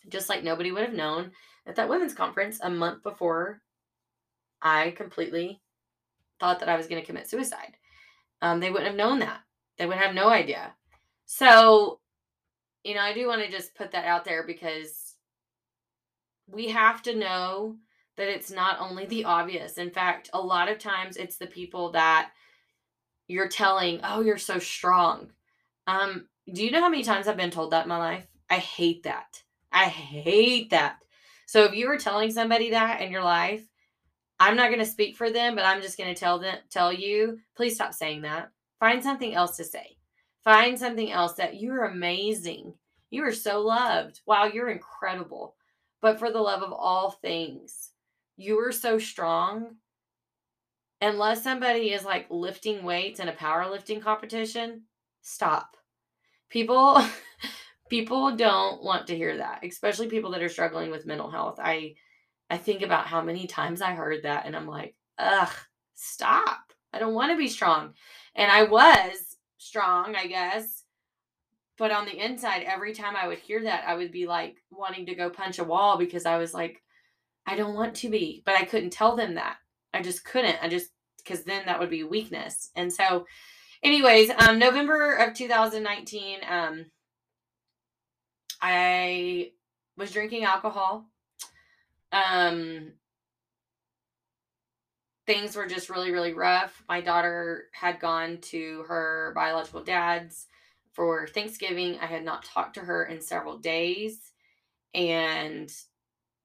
Just 0.10 0.30
like 0.30 0.43
nobody 0.43 0.71
would 0.71 0.84
have 0.84 0.93
known 0.93 1.32
at 1.65 1.75
that 1.75 1.89
women's 1.89 2.13
conference 2.13 2.60
a 2.62 2.69
month 2.69 3.04
before 3.04 3.62
I 4.62 4.91
completely 4.91 5.62
thought 6.39 6.60
that 6.60 6.69
I 6.69 6.77
was 6.77 6.88
going 6.88 7.01
to 7.01 7.06
commit 7.06 7.30
suicide. 7.30 7.77
Um, 8.41 8.60
they 8.60 8.71
wouldn't 8.71 8.88
have 8.88 8.97
known 8.97 9.19
that. 9.19 9.41
They 9.77 9.86
would 9.86 9.97
have 9.97 10.15
no 10.15 10.30
idea. 10.30 10.73
So, 11.25 11.99
you 12.84 12.95
know, 12.95 13.01
I 13.01 13.13
do 13.13 13.27
want 13.27 13.43
to 13.43 13.51
just 13.51 13.75
put 13.75 13.91
that 13.91 14.06
out 14.06 14.25
there 14.25 14.45
because 14.45 15.15
we 16.47 16.69
have 16.69 17.01
to 17.04 17.15
know 17.15 17.77
that 18.17 18.28
it's 18.28 18.52
not 18.52 18.80
only 18.80 19.06
the 19.06 19.26
obvious. 19.26 19.78
In 19.78 19.91
fact, 19.91 20.30
a 20.34 20.41
lot 20.41 20.69
of 20.69 20.78
times 20.80 21.17
it's 21.17 21.38
the 21.38 21.47
people 21.47 21.91
that 21.91 22.32
you're 23.28 23.47
telling, 23.47 24.02
"Oh, 24.04 24.21
you're 24.21 24.38
so 24.38 24.60
strong." 24.60 25.32
Um, 25.88 26.28
do 26.52 26.63
you 26.63 26.71
know 26.71 26.82
how 26.82 26.89
many 26.89 27.04
times 27.04 27.28
I've 27.28 27.38
been 27.38 27.52
told 27.52 27.71
that 27.71 27.86
in 27.86 27.89
my 27.89 27.97
life? 27.97 28.28
I 28.50 28.58
hate 28.58 29.04
that. 29.04 29.41
I 29.71 29.86
hate 29.86 30.71
that. 30.71 30.97
So 31.45 31.63
if 31.63 31.74
you 31.74 31.88
were 31.88 31.97
telling 31.97 32.32
somebody 32.32 32.71
that 32.71 33.02
in 33.02 33.12
your 33.12 33.24
life, 33.24 33.65
I'm 34.39 34.56
not 34.56 34.69
going 34.69 34.80
to 34.80 34.86
speak 34.86 35.15
for 35.15 35.30
them, 35.30 35.56
but 35.56 35.65
I'm 35.65 35.82
just 35.82 35.97
going 35.97 36.13
to 36.13 36.19
tell 36.19 36.39
them 36.39 36.58
tell 36.69 36.91
you, 36.91 37.39
please 37.56 37.76
stop 37.76 37.93
saying 37.93 38.24
that. 38.24 38.52
Find 38.80 39.04
something 39.04 39.34
else 39.34 39.58
to 39.58 39.63
say. 39.63 39.97
Find 40.43 40.78
something 40.78 41.12
else 41.12 41.34
that 41.34 41.62
you're 41.62 41.86
amazing. 41.86 42.74
You 43.12 43.24
are 43.24 43.34
so 43.34 43.62
loved. 43.62 44.21
Wow, 44.26 44.45
you're 44.45 44.69
incredible. 44.69 45.56
But 46.02 46.17
for 46.17 46.32
the 46.32 46.41
love 46.41 46.63
of 46.63 46.74
all 46.74 47.12
things, 47.12 47.90
you 48.41 48.60
are 48.60 48.71
so 48.71 48.97
strong. 48.97 49.75
Unless 50.99 51.43
somebody 51.43 51.93
is 51.93 52.04
like 52.04 52.27
lifting 52.30 52.84
weights 52.84 53.19
in 53.19 53.27
a 53.27 53.34
powerlifting 53.34 54.01
competition, 54.01 54.84
stop. 55.21 55.77
People 56.49 57.04
people 57.89 58.36
don't 58.36 58.84
want 58.84 59.08
to 59.08 59.15
hear 59.15 59.38
that, 59.38 59.63
especially 59.63 60.08
people 60.08 60.32
that 60.32 60.41
are 60.41 60.49
struggling 60.49 60.91
with 60.91 61.06
mental 61.06 61.30
health. 61.30 61.60
I 61.62 61.95
I 62.49 62.58
think 62.58 62.82
about 62.82 63.08
how 63.08 63.21
many 63.21 63.47
times 63.47 63.82
I 63.82 63.93
heard 63.93 64.23
that 64.23 64.45
and 64.45 64.56
I'm 64.56 64.67
like, 64.67 64.95
ugh, 65.17 65.54
stop. 65.93 66.73
I 66.93 66.99
don't 66.99 67.13
want 67.13 67.32
to 67.32 67.38
be 67.38 67.47
strong. 67.47 67.93
And 68.36 68.51
I 68.51 68.63
was 68.63 69.38
strong, 69.58 70.15
I 70.15 70.27
guess. 70.27 70.84
But 71.77 71.91
on 71.91 72.06
the 72.06 72.23
inside, 72.23 72.63
every 72.63 72.93
time 72.93 73.15
I 73.15 73.27
would 73.27 73.39
hear 73.39 73.63
that, 73.63 73.86
I 73.88 73.95
would 73.95 74.12
be 74.12 74.27
like 74.27 74.58
wanting 74.69 75.06
to 75.08 75.15
go 75.15 75.30
punch 75.30 75.60
a 75.60 75.63
wall 75.63 75.97
because 75.97 76.25
I 76.25 76.38
was 76.38 76.54
like, 76.54 76.82
I 77.47 77.56
don't 77.56 77.75
want 77.75 77.95
to 77.95 78.10
be. 78.10 78.43
But 78.45 78.56
I 78.56 78.65
couldn't 78.65 78.91
tell 78.91 79.15
them 79.15 79.36
that. 79.36 79.58
I 79.93 80.01
just 80.01 80.23
couldn't. 80.23 80.58
I 80.62 80.69
just, 80.69 80.89
because 81.17 81.43
then 81.43 81.65
that 81.65 81.80
would 81.80 81.89
be 81.89 82.04
weakness. 82.04 82.71
And 82.75 82.91
so, 82.91 83.25
anyways, 83.84 84.32
um, 84.38 84.60
November 84.60 85.15
of 85.15 85.34
2019, 85.34 86.39
um, 86.49 86.86
I 88.62 89.51
was 89.97 90.12
drinking 90.12 90.45
alcohol 90.45 91.08
um, 92.12 92.93
things 95.25 95.56
were 95.56 95.67
just 95.67 95.89
really, 95.89 96.12
really 96.12 96.34
rough. 96.34 96.84
My 96.89 97.01
daughter 97.01 97.65
had 97.73 97.99
gone 97.99 98.39
to 98.41 98.84
her 98.88 99.32
biological 99.36 99.84
dad's 99.84 100.47
for 100.93 101.27
Thanksgiving. 101.27 101.97
I 102.01 102.06
had 102.06 102.25
not 102.25 102.43
talked 102.43 102.75
to 102.75 102.82
her 102.82 103.06
in 103.06 103.21
several 103.21 103.58
days, 103.58 104.32
and 104.93 105.71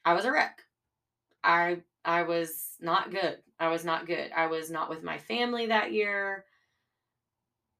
I 0.04 0.14
was 0.14 0.24
a 0.24 0.32
wreck. 0.32 0.62
I 1.46 1.78
I 2.04 2.24
was 2.24 2.76
not 2.80 3.11
good. 3.11 3.38
I 3.59 3.68
was 3.68 3.85
not 3.85 4.06
good. 4.06 4.30
I 4.37 4.46
was 4.48 4.70
not 4.70 4.90
with 4.90 5.02
my 5.02 5.18
family 5.18 5.66
that 5.66 5.92
year. 5.92 6.44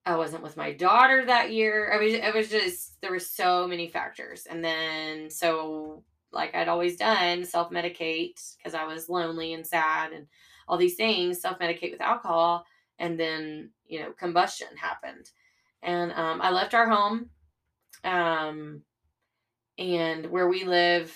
I 0.07 0.17
wasn't 0.17 0.45
with 0.45 0.57
my 0.57 0.73
daughter 0.73 1.25
that 1.27 1.53
year. 1.53 1.93
I 1.93 1.99
mean, 1.99 2.15
it 2.15 2.35
was 2.35 2.49
just 2.49 3.01
there 3.01 3.11
were 3.11 3.19
so 3.19 3.67
many 3.67 3.89
factors, 3.89 4.47
and 4.47 4.65
then 4.65 5.29
so 5.31 6.05
like 6.33 6.55
I'd 6.55 6.69
always 6.69 6.97
done, 6.97 7.45
self 7.45 7.71
medicate 7.71 8.41
because 8.57 8.75
I 8.75 8.85
was 8.85 9.09
lonely 9.09 9.55
and 9.55 9.67
sad 9.67 10.13
and 10.13 10.27
all 10.69 10.77
these 10.77 10.97
things, 10.97 11.41
self 11.41 11.59
medicate 11.59 11.91
with 11.91 12.01
alcohol. 12.01 12.65
And 12.99 13.19
then, 13.19 13.71
you 13.87 14.01
know, 14.01 14.13
combustion 14.13 14.69
happened. 14.77 15.31
And 15.83 16.13
um, 16.13 16.41
I 16.41 16.51
left 16.51 16.75
our 16.75 16.89
home. 16.89 17.31
Um, 18.05 18.83
and 19.79 20.27
where 20.27 20.49
we 20.49 20.65
live, 20.65 21.15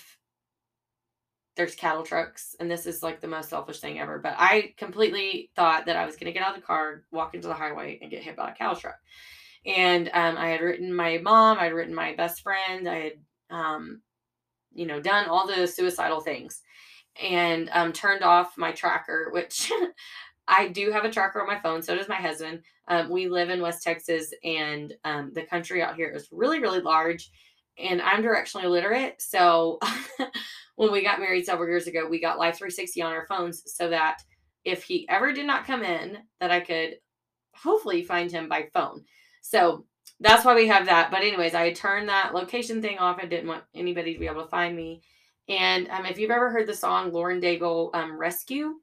there's 1.57 1.75
cattle 1.75 2.03
trucks. 2.03 2.55
And 2.61 2.71
this 2.71 2.87
is 2.87 3.03
like 3.03 3.21
the 3.21 3.29
most 3.29 3.51
selfish 3.51 3.81
thing 3.81 3.99
ever. 3.99 4.19
But 4.19 4.35
I 4.39 4.75
completely 4.77 5.51
thought 5.57 5.87
that 5.87 5.97
I 5.97 6.07
was 6.07 6.17
going 6.17 6.27
to 6.27 6.33
get 6.33 6.43
out 6.43 6.55
of 6.55 6.61
the 6.61 6.67
car, 6.67 7.03
walk 7.11 7.35
into 7.35 7.49
the 7.49 7.55
highway, 7.55 7.99
and 8.01 8.11
get 8.11 8.23
hit 8.23 8.37
by 8.37 8.51
a 8.51 8.55
cattle 8.55 8.77
truck. 8.77 8.99
And 9.67 10.09
um, 10.15 10.39
I 10.39 10.49
had 10.49 10.61
written 10.61 10.95
my 10.95 11.19
mom, 11.19 11.59
I'd 11.59 11.75
written 11.75 11.95
my 11.95 12.15
best 12.15 12.43
friend, 12.43 12.89
I 12.89 12.99
had 12.99 13.13
um, 13.51 14.01
you 14.73 14.87
know, 14.87 15.01
done 15.01 15.29
all 15.29 15.47
the 15.47 15.67
suicidal 15.67 16.21
things 16.21 16.63
and 17.21 17.69
um, 17.73 17.93
turned 17.93 18.23
off 18.23 18.57
my 18.57 18.73
tracker, 18.73 19.31
which 19.33 19.71
I 20.49 20.69
do 20.69 20.91
have 20.91 21.05
a 21.05 21.11
tracker 21.11 21.41
on 21.41 21.47
my 21.47 21.61
phone. 21.61 21.83
So 21.83 21.97
does 21.97 22.09
my 22.09 22.17
husband. 22.17 22.63
Um, 22.89 23.09
we 23.09 23.29
live 23.29 23.51
in 23.51 23.63
West 23.63 23.83
Texas, 23.83 24.33
and 24.43 24.95
um, 25.05 25.31
the 25.35 25.43
country 25.43 25.83
out 25.83 25.95
here 25.97 26.11
is 26.11 26.29
really, 26.33 26.61
really 26.61 26.81
large. 26.81 27.31
And 27.81 28.03
I'm 28.03 28.23
directionally 28.23 28.65
illiterate. 28.65 29.21
So 29.21 29.79
when 30.77 30.93
we 30.93 31.03
got 31.03 31.21
married 31.21 31.47
several 31.47 31.69
years 31.69 31.87
ago, 31.87 32.09
we 32.09 32.21
got 32.21 32.39
Life 32.39 32.59
360 32.59 33.03
on 33.03 33.13
our 33.13 33.27
phones 33.27 33.63
so 33.67 33.89
that 33.91 34.23
if 34.65 34.83
he 34.85 35.09
ever 35.09 35.33
did 35.33 35.47
not 35.47 35.67
come 35.67 35.83
in, 35.83 36.19
that 36.41 36.51
I 36.51 36.61
could 36.61 36.97
hopefully 37.55 38.03
find 38.03 38.31
him 38.31 38.49
by 38.49 38.69
phone. 38.73 39.05
So 39.43 39.87
that's 40.21 40.45
why 40.45 40.55
we 40.55 40.69
have 40.69 40.87
that. 40.87 41.11
But 41.11 41.23
anyways, 41.23 41.55
I 41.55 41.73
turned 41.73 42.09
that 42.09 42.35
location 42.35 42.83
thing 42.83 42.99
off. 42.99 43.19
I 43.21 43.27
didn't 43.27 43.49
want 43.49 43.65
anybody 43.75 44.13
to 44.13 44.21
be 44.21 44.27
able 44.27 44.43
to 44.43 44.49
find 44.49 44.77
me. 44.77 45.03
And 45.49 45.89
um, 45.89 46.07
if 46.07 46.19
you've 46.19 46.31
ever 46.31 46.51
heard 46.51 46.67
the 46.67 46.75
song 46.75 47.13
Lauren 47.13 47.41
Daigle 47.41 47.95
um, 47.95 48.19
Rescue, 48.19 48.75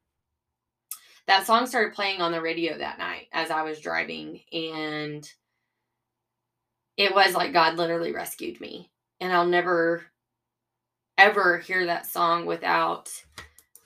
that 1.28 1.46
song 1.46 1.68
started 1.68 1.94
playing 1.94 2.22
on 2.22 2.32
the 2.32 2.42
radio 2.42 2.78
that 2.78 2.98
night 2.98 3.28
as 3.32 3.52
I 3.52 3.62
was 3.62 3.80
driving. 3.80 4.42
And 4.52 5.30
it 6.98 7.14
was 7.14 7.34
like 7.34 7.54
God 7.54 7.78
literally 7.78 8.12
rescued 8.12 8.60
me. 8.60 8.92
And 9.22 9.32
I'll 9.32 9.48
never, 9.48 10.04
ever 11.18 11.60
hear 11.60 11.86
that 11.86 12.06
song 12.06 12.46
without 12.46 13.10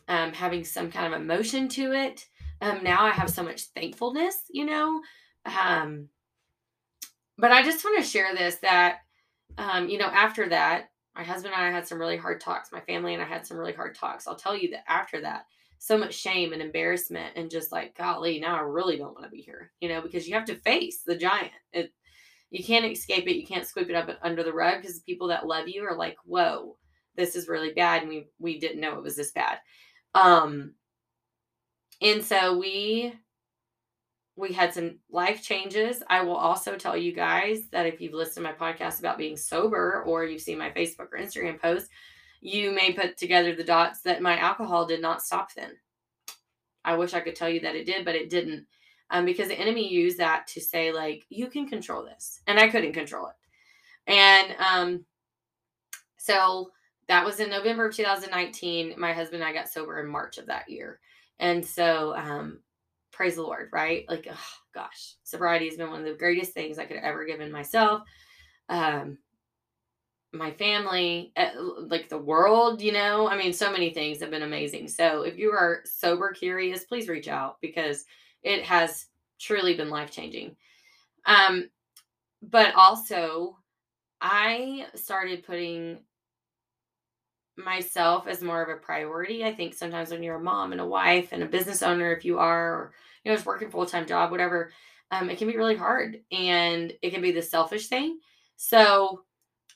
um, 0.07 0.33
having 0.33 0.63
some 0.63 0.91
kind 0.91 1.13
of 1.13 1.21
emotion 1.21 1.67
to 1.69 1.91
it. 1.91 2.27
Um, 2.61 2.83
now 2.83 3.03
I 3.05 3.11
have 3.11 3.29
so 3.29 3.43
much 3.43 3.63
thankfulness, 3.75 4.37
you 4.49 4.65
know. 4.65 5.01
Um, 5.45 6.09
but 7.37 7.51
I 7.51 7.63
just 7.63 7.83
want 7.83 7.97
to 7.97 8.09
share 8.09 8.35
this 8.35 8.55
that, 8.57 8.99
um, 9.57 9.89
you 9.89 9.97
know, 9.97 10.05
after 10.05 10.49
that, 10.49 10.91
my 11.15 11.23
husband 11.23 11.53
and 11.53 11.63
I 11.63 11.71
had 11.71 11.87
some 11.87 11.99
really 11.99 12.17
hard 12.17 12.39
talks. 12.39 12.71
My 12.71 12.81
family 12.81 13.13
and 13.13 13.21
I 13.21 13.25
had 13.25 13.45
some 13.45 13.57
really 13.57 13.73
hard 13.73 13.95
talks. 13.95 14.27
I'll 14.27 14.35
tell 14.35 14.55
you 14.55 14.71
that 14.71 14.83
after 14.87 15.21
that, 15.21 15.45
so 15.77 15.97
much 15.97 16.13
shame 16.13 16.53
and 16.53 16.61
embarrassment, 16.61 17.33
and 17.35 17.49
just 17.49 17.71
like, 17.71 17.97
golly, 17.97 18.39
now 18.39 18.55
I 18.55 18.61
really 18.61 18.97
don't 18.97 19.15
want 19.15 19.23
to 19.25 19.31
be 19.31 19.41
here, 19.41 19.71
you 19.81 19.89
know, 19.89 19.99
because 19.99 20.27
you 20.27 20.35
have 20.35 20.45
to 20.45 20.55
face 20.55 21.01
the 21.03 21.17
giant. 21.17 21.51
It, 21.73 21.91
you 22.51 22.63
can't 22.63 22.85
escape 22.85 23.27
it. 23.27 23.37
You 23.37 23.47
can't 23.47 23.65
sweep 23.65 23.89
it 23.89 23.95
up 23.95 24.09
under 24.21 24.43
the 24.43 24.53
rug 24.53 24.81
because 24.81 24.97
the 24.97 25.03
people 25.05 25.29
that 25.29 25.47
love 25.47 25.67
you 25.67 25.83
are 25.85 25.95
like, 25.95 26.17
whoa, 26.25 26.77
this 27.15 27.35
is 27.35 27.47
really 27.47 27.73
bad. 27.73 28.03
And 28.03 28.09
we, 28.09 28.27
we 28.39 28.59
didn't 28.59 28.81
know 28.81 28.97
it 28.97 29.03
was 29.03 29.15
this 29.15 29.31
bad. 29.31 29.57
Um, 30.13 30.73
and 32.01 32.23
so 32.23 32.57
we 32.57 33.13
we 34.35 34.53
had 34.53 34.73
some 34.73 34.97
life 35.11 35.43
changes. 35.43 36.01
I 36.09 36.21
will 36.21 36.35
also 36.35 36.75
tell 36.75 36.97
you 36.97 37.13
guys 37.13 37.67
that 37.71 37.85
if 37.85 38.01
you've 38.01 38.13
listened 38.13 38.45
to 38.45 38.51
my 38.51 38.53
podcast 38.53 38.99
about 38.99 39.17
being 39.17 39.37
sober 39.37 40.03
or 40.03 40.25
you've 40.25 40.41
seen 40.41 40.57
my 40.57 40.71
Facebook 40.71 41.09
or 41.11 41.19
Instagram 41.19 41.61
post, 41.61 41.89
you 42.39 42.71
may 42.71 42.93
put 42.93 43.17
together 43.17 43.53
the 43.53 43.63
dots 43.63 44.01
that 44.01 44.21
my 44.21 44.37
alcohol 44.37 44.85
did 44.85 45.01
not 45.01 45.21
stop 45.21 45.53
then. 45.53 45.71
I 46.83 46.95
wish 46.95 47.13
I 47.13 47.19
could 47.19 47.35
tell 47.35 47.49
you 47.49 47.59
that 47.59 47.75
it 47.75 47.85
did, 47.85 48.03
but 48.03 48.15
it 48.15 48.29
didn't. 48.29 48.65
Um, 49.11 49.25
because 49.25 49.49
the 49.49 49.59
enemy 49.59 49.87
used 49.87 50.17
that 50.17 50.47
to 50.47 50.61
say, 50.61 50.91
like, 50.91 51.25
you 51.29 51.47
can 51.47 51.67
control 51.67 52.03
this. 52.03 52.39
And 52.47 52.57
I 52.57 52.69
couldn't 52.69 52.93
control 52.93 53.27
it. 53.27 53.35
And 54.11 54.55
um, 54.57 55.05
so 56.17 56.71
that 57.07 57.25
was 57.25 57.41
in 57.41 57.49
November 57.49 57.87
of 57.87 57.95
2019. 57.95 58.95
My 58.97 59.11
husband 59.11 59.43
and 59.43 59.49
I 59.49 59.53
got 59.53 59.67
sober 59.69 59.99
in 59.99 60.09
March 60.09 60.37
of 60.37 60.47
that 60.47 60.69
year. 60.69 60.99
And 61.39 61.65
so, 61.65 62.15
um, 62.15 62.59
praise 63.11 63.35
the 63.35 63.41
Lord, 63.41 63.69
right? 63.73 64.05
Like, 64.07 64.27
oh, 64.31 64.47
gosh, 64.73 65.15
sobriety 65.23 65.67
has 65.67 65.77
been 65.77 65.91
one 65.91 65.99
of 65.99 66.05
the 66.05 66.13
greatest 66.13 66.53
things 66.53 66.79
I 66.79 66.85
could 66.85 66.97
ever 66.97 67.25
given 67.25 67.51
myself. 67.51 68.03
Um, 68.69 69.17
my 70.33 70.51
family, 70.51 71.33
eh, 71.35 71.51
like 71.57 72.07
the 72.07 72.17
world, 72.17 72.81
you 72.81 72.93
know, 72.93 73.27
I 73.27 73.37
mean, 73.37 73.51
so 73.51 73.71
many 73.71 73.89
things 73.93 74.21
have 74.21 74.29
been 74.29 74.43
amazing. 74.43 74.87
So 74.87 75.23
if 75.23 75.37
you 75.37 75.51
are 75.51 75.81
sober 75.83 76.31
curious, 76.31 76.85
please 76.85 77.09
reach 77.09 77.27
out 77.27 77.57
because 77.61 78.05
it 78.43 78.63
has 78.63 79.07
truly 79.39 79.75
been 79.75 79.89
life 79.89 80.11
changing. 80.11 80.55
Um, 81.25 81.69
but 82.41 82.73
also, 82.75 83.57
I 84.19 84.87
started 84.95 85.43
putting 85.43 85.99
myself 87.57 88.27
as 88.27 88.41
more 88.41 88.61
of 88.61 88.69
a 88.69 88.79
priority. 88.79 89.43
I 89.43 89.53
think 89.53 89.73
sometimes 89.73 90.11
when 90.11 90.23
you're 90.23 90.35
a 90.35 90.43
mom 90.43 90.71
and 90.71 90.81
a 90.81 90.85
wife 90.85 91.29
and 91.31 91.43
a 91.43 91.47
business 91.47 91.83
owner, 91.83 92.11
if 92.13 92.25
you 92.25 92.39
are, 92.39 92.73
or 92.73 92.93
you 93.23 93.31
know, 93.31 93.35
just 93.35 93.45
working 93.45 93.69
full 93.69 93.85
time 93.85 94.07
job, 94.07 94.31
whatever, 94.31 94.71
um, 95.11 95.29
it 95.29 95.37
can 95.37 95.47
be 95.47 95.57
really 95.57 95.75
hard 95.75 96.17
and 96.31 96.93
it 97.01 97.11
can 97.11 97.21
be 97.21 97.31
the 97.31 97.41
selfish 97.41 97.87
thing. 97.87 98.19
So 98.57 99.23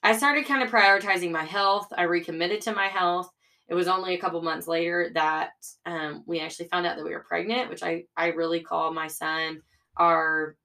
I 0.04 0.16
started 0.16 0.46
kind 0.46 0.64
of 0.64 0.70
prioritizing 0.70 1.32
my 1.32 1.44
health. 1.44 1.92
I 1.98 2.04
recommitted 2.04 2.62
to 2.62 2.74
my 2.74 2.88
health. 2.88 3.30
It 3.68 3.74
was 3.74 3.88
only 3.88 4.14
a 4.14 4.20
couple 4.20 4.42
months 4.42 4.68
later 4.68 5.12
that 5.16 5.52
um, 5.86 6.24
we 6.28 6.40
actually 6.40 6.68
found 6.68 6.86
out 6.86 6.98
that 6.98 7.06
we 7.06 7.12
were 7.12 7.26
pregnant, 7.28 7.70
which 7.70 7.84
I 7.84 8.06
I 8.16 8.28
really 8.28 8.62
call 8.62 8.94
my 8.94 9.08
son 9.08 9.62
our 9.98 10.56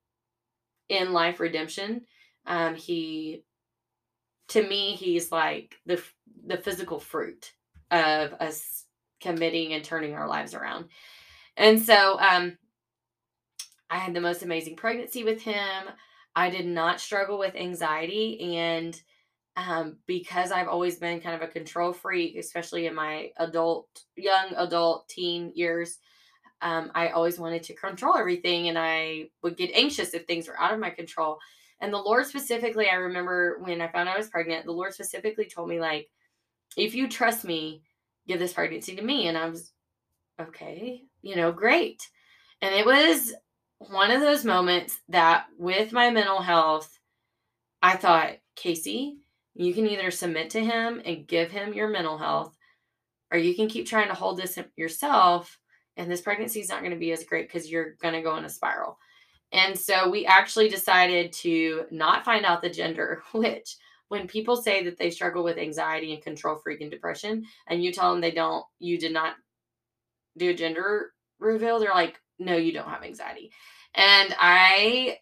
in 0.89 1.13
life 1.13 1.41
redemption. 1.41 2.03
Um, 2.47 2.75
he 2.75 3.45
to 4.49 4.67
me 4.67 4.97
he's 4.97 5.33
like 5.33 5.77
the 5.87 6.03
the 6.47 6.59
physical 6.59 6.99
fruit 6.99 7.53
of 7.91 8.33
us 8.35 8.85
committing 9.21 9.73
and 9.73 9.85
turning 9.85 10.15
our 10.15 10.29
lives 10.29 10.55
around. 10.55 10.87
And 11.57 11.81
so 11.81 12.19
um 12.19 12.57
I 13.89 13.97
had 13.97 14.15
the 14.15 14.21
most 14.21 14.43
amazing 14.43 14.77
pregnancy 14.77 15.25
with 15.25 15.43
him. 15.43 15.89
I 16.35 16.49
did 16.51 16.67
not 16.67 17.01
struggle 17.01 17.39
with 17.39 17.57
anxiety 17.57 18.57
and 18.57 19.01
um, 19.69 19.97
because 20.07 20.53
I've 20.53 20.69
always 20.69 20.99
been 20.99 21.21
kind 21.21 21.35
of 21.35 21.43
a 21.43 21.53
control 21.53 21.93
freak, 21.93 22.37
especially 22.37 22.87
in 22.87 22.95
my 22.95 23.31
adult, 23.37 23.89
young 24.17 24.55
adult 24.57 25.09
teen 25.09 25.53
years, 25.55 25.99
um, 26.63 26.91
I 26.95 27.09
always 27.09 27.39
wanted 27.39 27.63
to 27.65 27.75
control 27.75 28.17
everything 28.17 28.69
and 28.69 28.79
I 28.79 29.29
would 29.43 29.57
get 29.57 29.71
anxious 29.75 30.15
if 30.15 30.27
things 30.27 30.47
were 30.49 30.61
out 30.61 30.73
of 30.73 30.81
my 30.81 30.91
control. 30.91 31.39
And 31.81 31.93
the 31.93 31.99
Lord 31.99 32.27
specifically, 32.27 32.89
I 32.89 32.95
remember 32.95 33.59
when 33.61 33.81
I 33.81 33.89
found 33.89 34.09
out 34.09 34.15
I 34.15 34.19
was 34.19 34.29
pregnant, 34.29 34.67
the 34.67 34.73
Lord 34.73 34.93
specifically 34.93 35.47
told 35.47 35.69
me, 35.69 35.81
like, 35.81 36.09
if 36.77 36.95
you 36.95 37.09
trust 37.09 37.45
me, 37.45 37.83
give 38.29 38.39
this 38.39 38.53
pregnancy 38.53 38.95
to 38.97 39.03
me. 39.03 39.29
And 39.29 39.39
I 39.39 39.49
was, 39.49 39.73
okay, 40.41 41.03
you 41.23 41.37
know, 41.37 41.51
great. 41.53 42.07
And 42.61 42.75
it 42.75 42.85
was 42.85 43.33
one 43.79 44.11
of 44.11 44.21
those 44.21 44.45
moments 44.45 44.99
that 45.09 45.47
with 45.59 45.93
my 45.93 46.11
mental 46.11 46.41
health, 46.41 46.99
I 47.83 47.97
thought, 47.97 48.37
Casey, 48.57 49.20
you 49.55 49.75
can 49.75 49.87
either 49.87 50.11
submit 50.11 50.51
to 50.51 50.65
him 50.65 51.03
and 51.05 51.27
give 51.27 51.51
him 51.51 51.75
your 51.75 51.89
mental 51.89 52.19
health, 52.19 52.57
or 53.33 53.39
you 53.39 53.55
can 53.55 53.69
keep 53.69 53.87
trying 53.87 54.09
to 54.09 54.15
hold 54.15 54.39
this 54.39 54.59
yourself. 54.77 55.59
And 55.97 56.11
this 56.11 56.21
pregnancy 56.21 56.61
is 56.61 56.69
not 56.69 56.81
going 56.81 56.93
to 56.93 56.99
be 56.99 57.13
as 57.13 57.25
great 57.25 57.49
because 57.49 57.71
you're 57.71 57.95
going 58.01 58.15
to 58.15 58.23
go 58.23 58.37
in 58.37 58.45
a 58.45 58.49
spiral. 58.49 58.99
And 59.53 59.79
so 59.79 60.09
we 60.09 60.27
actually 60.27 60.69
decided 60.69 61.33
to 61.35 61.85
not 61.91 62.25
find 62.25 62.45
out 62.45 62.63
the 62.63 62.71
gender, 62.71 63.23
which 63.33 63.77
when 64.09 64.27
people 64.27 64.57
say 64.57 64.85
that 64.85 64.99
they 64.99 65.11
struggle 65.11 65.45
with 65.45 65.59
anxiety 65.59 66.13
and 66.13 66.23
control 66.23 66.57
freak 66.57 66.81
and 66.81 66.91
depression, 66.91 67.45
and 67.69 67.83
you 67.83 67.93
tell 67.93 68.13
them 68.13 68.21
they 68.21 68.31
don't, 68.31 68.65
you 68.79 68.99
did 68.99 69.13
not 69.13 69.37
do 70.37 70.51
a 70.51 70.55
gender 70.55 71.13
reveal, 71.39 71.79
they're 71.79 71.91
like, 71.91 72.21
no, 72.39 72.57
you 72.57 72.73
don't 72.73 72.89
have 72.89 73.05
anxiety. 73.05 73.53
And 73.95 74.35
I, 74.39 75.19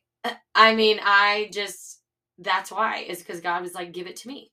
I 0.55 0.75
mean, 0.75 1.01
I 1.03 1.51
just, 1.53 1.98
that's 2.39 2.71
why, 2.71 2.99
is 3.09 3.19
because 3.19 3.41
God 3.41 3.63
was 3.63 3.75
like, 3.75 3.93
give 3.93 4.07
it 4.07 4.17
to 4.17 4.29
me. 4.29 4.53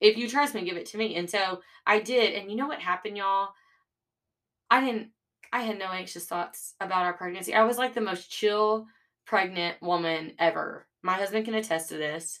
If 0.00 0.16
you 0.16 0.28
trust 0.28 0.54
me, 0.54 0.64
give 0.64 0.76
it 0.76 0.86
to 0.86 0.98
me. 0.98 1.16
And 1.16 1.28
so 1.28 1.60
I 1.86 2.00
did. 2.00 2.34
And 2.34 2.50
you 2.50 2.56
know 2.56 2.66
what 2.66 2.80
happened, 2.80 3.16
y'all? 3.16 3.50
I 4.70 4.80
didn't, 4.80 5.10
I 5.52 5.62
had 5.62 5.78
no 5.78 5.86
anxious 5.86 6.26
thoughts 6.26 6.74
about 6.80 7.04
our 7.04 7.14
pregnancy. 7.14 7.54
I 7.54 7.64
was 7.64 7.78
like 7.78 7.94
the 7.94 8.00
most 8.00 8.30
chill, 8.30 8.86
pregnant 9.26 9.80
woman 9.82 10.32
ever. 10.38 10.86
My 11.02 11.14
husband 11.14 11.44
can 11.44 11.54
attest 11.54 11.88
to 11.90 11.96
this. 11.96 12.40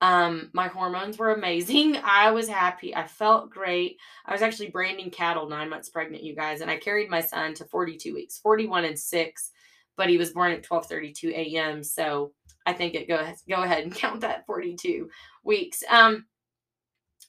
Um, 0.00 0.50
my 0.52 0.66
hormones 0.66 1.16
were 1.16 1.32
amazing. 1.32 1.96
I 2.04 2.32
was 2.32 2.48
happy. 2.48 2.94
I 2.94 3.06
felt 3.06 3.50
great. 3.50 3.98
I 4.26 4.32
was 4.32 4.42
actually 4.42 4.70
branding 4.70 5.10
cattle 5.10 5.48
nine 5.48 5.70
months 5.70 5.88
pregnant, 5.88 6.24
you 6.24 6.34
guys, 6.34 6.60
and 6.60 6.70
I 6.70 6.76
carried 6.76 7.08
my 7.08 7.20
son 7.20 7.54
to 7.54 7.64
42 7.64 8.12
weeks, 8.12 8.38
41 8.38 8.84
and 8.84 8.98
six, 8.98 9.52
but 9.96 10.08
he 10.08 10.18
was 10.18 10.32
born 10.32 10.52
at 10.52 10.64
12:32 10.64 11.30
a.m. 11.30 11.84
So 11.84 12.32
I 12.66 12.72
think 12.72 12.94
it 12.94 13.08
go 13.08 13.16
go 13.48 13.62
ahead 13.62 13.84
and 13.84 13.94
count 13.94 14.20
that 14.20 14.46
42 14.46 15.08
weeks. 15.44 15.82
Um, 15.88 16.26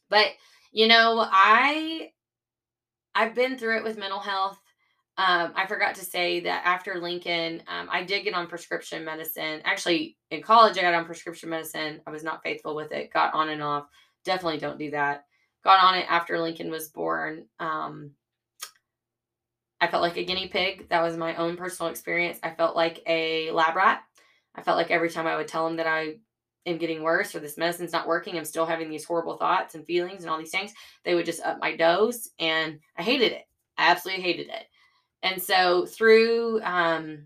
but 0.10 0.28
you 0.72 0.88
know, 0.88 1.26
I 1.30 2.12
I've 3.16 3.36
been 3.36 3.58
through 3.58 3.78
it 3.78 3.84
with 3.84 3.98
mental 3.98 4.20
health. 4.20 4.60
Um, 5.16 5.54
I 5.56 5.68
forgot 5.68 5.96
to 5.96 6.06
say 6.06 6.40
that 6.40 6.64
after 6.66 7.00
Lincoln, 7.00 7.62
um, 7.68 7.88
I 7.92 8.04
did 8.04 8.24
get 8.24 8.34
on 8.34 8.48
prescription 8.48 9.06
medicine. 9.06 9.62
Actually, 9.64 10.18
in 10.32 10.42
college, 10.42 10.78
I 10.78 10.82
got 10.82 10.96
on 10.96 11.06
prescription 11.06 11.50
medicine. 11.50 12.02
I 12.08 12.10
was 12.10 12.24
not 12.24 12.42
faithful 12.42 12.76
with 12.76 12.92
it, 12.92 13.14
got 13.14 13.34
on 13.36 13.50
and 13.50 13.62
off. 13.62 13.86
Definitely 14.26 14.60
don't 14.60 14.80
do 14.80 14.90
that. 14.92 15.26
Got 15.64 15.84
on 15.84 15.96
it 15.96 16.08
after 16.10 16.40
Lincoln 16.40 16.72
was 16.72 16.90
born. 16.90 17.46
Um, 17.60 18.12
I 19.80 19.88
felt 19.88 20.02
like 20.02 20.18
a 20.18 20.26
guinea 20.26 20.48
pig. 20.48 20.90
That 20.90 21.04
was 21.04 21.16
my 21.16 21.36
own 21.36 21.58
personal 21.58 21.92
experience. 21.92 22.40
I 22.42 22.52
felt 22.52 22.76
like 22.76 23.04
a 23.06 23.52
lab 23.52 23.76
rat. 23.76 24.02
I 24.56 24.62
felt 24.62 24.78
like 24.78 24.92
every 24.92 25.10
time 25.10 25.28
I 25.28 25.36
would 25.36 25.48
tell 25.48 25.68
him 25.68 25.78
that 25.78 25.88
I 25.88 26.16
am 26.66 26.78
getting 26.78 27.04
worse 27.04 27.36
or 27.36 27.40
this 27.40 27.58
medicine's 27.58 27.92
not 27.92 28.08
working, 28.08 28.38
I'm 28.38 28.46
still 28.46 28.66
having 28.66 28.90
these 28.90 29.06
horrible 29.06 29.38
thoughts 29.38 29.76
and 29.76 29.86
feelings 29.86 30.22
and 30.22 30.30
all 30.30 30.38
these 30.38 30.52
things, 30.52 30.74
they 31.04 31.16
would 31.16 31.26
just 31.26 31.42
up 31.42 31.60
my 31.60 31.76
dose. 31.76 32.30
And 32.40 32.80
I 32.98 33.04
hated 33.04 33.32
it. 33.32 33.44
I 33.78 33.92
absolutely 33.92 34.24
hated 34.24 34.48
it. 34.50 34.66
And 35.24 35.42
so 35.42 35.86
through 35.86 36.62
um 36.64 37.26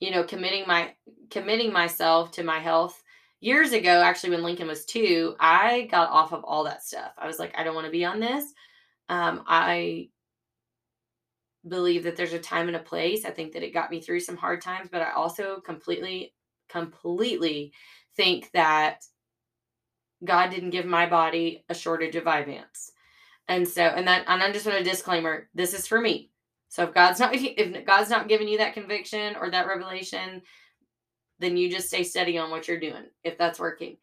you 0.00 0.10
know 0.10 0.24
committing 0.24 0.64
my 0.66 0.92
committing 1.30 1.72
myself 1.72 2.32
to 2.32 2.42
my 2.42 2.58
health 2.58 3.00
years 3.40 3.72
ago 3.72 4.02
actually 4.02 4.30
when 4.30 4.42
Lincoln 4.42 4.66
was 4.66 4.84
2, 4.86 5.36
I 5.38 5.88
got 5.90 6.10
off 6.10 6.32
of 6.32 6.44
all 6.44 6.64
that 6.64 6.82
stuff. 6.82 7.12
I 7.16 7.26
was 7.26 7.38
like 7.38 7.54
I 7.56 7.64
don't 7.64 7.74
want 7.74 7.86
to 7.86 7.92
be 7.92 8.04
on 8.04 8.20
this. 8.20 8.52
Um 9.08 9.44
I 9.46 10.08
believe 11.66 12.04
that 12.04 12.16
there's 12.16 12.32
a 12.32 12.38
time 12.38 12.68
and 12.68 12.76
a 12.76 12.80
place. 12.80 13.24
I 13.24 13.30
think 13.30 13.52
that 13.52 13.62
it 13.62 13.74
got 13.74 13.90
me 13.90 14.00
through 14.00 14.20
some 14.20 14.36
hard 14.36 14.60
times, 14.60 14.88
but 14.90 15.02
I 15.02 15.12
also 15.12 15.60
completely 15.60 16.34
completely 16.68 17.72
think 18.16 18.50
that 18.52 19.04
God 20.24 20.50
didn't 20.50 20.70
give 20.70 20.86
my 20.86 21.06
body 21.06 21.64
a 21.68 21.74
shortage 21.74 22.16
of 22.16 22.24
Vyvanse. 22.24 22.90
And 23.48 23.68
so, 23.68 23.82
and 23.82 24.08
that, 24.08 24.24
and 24.26 24.42
I 24.42 24.52
just 24.52 24.66
want 24.66 24.80
a 24.80 24.84
disclaimer: 24.84 25.48
this 25.54 25.74
is 25.74 25.86
for 25.86 26.00
me. 26.00 26.30
So 26.68 26.84
if 26.84 26.94
God's 26.94 27.20
not 27.20 27.30
if 27.34 27.86
God's 27.86 28.10
not 28.10 28.28
giving 28.28 28.48
you 28.48 28.58
that 28.58 28.74
conviction 28.74 29.36
or 29.36 29.50
that 29.50 29.66
revelation, 29.66 30.42
then 31.38 31.56
you 31.56 31.70
just 31.70 31.88
stay 31.88 32.02
steady 32.02 32.38
on 32.38 32.50
what 32.50 32.68
you're 32.68 32.80
doing 32.80 33.04
if 33.22 33.38
that's 33.38 33.60
working. 33.60 33.96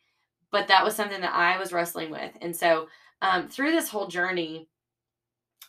But 0.52 0.68
that 0.68 0.84
was 0.84 0.96
something 0.96 1.22
that 1.22 1.34
I 1.34 1.58
was 1.58 1.74
wrestling 1.74 2.12
with, 2.12 2.32
and 2.42 2.56
so 2.56 2.88
um, 3.22 3.48
through 3.48 3.72
this 3.72 3.90
whole 3.90 4.08
journey 4.08 4.68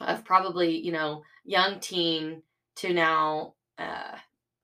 of 0.00 0.24
probably 0.24 0.76
you 0.78 0.92
know 0.92 1.22
young 1.44 1.80
teen 1.80 2.42
to 2.76 2.92
now, 2.92 3.54
uh, 3.78 4.16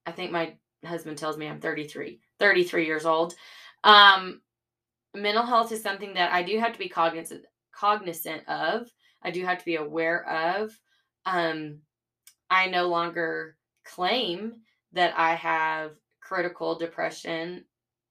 I 0.07 0.13
think 0.13 0.33
my 0.33 0.55
husband 0.85 1.19
tells 1.19 1.37
me 1.37 1.49
I'm 1.49 1.61
33, 1.61 2.21
33 2.39 2.87
years 2.87 3.05
old. 3.05 3.35
Um, 3.85 4.41
mental 5.15 5.45
health 5.45 5.73
is 5.73 5.83
something 5.83 6.15
that 6.15 6.33
I 6.33 6.43
do 6.43 6.59
have 6.59 6.73
to 6.73 6.79
be 6.79 6.89
cognizant 6.89 7.45
cognizant 7.73 8.49
of. 8.49 8.89
I 9.23 9.31
do 9.31 9.45
have 9.45 9.59
to 9.59 9.65
be 9.65 9.77
aware 9.77 10.29
of. 10.29 10.79
Um, 11.27 11.79
I 12.51 12.67
no 12.69 12.89
longer 12.89 13.57
claim 13.85 14.63
that 14.93 15.15
I 15.17 15.35
have 15.35 15.93
critical 16.21 16.77
depression 16.77 17.65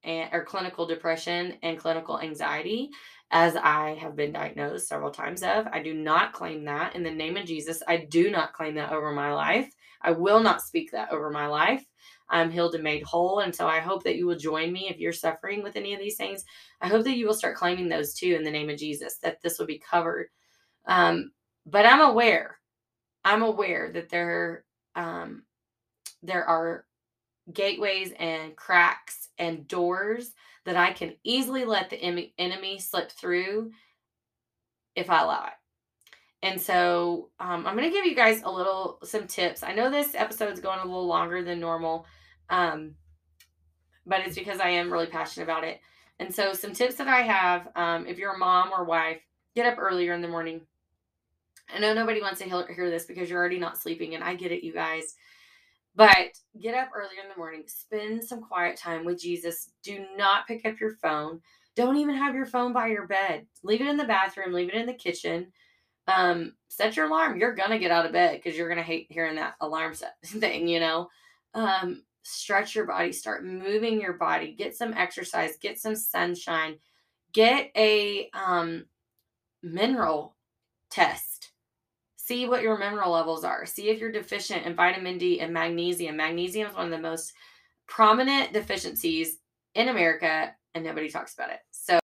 and 0.04 0.30
or 0.34 0.44
clinical 0.44 0.86
depression 0.86 1.56
and 1.64 1.78
clinical 1.78 2.20
anxiety 2.20 2.90
as 3.32 3.56
I 3.56 3.96
have 3.96 4.16
been 4.16 4.32
diagnosed 4.32 4.88
several 4.88 5.12
times 5.12 5.44
of. 5.44 5.68
I 5.68 5.82
do 5.82 5.94
not 5.94 6.34
claim 6.34 6.64
that 6.66 6.96
in 6.96 7.04
the 7.04 7.12
name 7.12 7.36
of 7.36 7.46
Jesus. 7.46 7.84
I 7.88 8.08
do 8.10 8.32
not 8.32 8.54
claim 8.54 8.76
that 8.76 8.92
over 8.92 9.12
my 9.12 9.34
life. 9.34 9.70
I 10.02 10.12
will 10.12 10.40
not 10.40 10.62
speak 10.62 10.92
that 10.92 11.12
over 11.12 11.30
my 11.30 11.48
life. 11.48 11.84
I'm 12.30 12.52
healed 12.52 12.76
and 12.76 12.84
made 12.84 13.04
whole. 13.04 13.40
And 13.40 13.56
so 13.56 13.68
I 13.68 13.80
hope 13.80 14.04
that 14.04 14.16
you 14.16 14.26
will 14.26 14.38
join 14.38 14.72
me 14.72 14.90
if 14.90 14.98
you're 14.98 15.14
suffering 15.14 15.64
with 15.64 15.76
any 15.76 15.94
of 15.94 16.00
these 16.00 16.18
things. 16.18 16.44
I 16.82 16.88
hope 16.88 17.04
that 17.06 17.18
you 17.18 17.26
will 17.26 17.34
start 17.34 17.56
claiming 17.58 17.90
those 17.90 18.14
too 18.14 18.36
in 18.36 18.44
the 18.44 18.52
name 18.52 18.70
of 18.70 18.78
Jesus, 18.78 19.18
that 19.20 19.42
this 19.42 19.60
will 19.60 19.66
be 19.66 19.80
covered. 19.80 20.28
Um, 20.86 21.32
but 21.66 21.86
I'm 21.86 22.02
aware, 22.02 22.60
I'm 23.26 23.42
aware 23.42 23.92
that 23.92 24.10
there, 24.10 24.64
um, 24.96 25.44
there 26.24 26.46
are 26.46 26.86
gateways 27.52 28.12
and 28.20 28.56
cracks 28.56 29.30
and 29.38 29.68
doors 29.68 30.34
that 30.66 30.76
I 30.76 30.92
can 30.92 31.14
easily 31.24 31.66
let 31.66 31.90
the 31.90 32.32
enemy 32.38 32.80
slip 32.80 33.12
through 33.12 33.72
if 34.96 35.10
I 35.10 35.22
allow 35.22 35.46
it. 35.46 35.54
And 36.44 36.62
so 36.62 37.30
um, 37.40 37.66
I'm 37.66 37.76
going 37.76 37.90
to 37.90 37.96
give 37.96 38.06
you 38.06 38.16
guys 38.16 38.42
a 38.44 38.52
little, 38.52 39.00
some 39.04 39.28
tips. 39.28 39.64
I 39.64 39.74
know 39.74 39.90
this 39.90 40.14
episode 40.14 40.54
is 40.54 40.60
going 40.60 40.80
a 40.80 40.86
little 40.86 41.08
longer 41.08 41.44
than 41.44 41.60
normal, 41.60 42.06
um, 42.50 42.96
but 44.06 44.22
it's 44.22 44.38
because 44.38 44.60
I 44.60 44.70
am 44.70 44.92
really 44.92 45.08
passionate 45.08 45.46
about 45.46 45.64
it. 45.64 45.80
And 46.20 46.34
so, 46.34 46.54
some 46.54 46.74
tips 46.74 46.96
that 46.96 47.08
I 47.08 47.22
have 47.22 47.68
um, 47.76 48.08
if 48.08 48.18
you're 48.18 48.34
a 48.34 48.38
mom 48.38 48.72
or 48.72 48.84
wife, 48.84 49.20
get 49.56 49.68
up 49.68 49.78
earlier 49.80 50.14
in 50.14 50.22
the 50.22 50.28
morning. 50.28 50.62
I 51.74 51.80
know 51.80 51.94
nobody 51.94 52.22
wants 52.22 52.40
to 52.40 52.46
hear 52.74 52.90
this 52.90 53.06
because 53.06 53.30
you're 53.30 53.40
already 53.40 53.60
not 53.60 53.78
sleeping, 53.78 54.16
and 54.16 54.24
I 54.24 54.36
get 54.36 54.52
it, 54.52 54.64
you 54.64 54.74
guys. 54.74 55.16
But 55.98 56.40
get 56.62 56.76
up 56.76 56.92
earlier 56.96 57.24
in 57.24 57.30
the 57.30 57.38
morning, 57.38 57.64
spend 57.66 58.24
some 58.24 58.40
quiet 58.42 58.78
time 58.78 59.04
with 59.04 59.20
Jesus. 59.20 59.72
Do 59.84 60.06
not 60.16 60.46
pick 60.48 60.64
up 60.64 60.80
your 60.80 60.94
phone. 60.98 61.42
Don't 61.76 61.98
even 61.98 62.16
have 62.16 62.36
your 62.36 62.46
phone 62.46 62.72
by 62.72 62.88
your 62.88 63.08
bed. 63.08 63.48
Leave 63.64 63.82
it 63.82 63.88
in 63.88 63.98
the 63.98 64.06
bathroom, 64.06 64.54
leave 64.54 64.70
it 64.70 64.76
in 64.76 64.86
the 64.86 64.94
kitchen. 64.94 65.52
Um, 66.08 66.54
set 66.70 66.96
your 66.96 67.08
alarm. 67.08 67.40
You're 67.40 67.56
gonna 67.56 67.80
get 67.80 67.92
out 67.92 68.06
of 68.06 68.12
bed 68.12 68.38
because 68.38 68.56
you're 68.56 68.70
gonna 68.70 68.84
hate 68.84 69.08
hearing 69.10 69.36
that 69.38 69.56
alarm 69.60 69.96
set 69.96 70.16
thing, 70.26 70.68
you 70.68 70.80
know. 70.80 71.10
Um, 71.56 72.04
stretch 72.22 72.76
your 72.76 72.86
body, 72.86 73.12
start 73.12 73.44
moving 73.44 74.00
your 74.00 74.14
body, 74.14 74.54
get 74.54 74.76
some 74.76 74.94
exercise, 74.94 75.58
get 75.60 75.80
some 75.80 75.96
sunshine, 75.96 76.78
get 77.34 77.72
a 77.76 78.30
um 78.34 78.86
mineral 79.64 80.36
test 80.92 81.37
see 82.28 82.46
what 82.46 82.62
your 82.62 82.78
mineral 82.78 83.12
levels 83.12 83.46
are. 83.46 83.66
See 83.66 83.90
if 83.90 84.00
you're 84.00 84.12
deficient 84.12 84.66
in 84.66 84.76
vitamin 84.76 85.18
D 85.18 85.40
and 85.40 85.54
magnesium. 85.54 86.18
Magnesium 86.18 86.70
is 86.70 86.76
one 86.76 86.86
of 86.86 86.92
the 86.92 86.98
most 86.98 87.32
prominent 87.88 88.52
deficiencies 88.52 89.38
in 89.76 89.88
America, 89.88 90.54
and 90.74 90.84
nobody 90.84 91.10
talks 91.10 91.34
about 91.34 91.52
it. 91.52 91.60
So, 91.72 92.00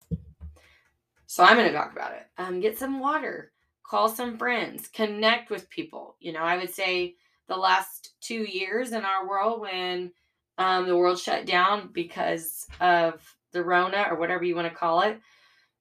so 1.26 1.42
I'm 1.42 1.56
going 1.56 1.66
to 1.66 1.74
talk 1.74 1.92
about 1.92 2.12
it. 2.12 2.26
Um, 2.38 2.61
get 2.61 2.78
some 2.78 3.00
water, 3.00 3.50
call 3.82 4.08
some 4.08 4.38
friends, 4.38 4.87
connect 4.87 5.50
with 5.50 5.68
people. 5.70 6.16
You 6.20 6.32
know, 6.32 6.42
I 6.42 6.56
would 6.56 6.72
say 6.72 7.16
the 7.48 7.56
last 7.56 8.12
two 8.20 8.44
years 8.44 8.92
in 8.92 9.04
our 9.04 9.28
world 9.28 9.61
when 9.61 10.12
um, 10.56 10.87
the 10.87 10.96
world 10.96 11.18
shut 11.18 11.46
down 11.46 11.90
because 11.92 12.66
of 12.80 13.20
the 13.50 13.64
Rona 13.64 14.06
or 14.08 14.16
whatever 14.16 14.44
you 14.44 14.54
want 14.54 14.68
to 14.68 14.74
call 14.74 15.00
it, 15.00 15.20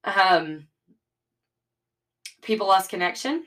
um, 0.04 0.66
people 2.42 2.66
lost 2.66 2.90
connection 2.90 3.44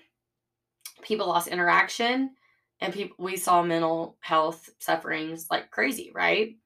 people 1.05 1.29
lost 1.29 1.49
interaction 1.49 2.31
and 2.81 2.93
people 2.93 3.17
we 3.19 3.37
saw 3.37 3.63
mental 3.63 4.17
health 4.21 4.69
sufferings 4.79 5.47
like 5.51 5.71
crazy, 5.71 6.11
right? 6.15 6.57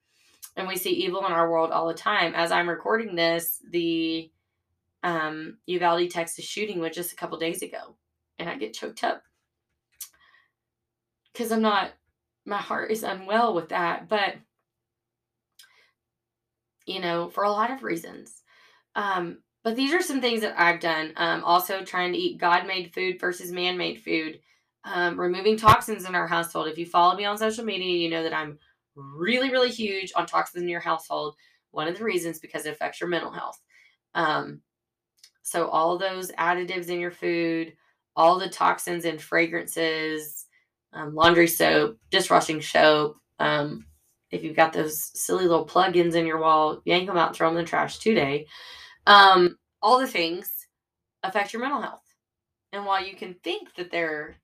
And 0.55 0.67
we 0.67 0.75
see 0.75 0.89
evil 0.89 1.25
in 1.25 1.31
our 1.31 1.49
world 1.49 1.71
all 1.71 1.87
the 1.87 1.93
time. 1.93 2.33
As 2.35 2.51
I'm 2.51 2.67
recording 2.67 3.15
this, 3.15 3.61
the 3.69 4.31
um, 5.03 5.57
Uvalde, 5.67 6.09
Texas 6.09 6.45
shooting 6.45 6.79
was 6.79 6.95
just 6.95 7.13
a 7.13 7.15
couple 7.15 7.37
days 7.37 7.61
ago, 7.61 7.95
and 8.39 8.49
I 8.49 8.57
get 8.57 8.73
choked 8.73 9.03
up 9.03 9.21
because 11.31 11.51
I'm 11.51 11.61
not. 11.61 11.91
My 12.45 12.57
heart 12.57 12.91
is 12.91 13.03
unwell 13.03 13.53
with 13.53 13.69
that, 13.69 14.09
but 14.09 14.35
you 16.85 16.99
know, 16.99 17.29
for 17.29 17.43
a 17.43 17.51
lot 17.51 17.71
of 17.71 17.83
reasons. 17.83 18.41
Um, 18.95 19.37
but 19.63 19.75
these 19.75 19.93
are 19.93 20.01
some 20.01 20.21
things 20.21 20.41
that 20.41 20.59
I've 20.59 20.79
done. 20.79 21.13
Um, 21.17 21.43
also, 21.43 21.83
trying 21.83 22.13
to 22.13 22.19
eat 22.19 22.39
God 22.39 22.65
made 22.65 22.93
food 22.93 23.19
versus 23.19 23.51
man 23.51 23.77
made 23.77 24.01
food. 24.01 24.39
Um, 24.85 25.19
removing 25.19 25.57
toxins 25.57 26.07
in 26.07 26.15
our 26.15 26.27
household. 26.27 26.67
If 26.67 26.77
you 26.77 26.85
follow 26.85 27.15
me 27.15 27.25
on 27.25 27.37
social 27.37 27.65
media, 27.65 27.97
you 27.97 28.09
know 28.09 28.23
that 28.23 28.33
I'm 28.33 28.57
really, 28.95 29.51
really 29.51 29.69
huge 29.69 30.13
on 30.15 30.25
toxins 30.25 30.63
in 30.63 30.69
your 30.69 30.79
household. 30.79 31.35
One 31.71 31.87
of 31.87 31.97
the 31.97 32.03
reasons 32.03 32.39
because 32.39 32.65
it 32.65 32.71
affects 32.71 33.01
your 33.01 33.09
mental 33.09 33.31
health. 33.31 33.59
Um, 34.15 34.61
so, 35.41 35.67
all 35.67 35.97
those 35.97 36.31
additives 36.31 36.87
in 36.87 36.99
your 36.99 37.11
food, 37.11 37.73
all 38.15 38.39
the 38.39 38.49
toxins 38.49 39.05
and 39.05 39.21
fragrances, 39.21 40.45
um, 40.93 41.13
laundry 41.13 41.47
soap, 41.47 41.97
dishwashing 42.09 42.61
soap. 42.61 43.17
Um, 43.39 43.85
if 44.31 44.43
you've 44.43 44.55
got 44.55 44.73
those 44.73 45.11
silly 45.13 45.45
little 45.45 45.65
plugins 45.65 46.15
in 46.15 46.25
your 46.25 46.39
wall, 46.39 46.81
yank 46.85 47.07
them 47.07 47.17
out 47.17 47.29
and 47.29 47.35
throw 47.35 47.49
them 47.49 47.57
in 47.57 47.65
the 47.65 47.69
trash 47.69 47.97
today. 47.99 48.47
Um, 49.09 49.57
all 49.81 49.99
the 49.99 50.07
things 50.07 50.67
affect 51.23 51.51
your 51.51 51.63
mental 51.63 51.81
health. 51.81 52.03
And 52.71 52.85
while 52.85 53.03
you 53.03 53.15
can 53.15 53.33
think 53.43 53.73
that 53.75 53.91
they're 53.91 54.37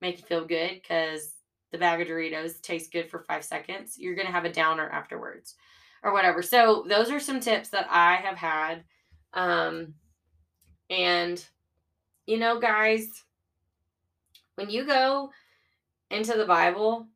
make 0.00 0.18
you 0.18 0.24
feel 0.24 0.46
good 0.46 0.80
because 0.82 1.34
the 1.70 1.78
bag 1.78 2.00
of 2.00 2.08
Doritos 2.08 2.60
tastes 2.60 2.88
good 2.88 3.10
for 3.10 3.20
five 3.20 3.44
seconds, 3.44 3.96
you're 3.98 4.16
to 4.16 4.32
have 4.32 4.46
a 4.46 4.52
downer 4.52 4.88
afterwards 4.88 5.54
or 6.02 6.12
whatever. 6.12 6.42
So, 6.42 6.84
those 6.88 7.10
are 7.10 7.20
some 7.20 7.38
tips 7.38 7.68
that 7.68 7.86
I 7.90 8.16
have 8.16 8.36
had. 8.36 8.82
Um, 9.34 9.94
and, 10.90 11.44
you 12.26 12.38
know, 12.38 12.58
guys, 12.58 13.08
when 14.54 14.70
you 14.70 14.84
go 14.86 15.30
into 16.10 16.32
the 16.32 16.46
Bible, 16.46 17.06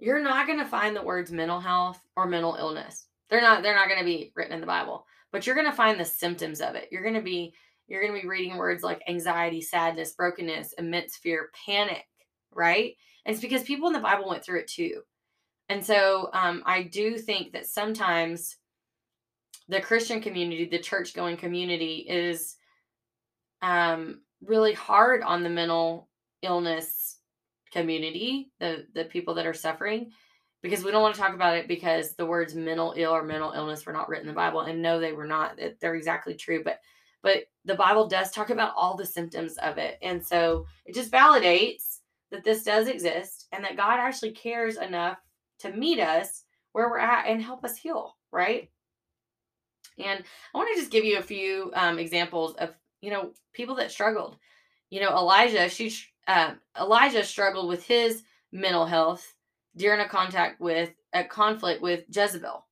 you're 0.00 0.22
not 0.22 0.46
going 0.46 0.58
to 0.58 0.66
find 0.66 0.94
the 0.94 1.02
words 1.02 1.30
mental 1.30 1.60
health 1.60 2.00
or 2.16 2.26
mental 2.26 2.56
illness. 2.56 3.06
They're 3.30 3.40
not 3.40 3.62
they're 3.62 3.74
not 3.74 3.88
going 3.88 4.00
to 4.00 4.04
be 4.04 4.32
written 4.34 4.52
in 4.52 4.60
the 4.60 4.66
Bible 4.66 5.06
but 5.32 5.46
you're 5.46 5.56
going 5.56 5.70
to 5.70 5.76
find 5.76 5.98
the 5.98 6.04
symptoms 6.04 6.60
of 6.60 6.74
it. 6.74 6.88
You're 6.90 7.02
going 7.02 7.14
to 7.14 7.22
be 7.22 7.54
you're 7.88 8.02
going 8.02 8.14
to 8.14 8.20
be 8.20 8.28
reading 8.28 8.56
words 8.56 8.82
like 8.82 9.02
anxiety, 9.08 9.60
sadness, 9.60 10.12
brokenness, 10.12 10.74
immense 10.76 11.16
fear, 11.16 11.50
panic, 11.66 12.04
right? 12.52 12.94
And 13.24 13.32
it's 13.32 13.42
because 13.42 13.62
people 13.62 13.86
in 13.86 13.92
the 13.92 14.00
Bible 14.00 14.28
went 14.28 14.44
through 14.44 14.60
it 14.60 14.68
too. 14.68 15.02
And 15.68 15.84
so 15.84 16.30
um, 16.32 16.62
I 16.66 16.82
do 16.82 17.16
think 17.16 17.52
that 17.52 17.66
sometimes 17.66 18.56
the 19.68 19.80
Christian 19.80 20.20
community, 20.20 20.64
the 20.64 20.78
church 20.78 21.14
going 21.14 21.36
community, 21.36 22.06
is 22.08 22.56
um, 23.62 24.20
really 24.44 24.72
hard 24.72 25.22
on 25.22 25.42
the 25.42 25.50
mental 25.50 26.08
illness 26.42 27.18
community, 27.72 28.50
the 28.60 28.86
the 28.94 29.04
people 29.04 29.34
that 29.34 29.46
are 29.46 29.54
suffering, 29.54 30.12
because 30.68 30.84
we 30.84 30.90
don't 30.90 31.02
want 31.02 31.14
to 31.14 31.20
talk 31.20 31.34
about 31.34 31.56
it 31.56 31.68
because 31.68 32.14
the 32.14 32.26
words 32.26 32.54
mental 32.54 32.94
ill 32.96 33.12
or 33.12 33.22
mental 33.22 33.52
illness 33.52 33.86
were 33.86 33.92
not 33.92 34.08
written 34.08 34.28
in 34.28 34.34
the 34.34 34.36
Bible. 34.38 34.60
And 34.60 34.82
no, 34.82 35.00
they 35.00 35.12
were 35.12 35.26
not. 35.26 35.58
They're 35.80 35.94
exactly 35.94 36.34
true. 36.34 36.62
But 36.64 36.80
but 37.22 37.44
the 37.64 37.74
Bible 37.74 38.06
does 38.06 38.30
talk 38.30 38.50
about 38.50 38.74
all 38.76 38.96
the 38.96 39.06
symptoms 39.06 39.56
of 39.58 39.78
it. 39.78 39.98
And 40.02 40.24
so 40.24 40.66
it 40.84 40.94
just 40.94 41.10
validates 41.10 41.98
that 42.30 42.44
this 42.44 42.62
does 42.62 42.88
exist 42.88 43.46
and 43.52 43.64
that 43.64 43.76
God 43.76 43.98
actually 43.98 44.32
cares 44.32 44.76
enough 44.76 45.18
to 45.60 45.72
meet 45.72 45.98
us 45.98 46.44
where 46.72 46.88
we're 46.88 46.98
at 46.98 47.26
and 47.26 47.42
help 47.42 47.64
us 47.64 47.76
heal, 47.76 48.16
right? 48.30 48.70
And 49.98 50.22
I 50.54 50.58
want 50.58 50.68
to 50.74 50.80
just 50.80 50.92
give 50.92 51.04
you 51.04 51.18
a 51.18 51.22
few 51.22 51.72
um, 51.74 51.98
examples 51.98 52.54
of, 52.56 52.74
you 53.00 53.10
know, 53.10 53.32
people 53.54 53.74
that 53.76 53.90
struggled. 53.90 54.36
You 54.90 55.00
know, 55.00 55.10
Elijah, 55.10 55.68
she, 55.68 55.92
uh, 56.28 56.52
Elijah 56.78 57.24
struggled 57.24 57.68
with 57.68 57.84
his 57.84 58.22
mental 58.52 58.86
health 58.86 59.34
during 59.76 60.00
a 60.00 60.08
contact 60.08 60.60
with 60.60 60.90
a 61.12 61.24
conflict 61.24 61.82
with 61.82 62.04
Jezebel, 62.10 62.64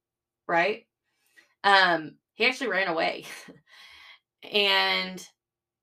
right? 0.47 0.87
Um, 1.63 2.15
he 2.35 2.47
actually 2.47 2.71
ran 2.71 2.89
away. 2.89 3.25
and 4.53 5.27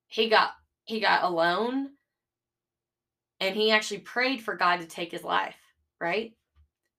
he 0.07 0.29
got 0.29 0.51
he 0.83 0.99
got 0.99 1.23
alone 1.23 1.89
and 3.39 3.55
he 3.55 3.71
actually 3.71 3.99
prayed 3.99 4.41
for 4.41 4.55
God 4.55 4.81
to 4.81 4.85
take 4.85 5.11
his 5.11 5.23
life, 5.23 5.55
right? 5.99 6.33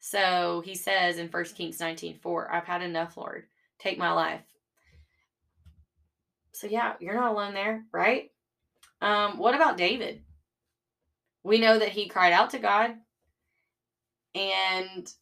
So 0.01 0.63
he 0.65 0.75
says 0.75 1.19
in 1.19 1.29
1 1.29 1.45
Kings 1.45 1.79
19 1.79 2.19
4, 2.19 2.53
I've 2.53 2.65
had 2.65 2.83
enough, 2.83 3.17
Lord. 3.17 3.45
Take 3.79 3.99
my 3.99 4.13
life. 4.13 4.43
So 6.53 6.67
yeah, 6.67 6.95
you're 7.01 7.15
not 7.15 7.33
alone 7.33 7.55
there, 7.55 7.85
right? 7.93 8.31
Um, 9.01 9.39
what 9.39 9.55
about 9.55 9.77
David? 9.77 10.23
We 11.45 11.59
know 11.59 11.79
that 11.79 11.89
he 11.89 12.09
cried 12.09 12.33
out 12.33 12.51
to 12.51 12.59
God 12.59 12.95
and, 14.35 15.13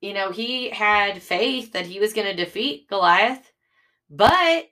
you 0.00 0.14
know, 0.14 0.30
he 0.30 0.70
had 0.70 1.22
faith 1.22 1.72
that 1.72 1.86
he 1.86 2.00
was 2.00 2.12
going 2.12 2.26
to 2.26 2.44
defeat 2.44 2.88
Goliath, 2.88 3.52
but 4.08 4.68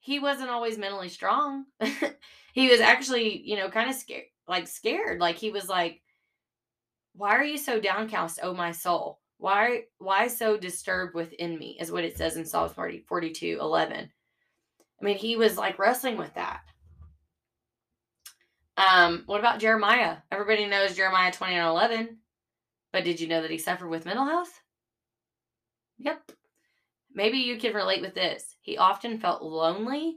he 0.00 0.18
wasn't 0.18 0.50
always 0.50 0.78
mentally 0.78 1.08
strong. 1.08 1.66
he 2.52 2.68
was 2.68 2.80
actually, 2.80 3.42
you 3.42 3.56
know, 3.56 3.68
kind 3.68 3.90
of 3.90 3.96
scared, 3.96 4.24
like 4.46 4.66
scared. 4.66 5.20
Like 5.20 5.36
he 5.36 5.50
was 5.50 5.68
like, 5.68 6.02
why 7.14 7.30
are 7.30 7.44
you 7.44 7.58
so 7.58 7.80
downcast, 7.80 8.40
oh 8.42 8.54
my 8.54 8.72
soul? 8.72 9.20
Why 9.38 9.84
why 9.98 10.26
so 10.26 10.56
disturbed 10.56 11.14
within 11.14 11.58
me 11.58 11.76
is 11.80 11.92
what 11.92 12.04
it 12.04 12.16
says 12.16 12.36
in 12.36 12.44
Psalms 12.44 12.72
40, 12.72 13.04
42, 13.06 13.58
11. 13.60 14.10
I 15.00 15.04
mean, 15.04 15.16
he 15.16 15.36
was 15.36 15.56
like 15.56 15.78
wrestling 15.78 16.16
with 16.16 16.34
that. 16.34 16.60
Um, 18.76 19.24
what 19.26 19.40
about 19.40 19.60
Jeremiah? 19.60 20.16
Everybody 20.32 20.66
knows 20.66 20.96
Jeremiah 20.96 21.32
20 21.32 21.54
and 21.54 21.68
11 21.68 22.18
But 22.92 23.04
did 23.04 23.20
you 23.20 23.28
know 23.28 23.42
that 23.42 23.50
he 23.50 23.58
suffered 23.58 23.88
with 23.88 24.06
mental 24.06 24.24
health? 24.24 24.60
Yep. 25.98 26.32
Maybe 27.12 27.38
you 27.38 27.58
can 27.58 27.74
relate 27.74 28.00
with 28.00 28.14
this. 28.14 28.56
He 28.60 28.76
often 28.76 29.18
felt 29.18 29.42
lonely 29.42 30.16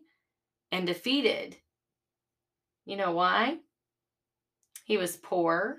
and 0.71 0.85
defeated. 0.85 1.57
You 2.85 2.97
know 2.97 3.11
why? 3.11 3.57
He 4.85 4.97
was 4.97 5.17
poor. 5.17 5.77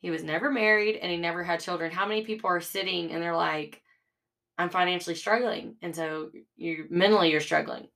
He 0.00 0.10
was 0.10 0.22
never 0.22 0.50
married 0.50 0.96
and 0.96 1.10
he 1.10 1.16
never 1.16 1.42
had 1.42 1.60
children. 1.60 1.90
How 1.90 2.06
many 2.06 2.24
people 2.24 2.48
are 2.50 2.60
sitting 2.60 3.10
and 3.10 3.22
they're 3.22 3.36
like, 3.36 3.82
I'm 4.58 4.70
financially 4.70 5.16
struggling. 5.16 5.76
And 5.82 5.94
so 5.94 6.30
you 6.56 6.86
mentally 6.90 7.30
you're 7.30 7.40
struggling. 7.40 7.88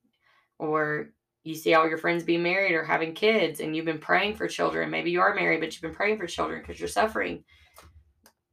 Or 0.58 1.10
you 1.42 1.54
see 1.54 1.74
all 1.74 1.88
your 1.88 1.98
friends 1.98 2.22
being 2.22 2.42
married 2.42 2.74
or 2.74 2.84
having 2.84 3.14
kids 3.14 3.60
and 3.60 3.74
you've 3.74 3.86
been 3.86 3.98
praying 3.98 4.34
for 4.36 4.46
children. 4.46 4.90
Maybe 4.90 5.10
you 5.10 5.20
are 5.20 5.34
married, 5.34 5.60
but 5.60 5.72
you've 5.72 5.82
been 5.82 5.94
praying 5.94 6.18
for 6.18 6.26
children 6.26 6.60
because 6.60 6.78
you're 6.78 6.88
suffering. 6.88 7.44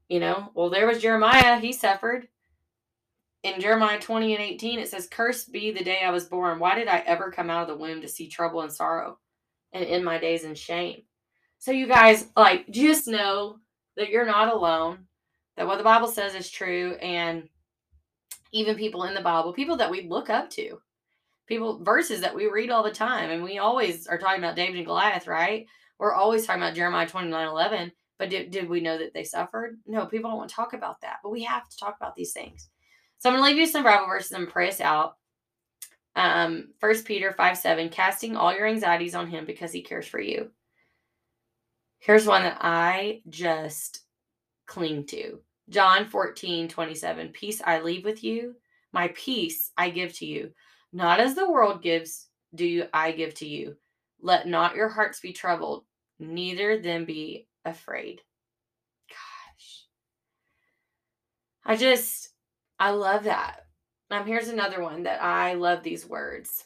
You 0.10 0.20
know, 0.20 0.52
well, 0.54 0.70
there 0.70 0.88
was 0.88 1.02
Jeremiah. 1.02 1.60
He 1.60 1.74
suffered. 1.74 2.28
In 3.44 3.62
Jeremiah 3.62 4.00
20 4.00 4.34
and 4.36 4.44
18, 4.44 4.80
it 4.80 4.90
says, 4.90 5.08
Cursed 5.08 5.52
be 5.52 5.72
the 5.72 5.84
day 5.84 6.02
I 6.04 6.10
was 6.10 6.26
born. 6.26 6.60
Why 6.60 6.76
did 6.76 6.88
I 6.88 7.00
ever 7.00 7.32
come 7.32 7.50
out 7.50 7.62
of 7.62 7.68
the 7.68 7.82
womb 7.82 8.02
to 8.02 8.08
see 8.08 8.28
trouble 8.28 8.62
and 8.62 8.72
sorrow 8.72 9.20
and 9.72 9.86
end 9.86 10.04
my 10.04 10.18
days 10.18 10.44
in 10.44 10.56
shame? 10.56 11.04
So, 11.60 11.72
you 11.72 11.88
guys, 11.88 12.28
like, 12.36 12.70
just 12.70 13.08
know 13.08 13.60
that 13.96 14.10
you're 14.10 14.26
not 14.26 14.54
alone, 14.54 15.06
that 15.56 15.68
what 15.68 15.78
the 15.78 15.84
Bible 15.84 16.08
says 16.08 16.36
is 16.36 16.50
true. 16.50 16.96
And 16.96 17.48
even 18.52 18.76
people 18.76 19.04
in 19.04 19.14
the 19.14 19.22
Bible, 19.22 19.54
people 19.54 19.78
that 19.78 19.92
we 19.92 20.08
look 20.08 20.30
up 20.30 20.50
to, 20.52 20.80
people 21.48 21.82
verses 21.84 22.22
that 22.22 22.36
we 22.36 22.48
read 22.48 22.70
all 22.70 22.84
the 22.84 22.92
time 22.92 23.32
and 23.32 23.42
we 23.42 23.58
always 23.58 24.06
are 24.06 24.18
talking 24.18 24.44
about 24.44 24.56
david 24.56 24.76
and 24.76 24.86
goliath 24.86 25.28
right 25.28 25.66
we're 25.98 26.14
always 26.14 26.46
talking 26.46 26.62
about 26.62 26.76
jeremiah 26.76 27.08
29 27.08 27.48
11 27.48 27.92
but 28.20 28.30
did, 28.30 28.52
did 28.52 28.70
we 28.70 28.82
know 28.82 28.98
that 28.98 29.14
they 29.14 29.24
suffered? 29.24 29.78
No 29.86 30.06
people 30.06 30.30
don't 30.30 30.38
want 30.38 30.50
to 30.50 30.56
talk 30.56 30.74
about 30.74 31.02
that 31.02 31.18
but 31.24 31.32
we 31.32 31.44
have 31.44 31.68
to 31.70 31.78
talk 31.78 31.96
about 32.00 32.16
these 32.16 32.34
things. 32.34 32.70
So 33.20 33.30
i'm 33.30 33.36
going 33.36 33.44
to 33.44 33.50
leave 33.50 33.60
you 33.60 33.72
some 33.72 33.84
bible 33.84 34.08
verses 34.08 34.32
and 34.32 34.48
pray 34.50 34.70
us 34.70 34.82
out. 34.82 35.16
Um 36.16 36.70
first 36.80 37.06
peter 37.06 37.32
5 37.32 37.58
7 37.58 37.90
casting 37.90 38.36
all 38.36 38.54
your 38.54 38.68
anxieties 38.68 39.16
on 39.16 39.28
him 39.28 39.46
because 39.46 39.72
he 39.72 39.82
cares 39.82 40.08
for 40.08 40.20
you. 40.20 40.52
Here's 42.00 42.28
one 42.28 42.44
that 42.44 42.58
i 42.62 43.22
just 43.30 44.02
cling 44.66 45.06
to. 45.08 45.40
John 45.70 46.06
14 46.06 46.68
27 46.68 47.30
peace 47.30 47.62
i 47.66 47.80
leave 47.82 48.06
with 48.06 48.24
you 48.24 48.56
my 48.94 49.10
peace 49.16 49.72
i 49.78 49.90
give 49.90 50.14
to 50.18 50.26
you. 50.26 50.52
Not 50.94 51.20
as 51.20 51.36
the 51.36 51.50
world 51.50 51.82
gives, 51.82 52.28
do 52.56 52.86
I 52.94 53.12
give 53.12 53.34
to 53.36 53.48
you. 53.48 53.76
Let 54.22 54.48
not 54.48 54.76
your 54.76 54.90
hearts 54.90 55.20
be 55.20 55.34
troubled, 55.34 55.86
neither 56.20 56.80
them 56.80 57.06
be 57.06 57.48
afraid. 57.68 58.22
Gosh. 59.10 59.86
I 61.66 61.76
just 61.76 62.30
I 62.80 62.92
love 62.92 63.24
that. 63.24 63.66
Um, 64.10 64.26
here's 64.26 64.48
another 64.48 64.82
one 64.82 65.04
that 65.04 65.22
I 65.22 65.54
love 65.54 65.84
these 65.84 66.08
words. 66.08 66.66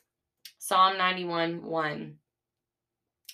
Psalm 0.60 0.98
91 0.98 1.64
1. 1.64 2.16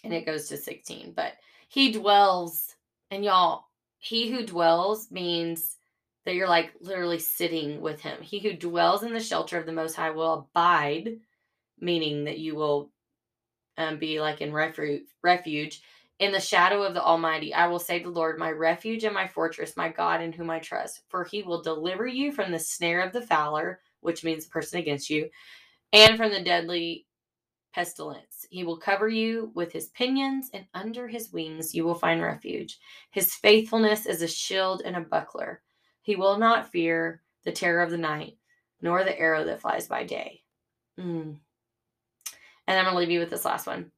And 0.03 0.13
it 0.13 0.26
goes 0.26 0.47
to 0.49 0.57
16. 0.57 1.13
But 1.15 1.34
he 1.68 1.91
dwells, 1.91 2.76
and 3.11 3.26
y'all, 3.26 3.65
he 3.97 4.32
who 4.32 4.45
dwells 4.45 5.11
means 5.11 5.76
that 6.26 6.36
you're 6.36 6.47
like 6.47 6.74
literally 6.80 7.20
sitting 7.20 7.82
with 7.82 8.01
him. 8.01 8.22
He 8.22 8.39
who 8.39 8.53
dwells 8.53 9.03
in 9.03 9.13
the 9.13 9.20
shelter 9.20 9.57
of 9.57 9.65
the 9.65 9.74
Most 9.74 9.95
High 9.95 10.11
will 10.11 10.34
abide, 10.34 11.18
meaning 11.80 12.26
that 12.26 12.38
you 12.38 12.55
will 12.55 12.91
um, 13.78 13.97
be 13.97 14.22
like 14.22 14.41
in 14.41 14.53
refuge, 14.53 15.03
refuge 15.24 15.82
in 16.20 16.32
the 16.32 16.39
shadow 16.39 16.84
of 16.84 16.93
the 16.93 17.03
Almighty. 17.03 17.53
I 17.53 17.68
will 17.68 17.80
say 17.80 17.99
to 17.99 18.05
the 18.05 18.11
Lord, 18.11 18.39
my 18.39 18.51
refuge 18.51 19.03
and 19.03 19.13
my 19.13 19.28
fortress, 19.28 19.78
my 19.78 19.89
God 19.89 20.22
in 20.22 20.32
whom 20.32 20.49
I 20.49 20.59
trust, 20.59 21.01
for 21.09 21.24
he 21.24 21.43
will 21.43 21.61
deliver 21.61 22.07
you 22.07 22.32
from 22.32 22.51
the 22.51 22.59
snare 22.59 23.01
of 23.01 23.13
the 23.13 23.22
fowler, 23.22 23.80
which 24.01 24.24
means 24.24 24.45
the 24.45 24.51
person 24.51 24.80
against 24.80 25.09
you, 25.09 25.30
and 25.93 26.18
from 26.18 26.32
the 26.32 26.41
deadly 26.41 27.05
pestilence. 27.74 28.47
He 28.49 28.63
will 28.63 28.78
cover 28.78 29.07
you 29.07 29.51
with 29.53 29.72
his 29.72 29.89
pinions, 29.89 30.49
and 30.53 30.65
under 30.74 31.07
his 31.07 31.32
wings 31.32 31.76
you 31.76 31.84
will 31.84 31.95
find 31.95 32.22
refuge. 32.22 32.80
His 33.11 33.36
faithfulness 33.36 34.07
is 34.07 34.22
a 34.22 34.28
shield 34.28 34.82
and 34.84 34.95
a 34.95 35.01
buckler. 35.01 35.61
He 36.01 36.15
will 36.15 36.38
not 36.38 36.72
fear 36.72 37.22
the 37.43 37.51
terror 37.51 37.84
of 37.84 37.91
the 37.91 37.97
night, 37.97 38.38
nor 38.82 39.03
the 39.03 39.18
arrow 39.20 39.43
that 39.45 39.61
flies 39.61 39.88
by 39.88 40.03
day. 40.03 40.41
Mm. 40.99 41.38
And 42.68 42.78
I'm 42.78 42.86
going 42.86 42.95
to 42.95 42.99
leave 42.99 43.11
you 43.11 43.20
with 43.20 43.30
this 43.30 43.45
last 43.45 43.68
one. 43.68 43.91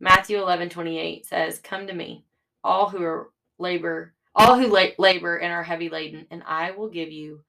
Matthew 0.00 0.38
11, 0.38 0.68
28 0.68 1.26
says, 1.26 1.58
Come 1.58 1.86
to 1.86 1.94
me, 1.94 2.24
all 2.62 2.88
who 2.88 3.02
are 3.02 3.30
labor, 3.58 4.14
all 4.34 4.58
who 4.58 4.66
la- 4.66 4.88
labor 4.98 5.36
and 5.36 5.52
are 5.52 5.62
heavy 5.62 5.88
laden, 5.88 6.26
and 6.30 6.42
I 6.46 6.72
will 6.72 6.88
give 6.88 7.10
you 7.10 7.42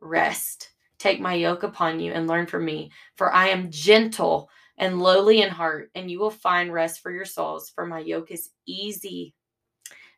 rest. 0.00 0.70
Take 0.98 1.20
my 1.20 1.34
yoke 1.34 1.62
upon 1.62 2.00
you 2.00 2.12
and 2.12 2.26
learn 2.26 2.46
from 2.46 2.64
me, 2.64 2.90
for 3.16 3.32
I 3.32 3.48
am 3.48 3.70
gentle 3.70 4.48
and 4.76 5.00
lowly 5.00 5.42
in 5.42 5.50
heart, 5.50 5.90
and 5.94 6.10
you 6.10 6.18
will 6.18 6.30
find 6.30 6.72
rest 6.72 7.00
for 7.00 7.12
your 7.12 7.24
souls. 7.24 7.70
For 7.70 7.86
my 7.86 8.00
yoke 8.00 8.30
is 8.30 8.50
easy 8.66 9.34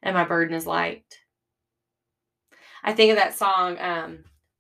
and 0.03 0.15
my 0.15 0.25
burden 0.25 0.55
is 0.55 0.67
light. 0.67 1.05
I 2.83 2.93
think 2.93 3.11
of 3.11 3.17
that 3.17 3.37
song. 3.37 3.79
Um, 3.81 4.19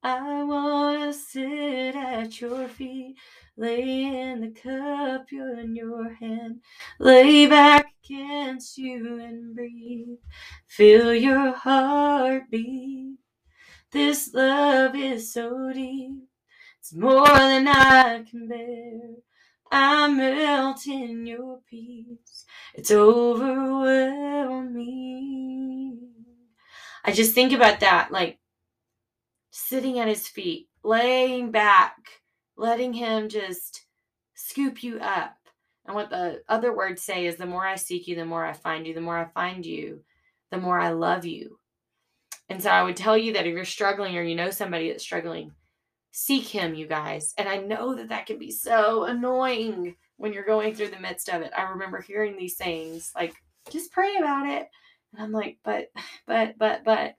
I 0.09 0.44
wanna 0.44 1.12
sit 1.12 1.96
at 1.96 2.40
your 2.40 2.68
feet, 2.68 3.16
lay 3.57 4.04
in 4.04 4.40
the 4.40 4.50
cup 4.50 5.32
you're 5.32 5.59
in 5.59 5.74
your 5.74 6.14
hand, 6.14 6.61
lay 7.00 7.48
back 7.48 7.86
against 8.04 8.78
you 8.78 9.18
and 9.18 9.57
breathe. 9.57 10.18
Feel 10.68 11.12
your 11.12 11.50
heart 11.52 12.44
beat. 12.52 13.16
This 13.90 14.32
love 14.32 14.94
is 14.94 15.32
so 15.32 15.72
deep, 15.72 16.22
it's 16.78 16.94
more 16.94 17.26
than 17.26 17.66
I 17.66 18.22
can 18.30 18.46
bear. 18.46 19.00
I 19.72 20.07
melt 20.09 20.86
in 20.86 21.26
your 21.26 21.61
peace. 21.68 22.44
It's 22.74 22.92
overwhelming. 22.92 24.74
Me. 24.74 25.98
I 27.04 27.12
just 27.12 27.34
think 27.34 27.52
about 27.52 27.80
that, 27.80 28.12
like 28.12 28.38
sitting 29.57 29.98
at 29.98 30.09
his 30.09 30.28
feet, 30.28 30.68
laying 30.84 31.50
back, 31.50 31.96
letting 32.57 32.92
him 32.92 33.28
just 33.28 33.86
scoop 34.34 34.82
you 34.82 34.98
up. 35.00 35.34
And 35.86 35.94
what 35.94 36.11
the 36.11 36.42
other 36.48 36.76
words 36.76 37.02
say 37.02 37.26
is 37.26 37.36
the 37.36 37.46
more 37.46 37.66
I 37.66 37.76
seek 37.76 38.07
you, 38.07 38.16
the 38.16 38.24
more 38.24 38.44
I 38.44 38.52
find 38.52 38.86
you. 38.86 38.92
The 38.92 39.00
more 39.00 39.16
I 39.16 39.24
find 39.24 39.64
you, 39.64 40.02
the 40.50 40.59
more 40.59 40.78
I 40.78 40.90
love 40.90 41.24
you. 41.24 41.59
And 42.48 42.62
so 42.62 42.70
I 42.70 42.82
would 42.82 42.96
tell 42.96 43.16
you 43.16 43.32
that 43.32 43.46
if 43.46 43.54
you're 43.54 43.64
struggling 43.64 44.16
or 44.16 44.22
you 44.22 44.34
know 44.36 44.50
somebody 44.50 44.90
that's 44.90 45.02
struggling, 45.02 45.52
seek 46.12 46.46
him, 46.46 46.74
you 46.74 46.86
guys. 46.86 47.32
And 47.38 47.48
I 47.48 47.57
know 47.57 47.94
that 47.94 48.11
that 48.11 48.26
can 48.26 48.38
be 48.38 48.50
so 48.50 49.04
annoying 49.04 49.96
when 50.18 50.32
you're 50.32 50.44
going 50.44 50.74
through 50.74 50.88
the 50.88 51.00
midst 51.00 51.30
of 51.30 51.40
it. 51.40 51.52
I 51.57 51.62
remember 51.62 52.00
hearing 52.02 52.36
these 52.36 52.57
sayings 52.57 53.11
like, 53.14 53.34
just 53.70 53.90
pray 53.90 54.16
about 54.18 54.46
it. 54.46 54.68
And 55.12 55.22
I'm 55.22 55.32
like, 55.32 55.59
but, 55.64 55.88
but, 56.26 56.59
but, 56.59 56.84
but, 56.84 57.14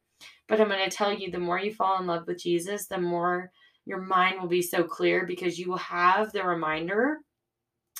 but 0.47 0.61
I'm 0.61 0.69
going 0.69 0.89
to 0.89 0.95
tell 0.95 1.13
you 1.13 1.29
the 1.29 1.39
more 1.39 1.59
you 1.59 1.73
fall 1.73 1.99
in 1.99 2.07
love 2.07 2.25
with 2.27 2.41
Jesus, 2.41 2.87
the 2.87 2.97
more 2.97 3.51
your 3.85 4.01
mind 4.01 4.39
will 4.39 4.47
be 4.47 4.61
so 4.61 4.83
clear 4.83 5.25
because 5.25 5.59
you 5.59 5.69
will 5.69 5.77
have 5.77 6.31
the 6.31 6.43
reminder 6.43 7.17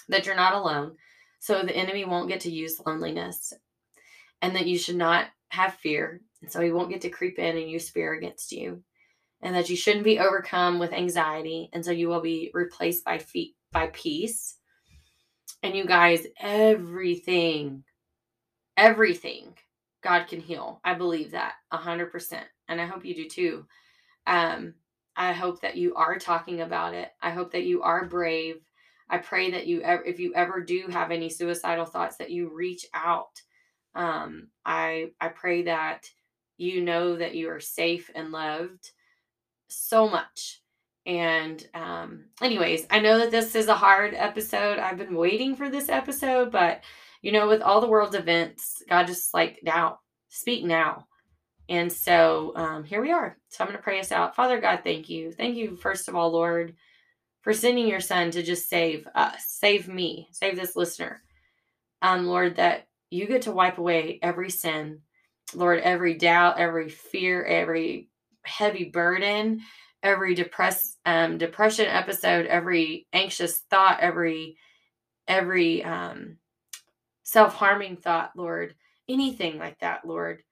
that 0.10 0.26
you're 0.26 0.36
not 0.36 0.54
alone. 0.54 0.95
So 1.39 1.62
the 1.62 1.76
enemy 1.76 2.06
won't 2.06 2.30
get 2.30 2.41
to 2.41 2.52
use 2.52 2.82
loneliness 2.86 3.54
and 4.41 4.56
that 4.56 4.68
you 4.68 4.78
should 4.78 4.95
not 4.95 5.28
have 5.50 5.76
fear. 5.76 6.22
And 6.41 6.52
so 6.52 6.62
he 6.62 6.72
won't 6.72 6.89
get 6.89 7.02
to 7.02 7.10
creep 7.10 7.39
in 7.39 7.58
and 7.58 7.70
use 7.70 7.89
fear 7.89 8.14
against 8.14 8.52
you. 8.52 8.84
And 9.41 9.56
that 9.56 9.70
you 9.70 9.76
shouldn't 9.76 10.04
be 10.04 10.20
overcome 10.20 10.80
with 10.80 10.93
anxiety. 10.93 11.70
And 11.74 11.86
so 11.86 11.91
you 11.91 12.08
will 12.08 12.22
be 12.22 12.50
replaced 12.54 13.06
by 13.06 13.20
feet 13.20 13.56
by 13.72 13.88
peace. 13.88 14.58
And 15.62 15.76
you 15.76 15.86
guys, 15.86 16.26
everything, 16.39 17.84
everything 18.76 19.54
God 20.08 20.28
can 20.28 20.39
heal. 20.39 20.80
I 20.86 20.93
believe 20.93 21.32
that 21.32 21.55
a 21.70 21.78
hundred 21.78 22.14
percent. 22.14 22.45
And 22.70 22.80
I 22.80 22.86
hope 22.86 23.03
you 23.03 23.14
do 23.14 23.28
too. 23.28 23.66
Um, 24.26 24.76
I 25.18 25.34
hope 25.34 25.62
that 25.62 25.76
you 25.76 25.95
are 25.95 26.18
talking 26.18 26.62
about 26.62 26.93
it. 26.93 27.10
I 27.22 27.32
hope 27.32 27.51
that 27.51 27.66
you 27.66 27.82
are 27.82 28.05
brave. 28.05 28.62
I 29.10 29.18
pray 29.18 29.51
that 29.51 29.68
you, 29.68 29.82
if 29.84 30.20
you 30.20 30.34
ever 30.34 30.62
do 30.62 30.88
have 30.89 31.12
any 31.12 31.30
suicidal 31.30 31.86
thoughts, 31.86 32.18
that 32.18 32.32
you 32.32 32.49
reach 32.53 32.86
out. 32.93 33.41
Um, 33.95 34.47
I 34.66 35.12
I 35.20 35.28
pray 35.28 35.64
that 35.64 36.10
you 36.58 36.82
know 36.82 37.18
that 37.18 37.36
you 37.36 37.49
are 37.49 37.60
safe 37.60 38.10
and 38.16 38.32
loved 38.32 38.91
so 39.68 40.08
much. 40.08 40.62
And 41.05 41.66
um, 41.74 42.26
anyways, 42.41 42.88
I 42.89 42.99
know 42.99 43.18
that 43.20 43.32
this 43.32 43.55
is 43.55 43.68
a 43.68 43.76
hard 43.76 44.14
episode. 44.14 44.80
I've 44.80 44.97
been 44.97 45.16
waiting 45.16 45.55
for 45.55 45.70
this 45.70 45.89
episode, 45.89 46.51
but 46.51 46.82
you 47.22 47.32
know, 47.32 47.47
with 47.47 47.61
all 47.61 47.82
the 47.82 47.88
world's 47.88 48.15
events, 48.15 48.82
God 48.89 49.07
just 49.07 49.34
like 49.34 49.59
now, 49.63 49.99
speak 50.30 50.65
now. 50.65 51.07
And 51.70 51.91
so 51.91 52.53
um, 52.55 52.84
here 52.84 53.01
we 53.01 53.11
are. 53.11 53.38
So 53.49 53.63
I'm 53.63 53.68
going 53.70 53.78
to 53.78 53.84
pray 53.84 53.99
us 53.99 54.11
out. 54.11 54.36
Father 54.36 54.61
God, 54.61 54.82
thank 54.84 55.09
you. 55.09 55.32
Thank 55.32 55.57
you, 55.57 55.76
first 55.76 56.07
of 56.07 56.15
all, 56.15 56.32
Lord, 56.32 56.76
for 57.41 57.53
sending 57.53 57.88
your 57.88 57.99
son 57.99 58.32
to 58.32 58.43
just 58.43 58.70
save 58.70 59.07
us, 59.15 59.45
save 59.47 59.88
me, 59.88 60.28
save 60.32 60.55
this 60.55 60.76
listener. 60.76 61.22
Um, 62.01 62.26
Lord, 62.26 62.55
that 62.55 62.88
you 63.09 63.26
get 63.28 63.43
to 63.43 63.51
wipe 63.51 63.78
away 63.78 64.20
every 64.22 64.49
sin 64.49 65.01
Lord, 65.53 65.80
every 65.80 66.15
doubt, 66.15 66.59
every 66.59 66.89
fear, 66.89 67.43
every 67.43 68.09
heavy 68.43 68.86
burden, 68.86 69.61
every 70.03 70.36
depress 70.36 70.97
um, 71.05 71.38
depression 71.38 71.86
episode, 71.88 72.45
every 72.45 73.07
anxious 73.13 73.59
thought, 73.70 73.99
every 74.01 74.57
every 75.28 75.84
um, 75.84 76.38
self-harming 77.28 77.97
thought, 77.97 78.32
Lord, 78.38 78.73
anything 79.09 79.59
like 79.59 79.78
that, 79.80 80.05
Lord, 80.05 80.43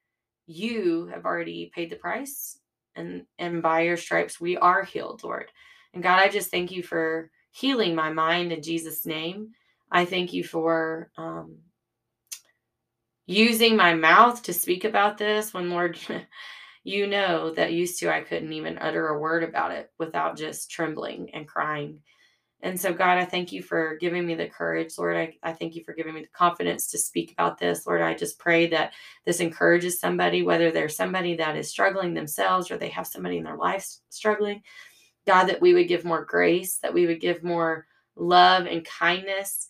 you 0.46 1.08
have 1.08 1.26
already 1.26 1.72
paid 1.74 1.90
the 1.90 1.96
price 1.96 2.60
and 2.96 3.26
and 3.40 3.62
by 3.64 3.82
your 3.82 3.98
stripes 3.98 4.40
we 4.42 4.58
are 4.58 4.84
healed, 4.84 5.24
Lord. 5.24 5.50
And 5.94 6.04
God, 6.04 6.20
I 6.20 6.28
just 6.28 6.52
thank 6.52 6.72
you 6.72 6.84
for 6.84 7.32
healing 7.52 7.96
my 7.96 8.12
mind 8.12 8.52
in 8.52 8.62
Jesus' 8.62 9.06
name. 9.06 9.52
I 9.90 10.04
thank 10.04 10.34
you 10.34 10.44
for 10.44 11.10
um, 11.18 11.60
using 13.26 13.78
my 13.78 13.94
mouth 13.94 14.44
to 14.44 14.54
speak 14.54 14.84
about 14.84 15.18
this 15.18 15.54
when, 15.54 15.70
Lord, 15.70 15.98
you 16.84 17.08
know 17.08 17.52
that 17.52 17.72
used 17.72 18.00
to 18.02 18.14
I 18.14 18.20
couldn't 18.22 18.52
even 18.52 18.78
utter 18.80 19.08
a 19.08 19.20
word 19.20 19.44
about 19.44 19.72
it 19.72 19.92
without 19.98 20.38
just 20.38 20.70
trembling 20.70 21.30
and 21.34 21.48
crying. 21.48 22.02
And 22.66 22.82
so, 22.82 22.92
God, 22.92 23.20
I 23.20 23.26
thank 23.26 23.52
you 23.52 23.62
for 23.62 23.96
giving 24.02 24.26
me 24.26 24.34
the 24.34 24.48
courage, 24.48 24.98
Lord. 24.98 25.16
I, 25.16 25.38
I 25.44 25.54
thank 25.54 25.76
you 25.76 25.84
for 25.84 25.94
giving 25.94 26.16
me 26.16 26.22
the 26.22 26.28
confidence 26.30 26.88
to 26.88 26.98
speak 26.98 27.32
about 27.32 27.60
this, 27.60 27.86
Lord. 27.86 28.02
I 28.02 28.16
just 28.16 28.40
pray 28.40 28.66
that 28.68 28.94
this 29.24 29.40
encourages 29.40 30.00
somebody, 30.00 30.42
whether 30.42 30.72
they're 30.72 30.90
somebody 30.90 31.36
that 31.36 31.56
is 31.56 31.70
struggling 31.70 32.16
themselves 32.16 32.72
or 32.72 32.78
they 32.78 32.90
have 32.90 33.06
somebody 33.06 33.38
in 33.38 33.44
their 33.44 33.56
life 33.56 33.88
struggling. 34.10 34.64
God, 35.28 35.46
that 35.46 35.62
we 35.62 35.76
would 35.76 35.88
give 35.88 36.06
more 36.06 36.26
grace, 36.26 36.78
that 36.78 36.92
we 36.92 37.06
would 37.06 37.22
give 37.22 37.44
more 37.44 37.86
love 38.16 38.66
and 38.66 38.84
kindness 38.84 39.68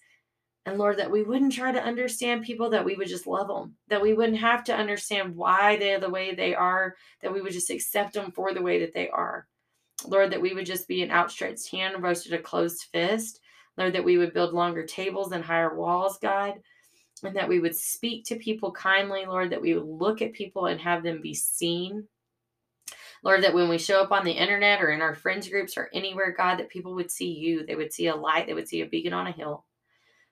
and 0.65 0.79
Lord, 0.79 0.97
that 0.97 1.11
we 1.11 1.21
wouldn't 1.21 1.53
try 1.53 1.71
to 1.71 1.83
understand 1.83 2.43
people, 2.43 2.71
that 2.71 2.85
we 2.85 2.95
would 2.95 3.07
just 3.07 3.27
love 3.27 3.47
them, 3.47 3.75
that 3.87 4.01
we 4.01 4.13
wouldn't 4.13 4.39
have 4.39 4.63
to 4.63 4.75
understand 4.75 5.35
why 5.35 5.75
they're 5.75 5.99
the 5.99 6.09
way 6.09 6.33
they 6.33 6.55
are, 6.55 6.95
that 7.21 7.31
we 7.31 7.41
would 7.41 7.51
just 7.51 7.69
accept 7.69 8.13
them 8.13 8.31
for 8.31 8.53
the 8.53 8.61
way 8.61 8.79
that 8.79 8.93
they 8.93 9.09
are. 9.09 9.47
Lord, 10.05 10.31
that 10.31 10.41
we 10.41 10.53
would 10.53 10.65
just 10.65 10.87
be 10.87 11.01
an 11.01 11.11
outstretched 11.11 11.71
hand, 11.71 12.01
roasted 12.01 12.33
a 12.33 12.39
closed 12.39 12.85
fist. 12.91 13.39
Lord, 13.77 13.93
that 13.93 14.03
we 14.03 14.17
would 14.17 14.33
build 14.33 14.53
longer 14.53 14.85
tables 14.85 15.31
and 15.31 15.43
higher 15.43 15.75
walls, 15.75 16.17
God, 16.17 16.55
and 17.23 17.35
that 17.35 17.49
we 17.49 17.59
would 17.59 17.75
speak 17.75 18.25
to 18.25 18.35
people 18.35 18.71
kindly, 18.71 19.25
Lord, 19.25 19.51
that 19.51 19.61
we 19.61 19.73
would 19.73 19.85
look 19.85 20.21
at 20.21 20.33
people 20.33 20.67
and 20.67 20.79
have 20.79 21.03
them 21.03 21.21
be 21.21 21.33
seen. 21.33 22.07
Lord, 23.23 23.43
that 23.43 23.53
when 23.53 23.69
we 23.69 23.77
show 23.77 24.01
up 24.01 24.11
on 24.11 24.23
the 24.23 24.31
internet 24.31 24.81
or 24.81 24.91
in 24.91 25.01
our 25.01 25.15
friends 25.15 25.49
groups 25.49 25.77
or 25.77 25.89
anywhere, 25.93 26.31
God, 26.31 26.57
that 26.57 26.69
people 26.69 26.93
would 26.95 27.11
see 27.11 27.31
you. 27.31 27.65
They 27.65 27.75
would 27.75 27.91
see 27.91 28.07
a 28.07 28.15
light, 28.15 28.47
they 28.47 28.53
would 28.53 28.67
see 28.67 28.81
a 28.81 28.85
beacon 28.85 29.13
on 29.13 29.27
a 29.27 29.31
hill. 29.31 29.65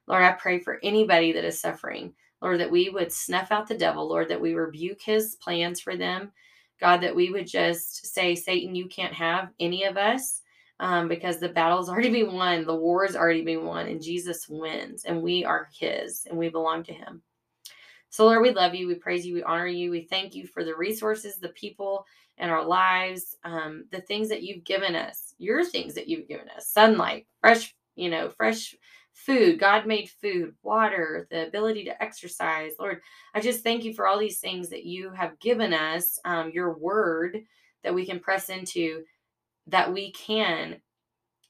Lord, 0.07 0.23
I 0.23 0.33
pray 0.33 0.59
for 0.59 0.79
anybody 0.83 1.31
that 1.33 1.45
is 1.45 1.59
suffering. 1.59 2.13
Lord, 2.41 2.59
that 2.59 2.71
we 2.71 2.89
would 2.89 3.11
snuff 3.11 3.51
out 3.51 3.67
the 3.67 3.77
devil. 3.77 4.07
Lord, 4.07 4.29
that 4.29 4.41
we 4.41 4.53
rebuke 4.53 5.01
his 5.01 5.35
plans 5.41 5.79
for 5.79 5.95
them. 5.95 6.33
God, 6.79 7.01
that 7.01 7.15
we 7.15 7.31
would 7.31 7.47
just 7.47 8.13
say, 8.13 8.35
Satan, 8.35 8.75
you 8.75 8.87
can't 8.87 9.13
have 9.13 9.49
any 9.59 9.83
of 9.83 9.97
us 9.97 10.41
um, 10.79 11.07
because 11.07 11.39
the 11.39 11.49
battle's 11.49 11.89
already 11.89 12.09
been 12.09 12.33
won. 12.33 12.65
The 12.65 12.75
war's 12.75 13.15
already 13.15 13.43
been 13.43 13.65
won, 13.65 13.87
and 13.87 14.01
Jesus 14.01 14.47
wins, 14.49 15.05
and 15.05 15.21
we 15.21 15.45
are 15.45 15.69
his, 15.77 16.25
and 16.29 16.37
we 16.37 16.49
belong 16.49 16.83
to 16.83 16.93
him. 16.93 17.21
So, 18.09 18.25
Lord, 18.25 18.43
we 18.43 18.51
love 18.51 18.75
you. 18.75 18.87
We 18.87 18.95
praise 18.95 19.25
you. 19.25 19.33
We 19.33 19.43
honor 19.43 19.65
you. 19.65 19.89
We 19.89 20.01
thank 20.01 20.35
you 20.35 20.45
for 20.45 20.63
the 20.63 20.75
resources, 20.75 21.37
the 21.37 21.49
people 21.49 22.05
in 22.37 22.49
our 22.49 22.63
lives, 22.63 23.35
um, 23.43 23.85
the 23.91 24.01
things 24.01 24.29
that 24.29 24.43
you've 24.43 24.63
given 24.63 24.95
us, 24.95 25.33
your 25.39 25.63
things 25.63 25.95
that 25.95 26.07
you've 26.07 26.27
given 26.27 26.49
us 26.49 26.67
sunlight, 26.67 27.25
fresh, 27.41 27.75
you 27.95 28.09
know, 28.09 28.29
fresh 28.29 28.75
food. 29.13 29.59
God 29.59 29.85
made 29.85 30.09
food, 30.09 30.55
water, 30.63 31.27
the 31.31 31.47
ability 31.47 31.85
to 31.85 32.03
exercise. 32.03 32.73
Lord, 32.79 33.01
I 33.33 33.39
just 33.39 33.63
thank 33.63 33.83
you 33.83 33.93
for 33.93 34.07
all 34.07 34.19
these 34.19 34.39
things 34.39 34.69
that 34.69 34.85
you 34.85 35.11
have 35.11 35.39
given 35.39 35.73
us, 35.73 36.19
um, 36.25 36.51
your 36.51 36.77
word 36.77 37.43
that 37.83 37.95
we 37.95 38.05
can 38.05 38.19
press 38.19 38.49
into, 38.49 39.03
that 39.67 39.93
we 39.93 40.11
can 40.11 40.81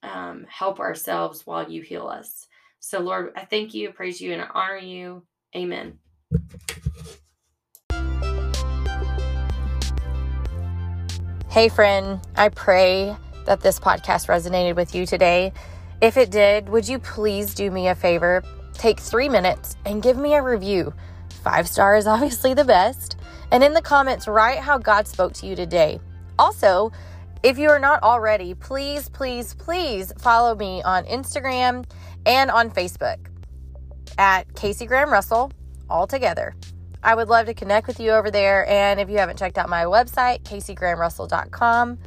um, 0.04 0.46
help 0.50 0.80
ourselves 0.80 1.46
while 1.46 1.70
you 1.70 1.82
heal 1.82 2.08
us. 2.08 2.48
So, 2.80 3.00
Lord, 3.00 3.32
I 3.36 3.46
thank 3.46 3.74
you, 3.74 3.92
praise 3.92 4.20
you, 4.20 4.34
and 4.34 4.42
I 4.42 4.48
honor 4.54 4.78
you. 4.78 5.24
Amen. 5.56 6.00
Hey, 11.50 11.70
friend, 11.70 12.20
I 12.36 12.50
pray 12.50 13.16
that 13.46 13.62
this 13.62 13.80
podcast 13.80 14.28
resonated 14.28 14.76
with 14.76 14.96
you 14.96 15.06
today. 15.06 15.54
If 16.04 16.18
it 16.18 16.32
did, 16.32 16.68
would 16.68 16.86
you 16.86 17.00
please 17.00 17.54
do 17.54 17.72
me 17.72 17.88
a 17.88 17.96
favor? 17.96 18.44
Take 18.74 19.00
three 19.00 19.30
minutes 19.30 19.78
and 19.86 20.04
give 20.04 20.18
me 20.18 20.34
a 20.34 20.42
review. 20.42 20.94
Five 21.44 21.66
stars, 21.66 22.08
obviously 22.16 22.54
the 22.54 22.66
best. 22.66 23.16
And 23.52 23.64
in 23.64 23.74
the 23.74 23.82
comments, 23.82 24.28
write 24.28 24.60
how 24.60 24.78
God 24.78 25.08
spoke 25.08 25.32
to 25.36 25.46
you 25.46 25.56
today. 25.56 26.02
Also, 26.38 26.92
if 27.42 27.58
you 27.58 27.70
are 27.70 27.80
not 27.80 28.04
already, 28.04 28.54
please, 28.54 29.08
please, 29.08 29.54
please 29.54 30.12
follow 30.20 30.56
me 30.56 30.84
on 30.84 31.06
Instagram 31.06 31.86
and 32.26 32.52
on 32.52 32.70
Facebook 32.70 33.28
at 34.18 34.54
Casey 34.56 34.86
Graham 34.86 35.10
Russell, 35.10 35.54
all 35.90 36.06
together. 36.06 36.54
I 37.02 37.16
would 37.16 37.30
love 37.30 37.46
to 37.46 37.54
connect 37.54 37.88
with 37.88 38.02
you 38.02 38.12
over 38.12 38.30
there. 38.30 38.68
And 38.68 39.00
if 39.00 39.10
you 39.10 39.20
haven't 39.20 39.40
checked 39.40 39.58
out 39.58 39.70
my 39.70 39.86
website, 39.86 40.44
caseygrahamrussell.com, 40.44 41.98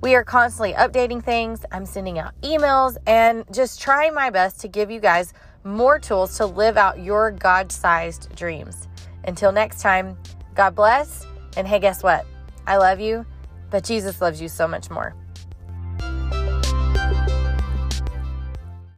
we 0.00 0.14
are 0.14 0.24
constantly 0.24 0.72
updating 0.74 1.22
things. 1.22 1.64
I'm 1.72 1.86
sending 1.86 2.18
out 2.18 2.38
emails 2.42 2.96
and 3.06 3.44
just 3.52 3.80
trying 3.80 4.14
my 4.14 4.30
best 4.30 4.60
to 4.60 4.68
give 4.68 4.90
you 4.90 5.00
guys 5.00 5.32
more 5.64 5.98
tools 5.98 6.36
to 6.36 6.46
live 6.46 6.76
out 6.76 7.00
your 7.00 7.30
God 7.30 7.72
sized 7.72 8.34
dreams. 8.36 8.88
Until 9.24 9.52
next 9.52 9.80
time, 9.80 10.16
God 10.54 10.74
bless. 10.74 11.26
And 11.56 11.66
hey, 11.66 11.78
guess 11.78 12.02
what? 12.02 12.26
I 12.66 12.76
love 12.76 13.00
you, 13.00 13.24
but 13.70 13.84
Jesus 13.84 14.20
loves 14.20 14.40
you 14.40 14.48
so 14.48 14.68
much 14.68 14.90
more. 14.90 15.14